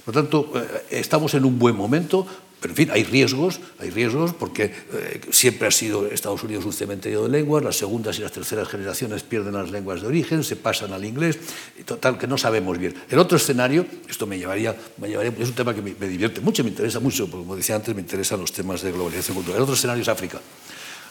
Por 0.03 0.13
tanto, 0.13 0.51
eh, 0.55 0.99
estamos 0.99 1.33
en 1.35 1.45
un 1.45 1.57
buen 1.57 1.75
momento 1.75 2.27
pero 2.61 2.73
en 2.73 2.77
fin, 2.77 2.89
hay 2.91 3.03
riesgos, 3.03 3.59
hay 3.79 3.89
riesgos 3.89 4.33
porque 4.33 4.65
eh, 4.65 5.21
siempre 5.31 5.67
ha 5.67 5.71
sido 5.71 6.05
Estados 6.05 6.43
Unidos 6.43 6.63
un 6.63 6.73
cementerio 6.73 7.23
de 7.23 7.29
lenguas, 7.29 7.63
las 7.63 7.75
segundas 7.75 8.19
y 8.19 8.21
las 8.21 8.31
terceras 8.31 8.67
generaciones 8.67 9.23
pierden 9.23 9.55
las 9.55 9.71
lenguas 9.71 10.01
de 10.01 10.07
origen, 10.07 10.43
se 10.43 10.55
pasan 10.55 10.93
al 10.93 11.03
inglés, 11.03 11.39
total 11.85 12.19
que 12.19 12.27
no 12.27 12.37
sabemos 12.37 12.77
bien. 12.77 12.93
El 13.09 13.17
otro 13.17 13.37
escenario, 13.37 13.87
esto 14.07 14.27
me 14.27 14.37
llevaría, 14.37 14.75
me 14.97 15.07
llevaría 15.07 15.33
es 15.39 15.49
un 15.49 15.55
tema 15.55 15.73
que 15.73 15.81
me, 15.81 15.95
me 15.99 16.07
divierte 16.07 16.39
mucho, 16.39 16.63
me 16.63 16.69
interesa 16.69 16.99
mucho, 16.99 17.25
porque 17.25 17.43
como 17.43 17.55
decía 17.55 17.75
antes, 17.75 17.95
me 17.95 18.01
interesan 18.01 18.39
los 18.39 18.51
temas 18.51 18.83
de 18.83 18.91
globalización 18.91 19.35
cultural. 19.35 19.57
El 19.57 19.63
otro 19.63 19.73
escenario 19.73 20.03
es 20.03 20.07
África. 20.07 20.39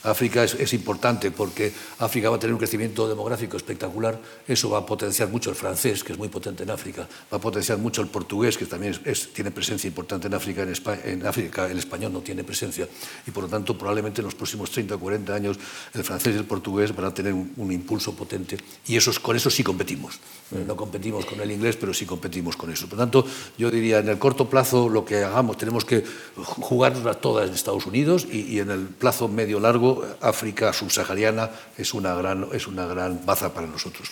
África 0.03 0.45
es, 0.45 0.73
importante 0.73 1.31
porque 1.31 1.73
África 1.99 2.31
va 2.31 2.37
a 2.37 2.39
tener 2.39 2.55
un 2.55 2.59
crecimiento 2.59 3.07
demográfico 3.07 3.57
espectacular, 3.57 4.19
eso 4.49 4.71
va 4.71 4.79
a 4.79 4.87
potenciar 4.87 5.29
mucho 5.29 5.51
el 5.51 5.57
francés, 5.57 6.03
que 6.03 6.13
es 6.13 6.19
muy 6.19 6.29
potente 6.29 6.63
en 6.63 6.71
África, 6.71 7.07
va 7.31 7.37
a 7.37 7.41
potenciar 7.41 7.77
mucho 7.77 8.01
el 8.01 8.09
portugués, 8.09 8.57
que 8.57 8.65
también 8.65 8.99
tiene 9.35 9.51
presencia 9.51 9.89
importante 9.89 10.29
en 10.29 10.35
África, 10.35 10.63
en, 11.05 11.27
África. 11.27 11.71
El 11.71 11.79
español 11.79 12.13
no 12.13 12.21
tiene 12.21 12.45
presencia, 12.45 12.89
y 13.27 13.31
por 13.31 13.45
lo 13.45 13.51
tanto 13.51 13.77
probablemente 13.77 14.23
en 14.23 14.25
los 14.25 14.35
próximos 14.35 14.71
30 14.71 14.95
o 14.95 14.99
40 14.99 15.35
años 15.35 15.59
el 15.93 16.03
francés 16.03 16.35
y 16.35 16.39
el 16.39 16.45
portugués 16.45 16.97
van 16.97 17.07
a 17.07 17.15
tener 17.15 17.35
un, 17.35 17.71
impulso 17.71 18.15
potente, 18.15 18.57
y 18.87 18.99
con 19.23 19.37
eso 19.37 19.51
sí 19.51 19.63
competimos. 19.63 20.19
No 20.67 20.75
competimos 20.77 21.27
con 21.27 21.41
el 21.41 21.51
inglés, 21.51 21.77
pero 21.77 21.95
sí 21.95 22.07
competimos 22.07 22.57
con 22.57 22.73
eso. 22.73 22.89
Por 22.89 22.99
lo 22.99 23.05
tanto, 23.05 23.25
yo 23.57 23.71
diría, 23.71 23.99
en 23.99 24.09
el 24.09 24.19
corto 24.19 24.49
plazo 24.49 24.89
lo 24.89 25.05
que 25.05 25.23
hagamos, 25.23 25.57
tenemos 25.57 25.85
que 25.85 26.03
jugarnos 26.37 27.21
todas 27.21 27.49
en 27.49 27.55
Estados 27.55 27.87
Unidos 27.87 28.27
y 28.31 28.59
en 28.59 28.71
el 28.71 28.87
plazo 28.87 29.29
medio-largo 29.29 29.90
África 30.21 30.73
subsahariana 30.73 31.51
es 31.77 31.95
una 31.95 32.15
gran, 32.15 32.49
es 32.53 32.67
una 32.67 32.87
gran 32.87 33.25
baza 33.25 33.53
para 33.53 33.67
nosotros. 33.67 34.11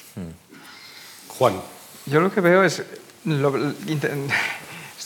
Juan. 1.28 1.54
Yo 2.06 2.20
lo 2.20 2.32
que 2.32 2.40
veo 2.40 2.62
es... 2.64 2.82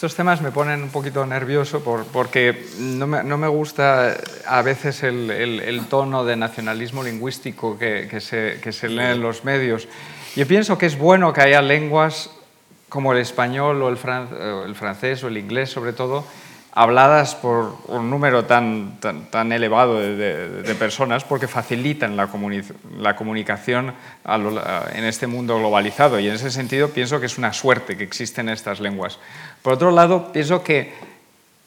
estos 0.03 0.17
temas 0.17 0.43
me 0.43 0.51
ponen 0.51 0.83
un 0.83 0.89
poquito 0.89 1.25
nervioso 1.25 1.81
porque 1.85 2.67
no 2.81 3.07
me, 3.07 3.47
gusta 3.47 4.17
a 4.49 4.61
veces 4.63 5.05
el, 5.05 5.81
tono 5.89 6.25
de 6.25 6.35
nacionalismo 6.35 7.05
lingüístico 7.05 7.79
que, 7.79 8.21
se, 8.21 8.59
que 8.61 8.73
se 8.73 8.89
lee 8.89 9.13
en 9.13 9.23
los 9.23 9.45
medios. 9.45 9.87
Yo 10.35 10.45
pienso 10.49 10.77
que 10.77 10.87
es 10.87 10.99
bueno 10.99 11.33
que 11.33 11.43
haya 11.43 11.63
lenguas 11.63 12.31
como 12.89 13.13
el 13.13 13.21
español 13.21 13.81
o 13.81 13.89
el, 13.89 13.97
el 14.67 14.75
francés 14.75 15.23
o 15.23 15.29
el 15.29 15.39
inglés 15.39 15.71
sobre 15.71 15.93
todo, 15.93 16.25
habladas 16.73 17.35
por 17.35 17.77
un 17.89 18.09
número 18.09 18.47
tan, 18.47 18.99
tan, 18.99 19.53
elevado 19.53 20.01
de, 20.01 20.75
personas 20.79 21.23
porque 21.23 21.47
facilitan 21.47 22.17
la, 22.17 22.29
la 22.99 23.15
comunicación 23.15 23.93
en 24.25 25.05
este 25.05 25.27
mundo 25.27 25.59
globalizado 25.59 26.19
y 26.19 26.29
en 26.29 26.35
ese 26.35 26.51
sentido 26.51 26.89
pienso 26.89 27.21
que 27.21 27.27
es 27.27 27.37
una 27.37 27.53
suerte 27.53 27.97
que 27.97 28.05
existen 28.05 28.49
estas 28.49 28.81
lenguas. 28.81 29.19
Por 29.61 29.75
otro 29.75 29.91
lado, 29.91 30.33
pienso 30.33 30.65
que 30.65 30.95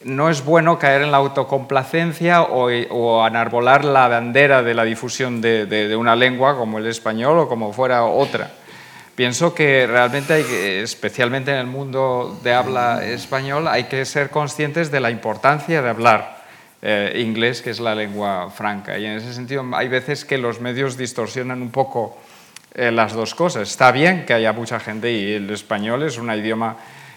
no 0.03 0.29
es 0.29 0.43
bueno 0.43 0.79
caer 0.79 1.03
en 1.03 1.11
la 1.11 1.17
autocomplacencia 1.17 2.41
o, 2.41 2.69
o 2.89 3.27
enarbolar 3.27 3.85
la 3.85 4.07
bandera 4.07 4.63
de 4.63 4.73
la 4.73 4.83
difusión 4.83 5.39
de 5.39 5.95
una 5.97 6.15
lengua 6.15 6.57
como 6.57 6.79
el 6.79 6.87
español 6.87 7.37
o 7.39 7.47
como 7.47 7.73
fuera 7.73 8.05
otra 8.05 8.51
Pienso 9.15 9.55
que 9.55 9.87
realmente, 9.87 10.33
hay 10.33 10.45
especialmente 10.83 11.51
en 11.51 11.57
el 11.57 11.67
mundo 11.67 12.37
de 12.43 12.53
habla 12.53 13.05
español, 13.05 13.65
hay 13.69 13.85
que 13.85 14.03
ser 14.03 14.29
conscientes 14.29 14.91
de 14.91 14.99
la 14.99 15.09
importancia 15.09 15.81
de 15.81 15.89
hablar 15.89 16.43
eh, 16.81 17.21
inglés, 17.23 17.61
que 17.61 17.69
es 17.69 17.79
la 17.79 17.95
lengua 17.95 18.51
franca. 18.51 18.97
Y 18.97 19.05
en 19.05 19.13
ese 19.13 19.33
sentido, 19.33 19.63
hay 19.73 19.87
veces 19.87 20.25
que 20.25 20.37
los 20.37 20.59
medios 20.59 20.97
distorsionan 20.97 21.61
un 21.61 21.71
poco 21.71 22.17
eh, 22.73 22.91
las 22.91 23.13
dos 23.13 23.33
cosas. 23.33 23.69
Está 23.69 23.93
bien 23.93 24.25
que 24.25 24.33
haya 24.33 24.51
mucha 24.51 24.81
gente 24.81 25.09
y 25.09 25.35
el 25.35 25.49
español 25.49 26.03
es 26.03 26.17
un 26.17 26.29
idioma, 26.29 26.75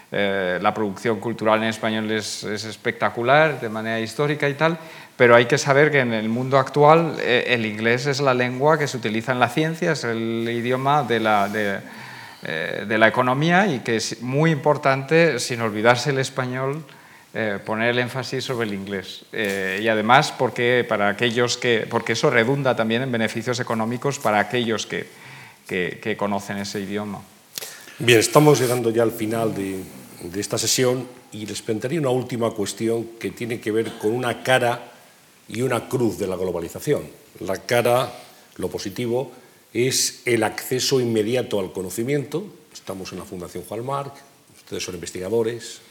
eh, 0.09 0.57
la 0.61 0.73
producción 0.73 1.19
cultural 1.19 1.61
en 1.61 1.67
español 1.67 2.09
es, 2.11 2.45
es 2.45 2.63
espectacular 2.63 3.59
de 3.59 3.67
manera 3.67 3.99
histórica 3.99 4.47
y 4.47 4.53
tal, 4.53 4.77
pero 5.19 5.35
hay 5.35 5.47
que 5.47 5.57
saber 5.57 5.91
que 5.91 5.99
en 5.99 6.13
el 6.13 6.29
mundo 6.29 6.57
actual 6.57 7.17
eh, 7.19 7.43
el 7.47 7.65
inglés 7.65 8.05
es 8.05 8.21
la 8.21 8.33
lengua 8.33 8.79
que 8.79 8.87
se 8.87 8.95
utiliza 8.95 9.33
en 9.33 9.39
la 9.39 9.49
ciencia, 9.49 9.91
es 9.91 10.05
el 10.05 10.47
idioma 10.49 11.03
de 11.03 11.19
la, 11.19 11.49
de, 11.49 11.79
eh, 12.43 12.85
la 12.87 13.09
economía 13.09 13.67
y 13.67 13.79
que 13.79 13.97
es 13.97 14.21
muy 14.21 14.49
importante, 14.49 15.37
sin 15.39 15.59
olvidarse 15.59 16.11
el 16.11 16.19
español, 16.19 16.85
eh, 17.33 17.59
poner 17.65 17.89
el 17.89 17.99
énfasis 17.99 18.45
sobre 18.45 18.65
el 18.67 18.73
inglés. 18.73 19.25
y 19.33 19.89
además 19.89 20.31
porque, 20.31 20.85
para 20.87 21.09
aquellos 21.09 21.57
que, 21.57 21.85
porque 21.89 22.13
eso 22.13 22.29
redunda 22.29 22.77
también 22.77 23.01
en 23.01 23.11
beneficios 23.11 23.59
económicos 23.59 24.19
para 24.19 24.39
aquellos 24.39 24.85
que, 24.85 25.05
que, 25.67 25.99
que 26.01 26.15
conocen 26.15 26.59
ese 26.59 26.79
idioma. 26.79 27.19
Bien, 27.97 28.19
estamos 28.19 28.57
llegando 28.57 28.89
ya 28.89 29.03
al 29.03 29.11
final 29.11 29.53
de, 29.53 29.83
de 30.23 30.39
esta 30.39 30.57
sesión 30.57 31.05
y 31.33 31.45
les 31.45 31.61
plantearía 31.61 31.99
una 31.99 32.09
última 32.09 32.51
cuestión 32.51 33.05
que 33.19 33.31
tiene 33.31 33.59
que 33.59 33.73
ver 33.73 33.97
con 33.99 34.13
una 34.13 34.43
cara 34.43 34.93
y 35.49 35.61
una 35.61 35.89
cruz 35.89 36.17
de 36.17 36.27
la 36.27 36.35
globalización. 36.35 37.03
La 37.39 37.57
cara, 37.57 38.13
lo 38.57 38.69
positivo, 38.69 39.31
es 39.73 40.21
el 40.25 40.43
acceso 40.43 41.01
inmediato 41.01 41.59
al 41.59 41.71
conocimiento. 41.71 42.45
Estamos 42.71 43.11
en 43.11 43.19
la 43.19 43.25
Fundación 43.25 43.63
Juan 43.65 43.85
Marc, 43.85 44.13
ustedes 44.55 44.83
son 44.83 44.95
investigadores, 44.95 45.81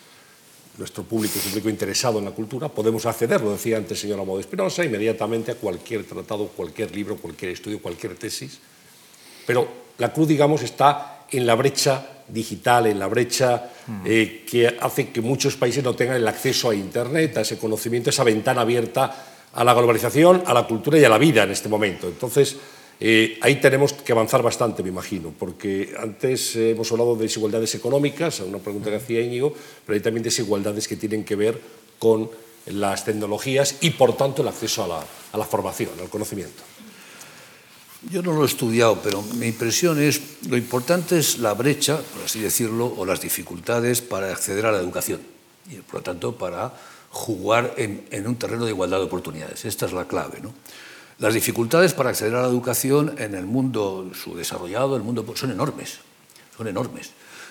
nuestro 0.78 1.02
público 1.02 1.38
es 1.38 1.46
un 1.46 1.50
público 1.50 1.70
interesado 1.70 2.20
en 2.20 2.24
la 2.24 2.30
cultura, 2.30 2.68
podemos 2.68 3.04
acceder, 3.04 3.40
lo 3.40 3.52
decía 3.52 3.76
antes 3.76 3.92
el 3.92 4.02
señor 4.02 4.20
Amado 4.20 4.38
Espinosa, 4.38 4.84
inmediatamente 4.84 5.50
a 5.50 5.54
cualquier 5.56 6.04
tratado, 6.04 6.46
cualquier 6.48 6.94
libro, 6.94 7.16
cualquier 7.16 7.50
estudio, 7.50 7.82
cualquier 7.82 8.14
tesis. 8.14 8.60
Pero 9.44 9.68
la 9.98 10.12
cruz, 10.12 10.28
digamos, 10.28 10.62
está 10.62 11.26
en 11.32 11.46
la 11.46 11.56
brecha 11.56 12.22
digital, 12.28 12.86
en 12.86 12.98
la 12.98 13.08
brecha 13.08 13.70
eh, 14.04 14.44
que 14.48 14.68
hace 14.80 15.08
que 15.08 15.20
muchos 15.20 15.56
países 15.56 15.82
no 15.82 15.96
tengan 15.96 16.16
el 16.16 16.28
acceso 16.28 16.70
a 16.70 16.74
Internet, 16.74 17.38
a 17.38 17.40
ese 17.40 17.58
conocimiento, 17.58 18.10
a 18.10 18.12
esa 18.12 18.22
ventana 18.22 18.60
abierta 18.60 19.37
a 19.58 19.64
la 19.64 19.74
globalización, 19.74 20.44
a 20.46 20.54
la 20.54 20.68
cultura 20.68 21.00
y 21.00 21.04
a 21.04 21.08
la 21.08 21.18
vida 21.18 21.42
en 21.42 21.50
este 21.50 21.68
momento. 21.68 22.06
Entonces, 22.06 22.56
eh, 23.00 23.38
ahí 23.40 23.56
tenemos 23.56 23.92
que 23.92 24.12
avanzar 24.12 24.40
bastante, 24.40 24.84
me 24.84 24.90
imagino, 24.90 25.34
porque 25.36 25.94
antes 25.98 26.54
eh, 26.54 26.70
hemos 26.70 26.92
hablado 26.92 27.16
de 27.16 27.22
desigualdades 27.24 27.74
económicas, 27.74 28.38
una 28.38 28.58
pregunta 28.58 28.88
que 28.88 28.96
hacía 28.96 29.20
Íñigo, 29.20 29.52
pero 29.84 29.96
hay 29.96 30.00
también 30.00 30.22
desigualdades 30.22 30.86
que 30.86 30.94
tienen 30.94 31.24
que 31.24 31.34
ver 31.34 31.60
con 31.98 32.30
las 32.66 33.04
tecnologías 33.04 33.78
y, 33.80 33.90
por 33.90 34.16
tanto, 34.16 34.42
el 34.42 34.48
acceso 34.48 34.84
a 34.84 34.88
la, 34.88 35.00
a 35.32 35.36
la 35.36 35.44
formación, 35.44 35.90
al 36.00 36.08
conocimiento. 36.08 36.62
Yo 38.12 38.22
no 38.22 38.32
lo 38.34 38.44
he 38.44 38.46
estudiado, 38.46 39.00
pero 39.02 39.22
mi 39.22 39.48
impresión 39.48 40.00
es 40.00 40.20
lo 40.48 40.56
importante 40.56 41.18
es 41.18 41.38
la 41.38 41.54
brecha, 41.54 41.96
por 41.96 42.22
así 42.24 42.38
decirlo, 42.38 42.94
o 42.96 43.04
las 43.04 43.20
dificultades 43.20 44.02
para 44.02 44.30
acceder 44.30 44.66
a 44.66 44.72
la 44.72 44.78
educación 44.78 45.20
y, 45.68 45.76
por 45.76 45.96
lo 45.96 46.02
tanto, 46.02 46.36
para 46.36 46.72
jugar 47.10 47.74
en, 47.76 48.26
un 48.26 48.36
terreno 48.36 48.64
de 48.64 48.70
igualdad 48.70 48.98
de 48.98 49.04
oportunidades. 49.04 49.64
Esta 49.64 49.86
es 49.86 49.92
la 49.92 50.06
clave. 50.06 50.40
¿no? 50.40 50.52
Las 51.18 51.34
dificultades 51.34 51.94
para 51.94 52.10
acceder 52.10 52.34
a 52.34 52.42
la 52.42 52.48
educación 52.48 53.14
en 53.18 53.34
el 53.34 53.46
mundo 53.46 54.10
subdesarrollado, 54.14 54.96
el 54.96 55.02
mundo 55.02 55.24
son 55.34 55.50
enormes, 55.50 55.98
son 56.56 56.68
enormes. 56.68 57.10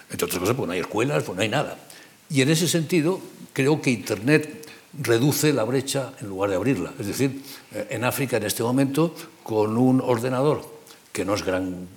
Entre 0.10 0.26
otras 0.26 0.40
cosas, 0.40 0.56
pues 0.56 0.68
no 0.68 0.74
hay 0.74 0.80
escuelas, 0.80 1.24
pues 1.24 1.36
no 1.36 1.42
hay 1.42 1.50
nada. 1.50 1.78
Y 2.30 2.42
en 2.42 2.50
ese 2.50 2.68
sentido, 2.68 3.20
creo 3.54 3.82
que 3.82 3.92
Internet 3.92 4.68
reduce 5.00 5.54
la 5.54 5.64
brecha 5.64 6.14
en 6.22 6.28
lugar 6.28 6.50
de 6.50 6.56
abrirla. 6.56 6.94
Es 7.00 7.08
decir, 7.08 7.42
eh, 7.74 7.88
en 7.90 8.04
África 8.04 8.38
en 8.38 8.44
este 8.44 8.64
momento, 8.64 9.14
con 9.44 9.78
un 9.78 10.02
ordenador 10.02 10.64
que 11.12 11.26
no 11.26 11.36
es 11.36 11.44
gran 11.44 11.88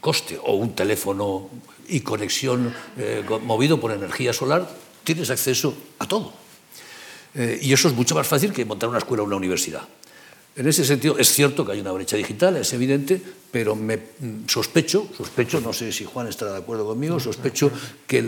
coste, 0.00 0.38
o 0.42 0.54
un 0.54 0.74
teléfono 0.74 1.48
y 1.88 2.00
conexión 2.00 2.74
eh, 2.98 3.24
movido 3.44 3.80
por 3.80 3.92
energía 3.92 4.32
solar, 4.32 4.68
tienes 5.04 5.30
acceso 5.30 5.74
a 5.98 6.06
todo. 6.06 6.43
Eh, 7.34 7.58
y 7.62 7.72
eso 7.72 7.88
es 7.88 7.94
mucho 7.94 8.14
más 8.14 8.26
fácil 8.26 8.52
que 8.52 8.64
montar 8.64 8.88
una 8.88 8.98
escuela 8.98 9.22
o 9.22 9.26
una 9.26 9.36
universidad. 9.36 9.82
En 10.56 10.68
ese 10.68 10.84
sentido, 10.84 11.18
es 11.18 11.32
cierto 11.32 11.66
que 11.66 11.72
hay 11.72 11.80
una 11.80 11.90
brecha 11.90 12.16
digital, 12.16 12.56
es 12.56 12.72
evidente, 12.72 13.20
pero 13.50 13.74
me 13.74 13.96
mm, 13.96 14.46
sospecho, 14.46 15.08
sospecho, 15.16 15.60
no 15.60 15.72
sé 15.72 15.92
si 15.92 16.04
Juan 16.04 16.28
estará 16.28 16.52
de 16.52 16.58
acuerdo 16.58 16.86
conmigo, 16.86 17.18
sospecho 17.18 17.72
que, 18.06 18.22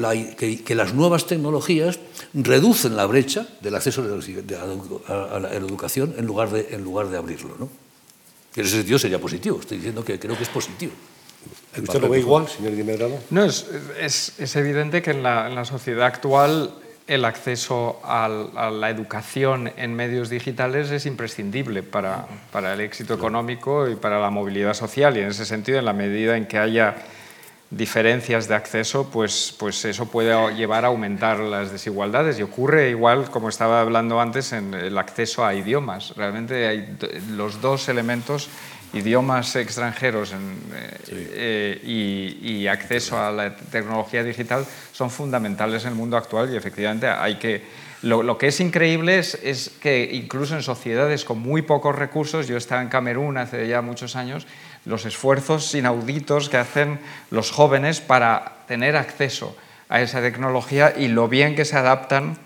que, 0.64 0.74
las 0.74 0.92
nuevas 0.92 1.26
tecnologías 1.28 2.00
reducen 2.34 2.96
la 2.96 3.07
brecha 3.07 3.46
del 3.61 3.76
acceso 3.76 4.02
a 4.02 5.38
la 5.38 5.54
educación 5.54 6.14
en 6.18 6.26
lugar 6.26 6.50
de, 6.50 6.66
en 6.70 6.82
lugar 6.82 7.09
de 7.11 7.16
abrirlo. 7.16 7.54
¿no? 7.61 7.68
En 8.57 8.64
ese 8.64 8.78
sentido 8.78 8.98
sería 8.98 9.20
positivo, 9.20 9.61
estoy 9.61 9.76
diciendo 9.76 10.04
que 10.04 10.18
creo 10.18 10.36
que 10.36 10.42
es 10.42 10.48
positivo. 10.48 10.92
¿Usted 11.80 12.00
lo 12.00 12.09
ve 12.09 12.18
igual, 12.18 12.48
señor 12.48 12.72
Medrano? 12.72 13.18
No, 13.30 13.44
es, 13.44 13.66
es, 14.00 14.32
es, 14.38 14.57
evidente 14.57 15.00
que 15.00 15.12
en 15.12 15.22
la, 15.22 15.46
en 15.46 15.54
la 15.54 15.64
sociedad 15.64 16.07
actual 16.07 16.74
el 17.07 17.24
acceso 17.24 18.00
a 18.04 18.28
la 18.28 18.90
educación 18.90 19.72
en 19.76 19.94
medios 19.94 20.28
digitales 20.28 20.90
es 20.90 21.07
imprescindible 21.07 21.82
para, 21.82 22.26
para, 22.50 22.74
el 22.74 22.80
éxito 22.80 23.14
económico 23.14 23.88
y 23.88 23.94
para 23.94 24.20
la 24.20 24.30
movilidad 24.30 24.74
social. 24.74 25.16
Y 25.16 25.20
en 25.20 25.28
ese 25.28 25.44
sentido, 25.44 25.78
en 25.78 25.84
la 25.84 25.92
medida 25.92 26.36
en 26.36 26.46
que 26.46 26.59
haya 26.59 26.96
diferencias 27.70 28.48
de 28.48 28.54
acceso, 28.54 29.11
pues, 29.11 29.54
pues 29.59 29.84
eso 29.84 30.07
puede 30.07 30.54
llevar 30.54 30.84
a 30.84 30.88
aumentar 30.88 31.38
las 31.38 31.72
desigualdades. 31.72 32.38
Y 32.38 32.42
ocurre 32.42 32.90
igual, 32.90 33.30
como 33.30 33.48
estaba 33.48 33.80
hablando 33.80 34.20
antes, 34.20 34.52
en 34.52 34.74
el 34.74 34.98
acceso 34.98 35.44
a 35.44 35.54
idiomas. 35.54 36.14
Realmente 36.16 36.66
hay 36.66 36.96
los 37.30 37.61
dos 37.61 37.88
elementos 37.88 38.48
idiomas 38.93 39.55
extranjeros 39.57 40.32
eh, 40.32 40.37
eh, 41.09 42.41
y, 42.43 42.66
acceso 42.66 43.18
a 43.18 43.30
la 43.30 43.55
tecnología 43.55 44.24
digital 44.24 44.66
son 44.93 45.11
fundamentales 45.11 45.84
en 45.84 45.91
el 45.91 45.95
mundo 45.95 46.16
actual 46.16 46.53
y 46.53 46.57
efectivamente 46.57 47.07
hay 47.09 47.37
que... 47.37 47.87
Lo, 48.03 48.39
que 48.39 48.49
es 48.49 48.61
increíble 48.61 49.18
es, 49.18 49.34
es, 49.43 49.70
que 49.80 50.11
incluso 50.12 50.55
en 50.55 50.62
sociedades 50.62 51.24
con 51.24 51.39
muy 51.41 51.62
pocos 51.62 51.97
recursos, 51.97 52.47
yo 52.47 52.57
estaba 52.57 52.82
en 52.82 52.89
Camerún 52.89 53.37
hace 53.37 53.66
ya 53.66 53.80
muchos 53.82 54.16
años, 54.16 54.47
los 54.84 55.07
esfuerzos 55.07 55.74
inauditos 55.74 56.49
que 56.49 56.59
hacen 56.59 57.01
los 57.30 57.51
jóvenes 57.51 58.01
para 58.01 58.59
tener 58.68 58.97
acceso 58.97 59.57
a 59.89 60.01
esa 60.01 60.20
tecnología 60.20 60.95
y 60.97 61.09
lo 61.09 61.28
bien 61.28 61.57
que 61.57 61.64
se 61.64 61.76
adaptan 61.76 62.39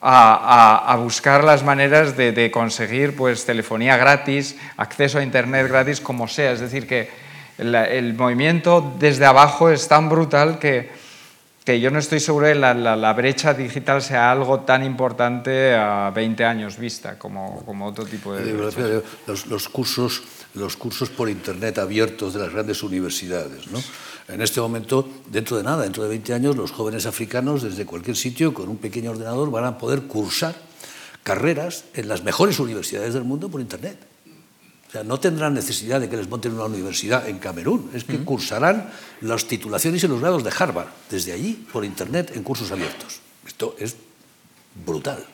a, 0.00 0.96
buscar 1.00 1.44
las 1.44 1.64
maneras 1.64 2.16
de, 2.16 2.50
conseguir 2.50 3.16
pues, 3.16 3.44
telefonía 3.44 3.96
gratis, 3.96 4.56
acceso 4.76 5.18
a 5.18 5.22
Internet 5.22 5.68
gratis, 5.68 6.00
como 6.00 6.28
sea. 6.28 6.52
Es 6.52 6.60
decir, 6.60 6.86
que 6.86 7.08
el 7.58 8.14
movimiento 8.14 8.94
desde 8.98 9.24
abajo 9.24 9.70
es 9.70 9.88
tan 9.88 10.08
brutal 10.08 10.58
que, 10.58 10.90
que 11.66 11.80
yo 11.80 11.90
no 11.90 11.98
estoy 11.98 12.20
seguro 12.20 12.46
de 12.46 12.52
que 12.52 12.58
la, 12.60 13.12
brecha 13.12 13.52
digital 13.52 14.00
sea 14.00 14.30
algo 14.30 14.60
tan 14.60 14.84
importante 14.84 15.74
a 15.74 16.12
20 16.14 16.44
años 16.44 16.78
vista 16.78 17.18
como, 17.18 17.64
como 17.66 17.86
otro 17.86 18.06
tipo 18.06 18.32
de... 18.34 18.52
Los, 19.26 19.46
los, 19.48 19.68
cursos, 19.68 20.22
los 20.54 20.76
cursos 20.76 21.10
por 21.10 21.28
Internet 21.28 21.78
abiertos 21.78 22.34
de 22.34 22.40
las 22.40 22.52
grandes 22.52 22.84
universidades, 22.84 23.66
¿no? 23.72 23.80
En 24.28 24.42
este 24.42 24.60
momento, 24.60 25.08
dentro 25.30 25.56
de 25.56 25.62
nada, 25.62 25.84
dentro 25.84 26.02
de 26.02 26.08
20 26.08 26.34
años, 26.34 26.56
los 26.56 26.72
jóvenes 26.72 27.06
africanos 27.06 27.62
desde 27.62 27.86
cualquier 27.86 28.16
sitio 28.16 28.52
con 28.52 28.68
un 28.68 28.76
pequeño 28.76 29.12
ordenador 29.12 29.50
van 29.50 29.64
a 29.64 29.78
poder 29.78 30.02
cursar 30.02 30.54
carreras 31.22 31.84
en 31.94 32.08
las 32.08 32.24
mejores 32.24 32.58
universidades 32.58 33.14
del 33.14 33.24
mundo 33.24 33.48
por 33.48 33.60
Internet. 33.60 33.98
O 34.88 34.90
sea, 34.90 35.04
no 35.04 35.18
tendrán 35.20 35.54
necesidad 35.54 36.00
de 36.00 36.08
que 36.08 36.16
les 36.16 36.28
monten 36.28 36.54
una 36.54 36.64
universidad 36.64 37.28
en 37.28 37.38
Camerún, 37.38 37.90
es 37.94 38.04
que 38.04 38.18
cursarán 38.18 38.90
las 39.20 39.46
titulaciones 39.46 40.02
y 40.02 40.08
los 40.08 40.20
grados 40.20 40.42
de 40.44 40.52
Harvard 40.56 40.88
desde 41.10 41.32
allí, 41.32 41.66
por 41.72 41.84
Internet, 41.84 42.32
en 42.34 42.42
cursos 42.42 42.70
abiertos. 42.70 43.20
Esto 43.46 43.76
es 43.78 43.96
brutal. 44.84 45.24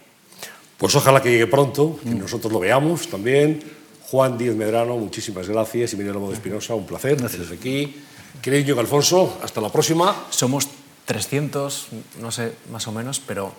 Pues 0.76 0.94
ojalá 0.94 1.22
que 1.22 1.30
llegue 1.30 1.46
pronto, 1.46 1.98
que 2.02 2.10
nosotros 2.10 2.52
lo 2.52 2.60
veamos 2.60 3.08
también. 3.08 3.62
Juan 4.02 4.36
Díaz 4.36 4.56
Medrano, 4.56 4.96
muchísimas 4.96 5.48
gracias. 5.48 5.92
Y 5.92 5.96
Miguel 5.96 6.14
Lobo 6.14 6.28
de 6.28 6.34
Espinosa, 6.34 6.74
un 6.74 6.86
placer. 6.86 7.16
Gracias. 7.16 7.50
aquí. 7.50 7.94
Querido 8.40 8.80
Alfonso, 8.80 9.38
hasta 9.42 9.60
la 9.60 9.68
próxima. 9.68 10.16
Somos 10.30 10.68
300, 11.04 11.88
no 12.20 12.32
sé, 12.32 12.52
más 12.70 12.86
o 12.88 12.92
menos, 12.92 13.20
pero 13.20 13.52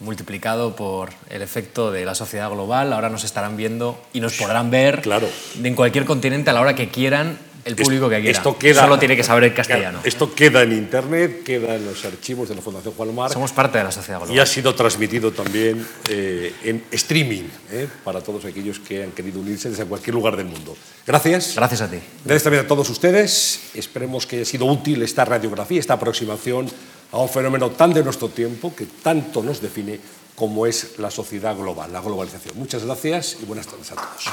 multiplicado 0.00 0.76
por 0.76 1.10
el 1.30 1.42
efecto 1.42 1.90
de 1.90 2.04
la 2.04 2.14
sociedad 2.14 2.50
global. 2.50 2.92
Ahora 2.92 3.08
nos 3.08 3.24
estarán 3.24 3.56
viendo 3.56 4.00
y 4.12 4.20
nos 4.20 4.34
podrán 4.34 4.70
ver 4.70 5.00
claro. 5.00 5.28
en 5.62 5.74
cualquier 5.74 6.04
continente 6.04 6.50
a 6.50 6.52
la 6.52 6.60
hora 6.60 6.74
que 6.74 6.88
quieran 6.88 7.38
el 7.64 7.76
público 7.76 8.08
que 8.08 8.20
quiera. 8.20 8.38
Esto 8.38 8.58
queda, 8.58 8.82
Solo 8.82 8.98
tiene 8.98 9.16
que 9.16 9.24
saber 9.24 9.44
el 9.44 9.54
castellano. 9.54 10.00
Esto 10.04 10.34
queda 10.34 10.62
en 10.62 10.72
Internet, 10.72 11.42
queda 11.44 11.74
en 11.74 11.84
los 11.84 12.04
archivos 12.04 12.48
de 12.48 12.54
la 12.54 12.62
Fundación 12.62 12.94
Juan 12.94 13.14
Mar. 13.14 13.32
Somos 13.32 13.52
parte 13.52 13.78
de 13.78 13.84
la 13.84 13.92
sociedad 13.92 14.18
global. 14.20 14.36
Y 14.36 14.38
ha 14.38 14.46
sido 14.46 14.74
transmitido 14.74 15.32
también 15.32 15.86
eh, 16.08 16.52
en 16.64 16.84
streaming 16.90 17.44
eh, 17.70 17.88
para 18.04 18.20
todos 18.20 18.44
aquellos 18.44 18.78
que 18.78 19.04
han 19.04 19.12
querido 19.12 19.40
unirse 19.40 19.70
desde 19.70 19.84
cualquier 19.84 20.14
lugar 20.14 20.36
del 20.36 20.46
mundo. 20.46 20.76
Gracias. 21.06 21.54
Gracias 21.54 21.80
a 21.80 21.90
ti. 21.90 21.98
Gracias 22.24 22.42
también 22.44 22.64
a 22.64 22.68
todos 22.68 22.88
ustedes. 22.90 23.70
Esperemos 23.74 24.26
que 24.26 24.36
haya 24.36 24.44
sido 24.44 24.66
útil 24.66 25.02
esta 25.02 25.24
radiografía, 25.24 25.80
esta 25.80 25.94
aproximación 25.94 26.68
a 27.12 27.18
un 27.18 27.28
fenómeno 27.28 27.70
tan 27.70 27.92
de 27.92 28.04
nuestro 28.04 28.28
tiempo 28.28 28.74
que 28.74 28.86
tanto 28.86 29.42
nos 29.42 29.60
define 29.60 29.98
como 30.34 30.66
es 30.66 30.98
la 30.98 31.10
sociedad 31.10 31.56
global, 31.56 31.92
la 31.92 32.00
globalización. 32.00 32.56
Muchas 32.56 32.84
gracias 32.84 33.38
y 33.42 33.44
buenas 33.44 33.66
tardes 33.66 33.90
a 33.90 33.96
todos. 33.96 34.24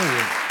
Oh. 0.00 0.47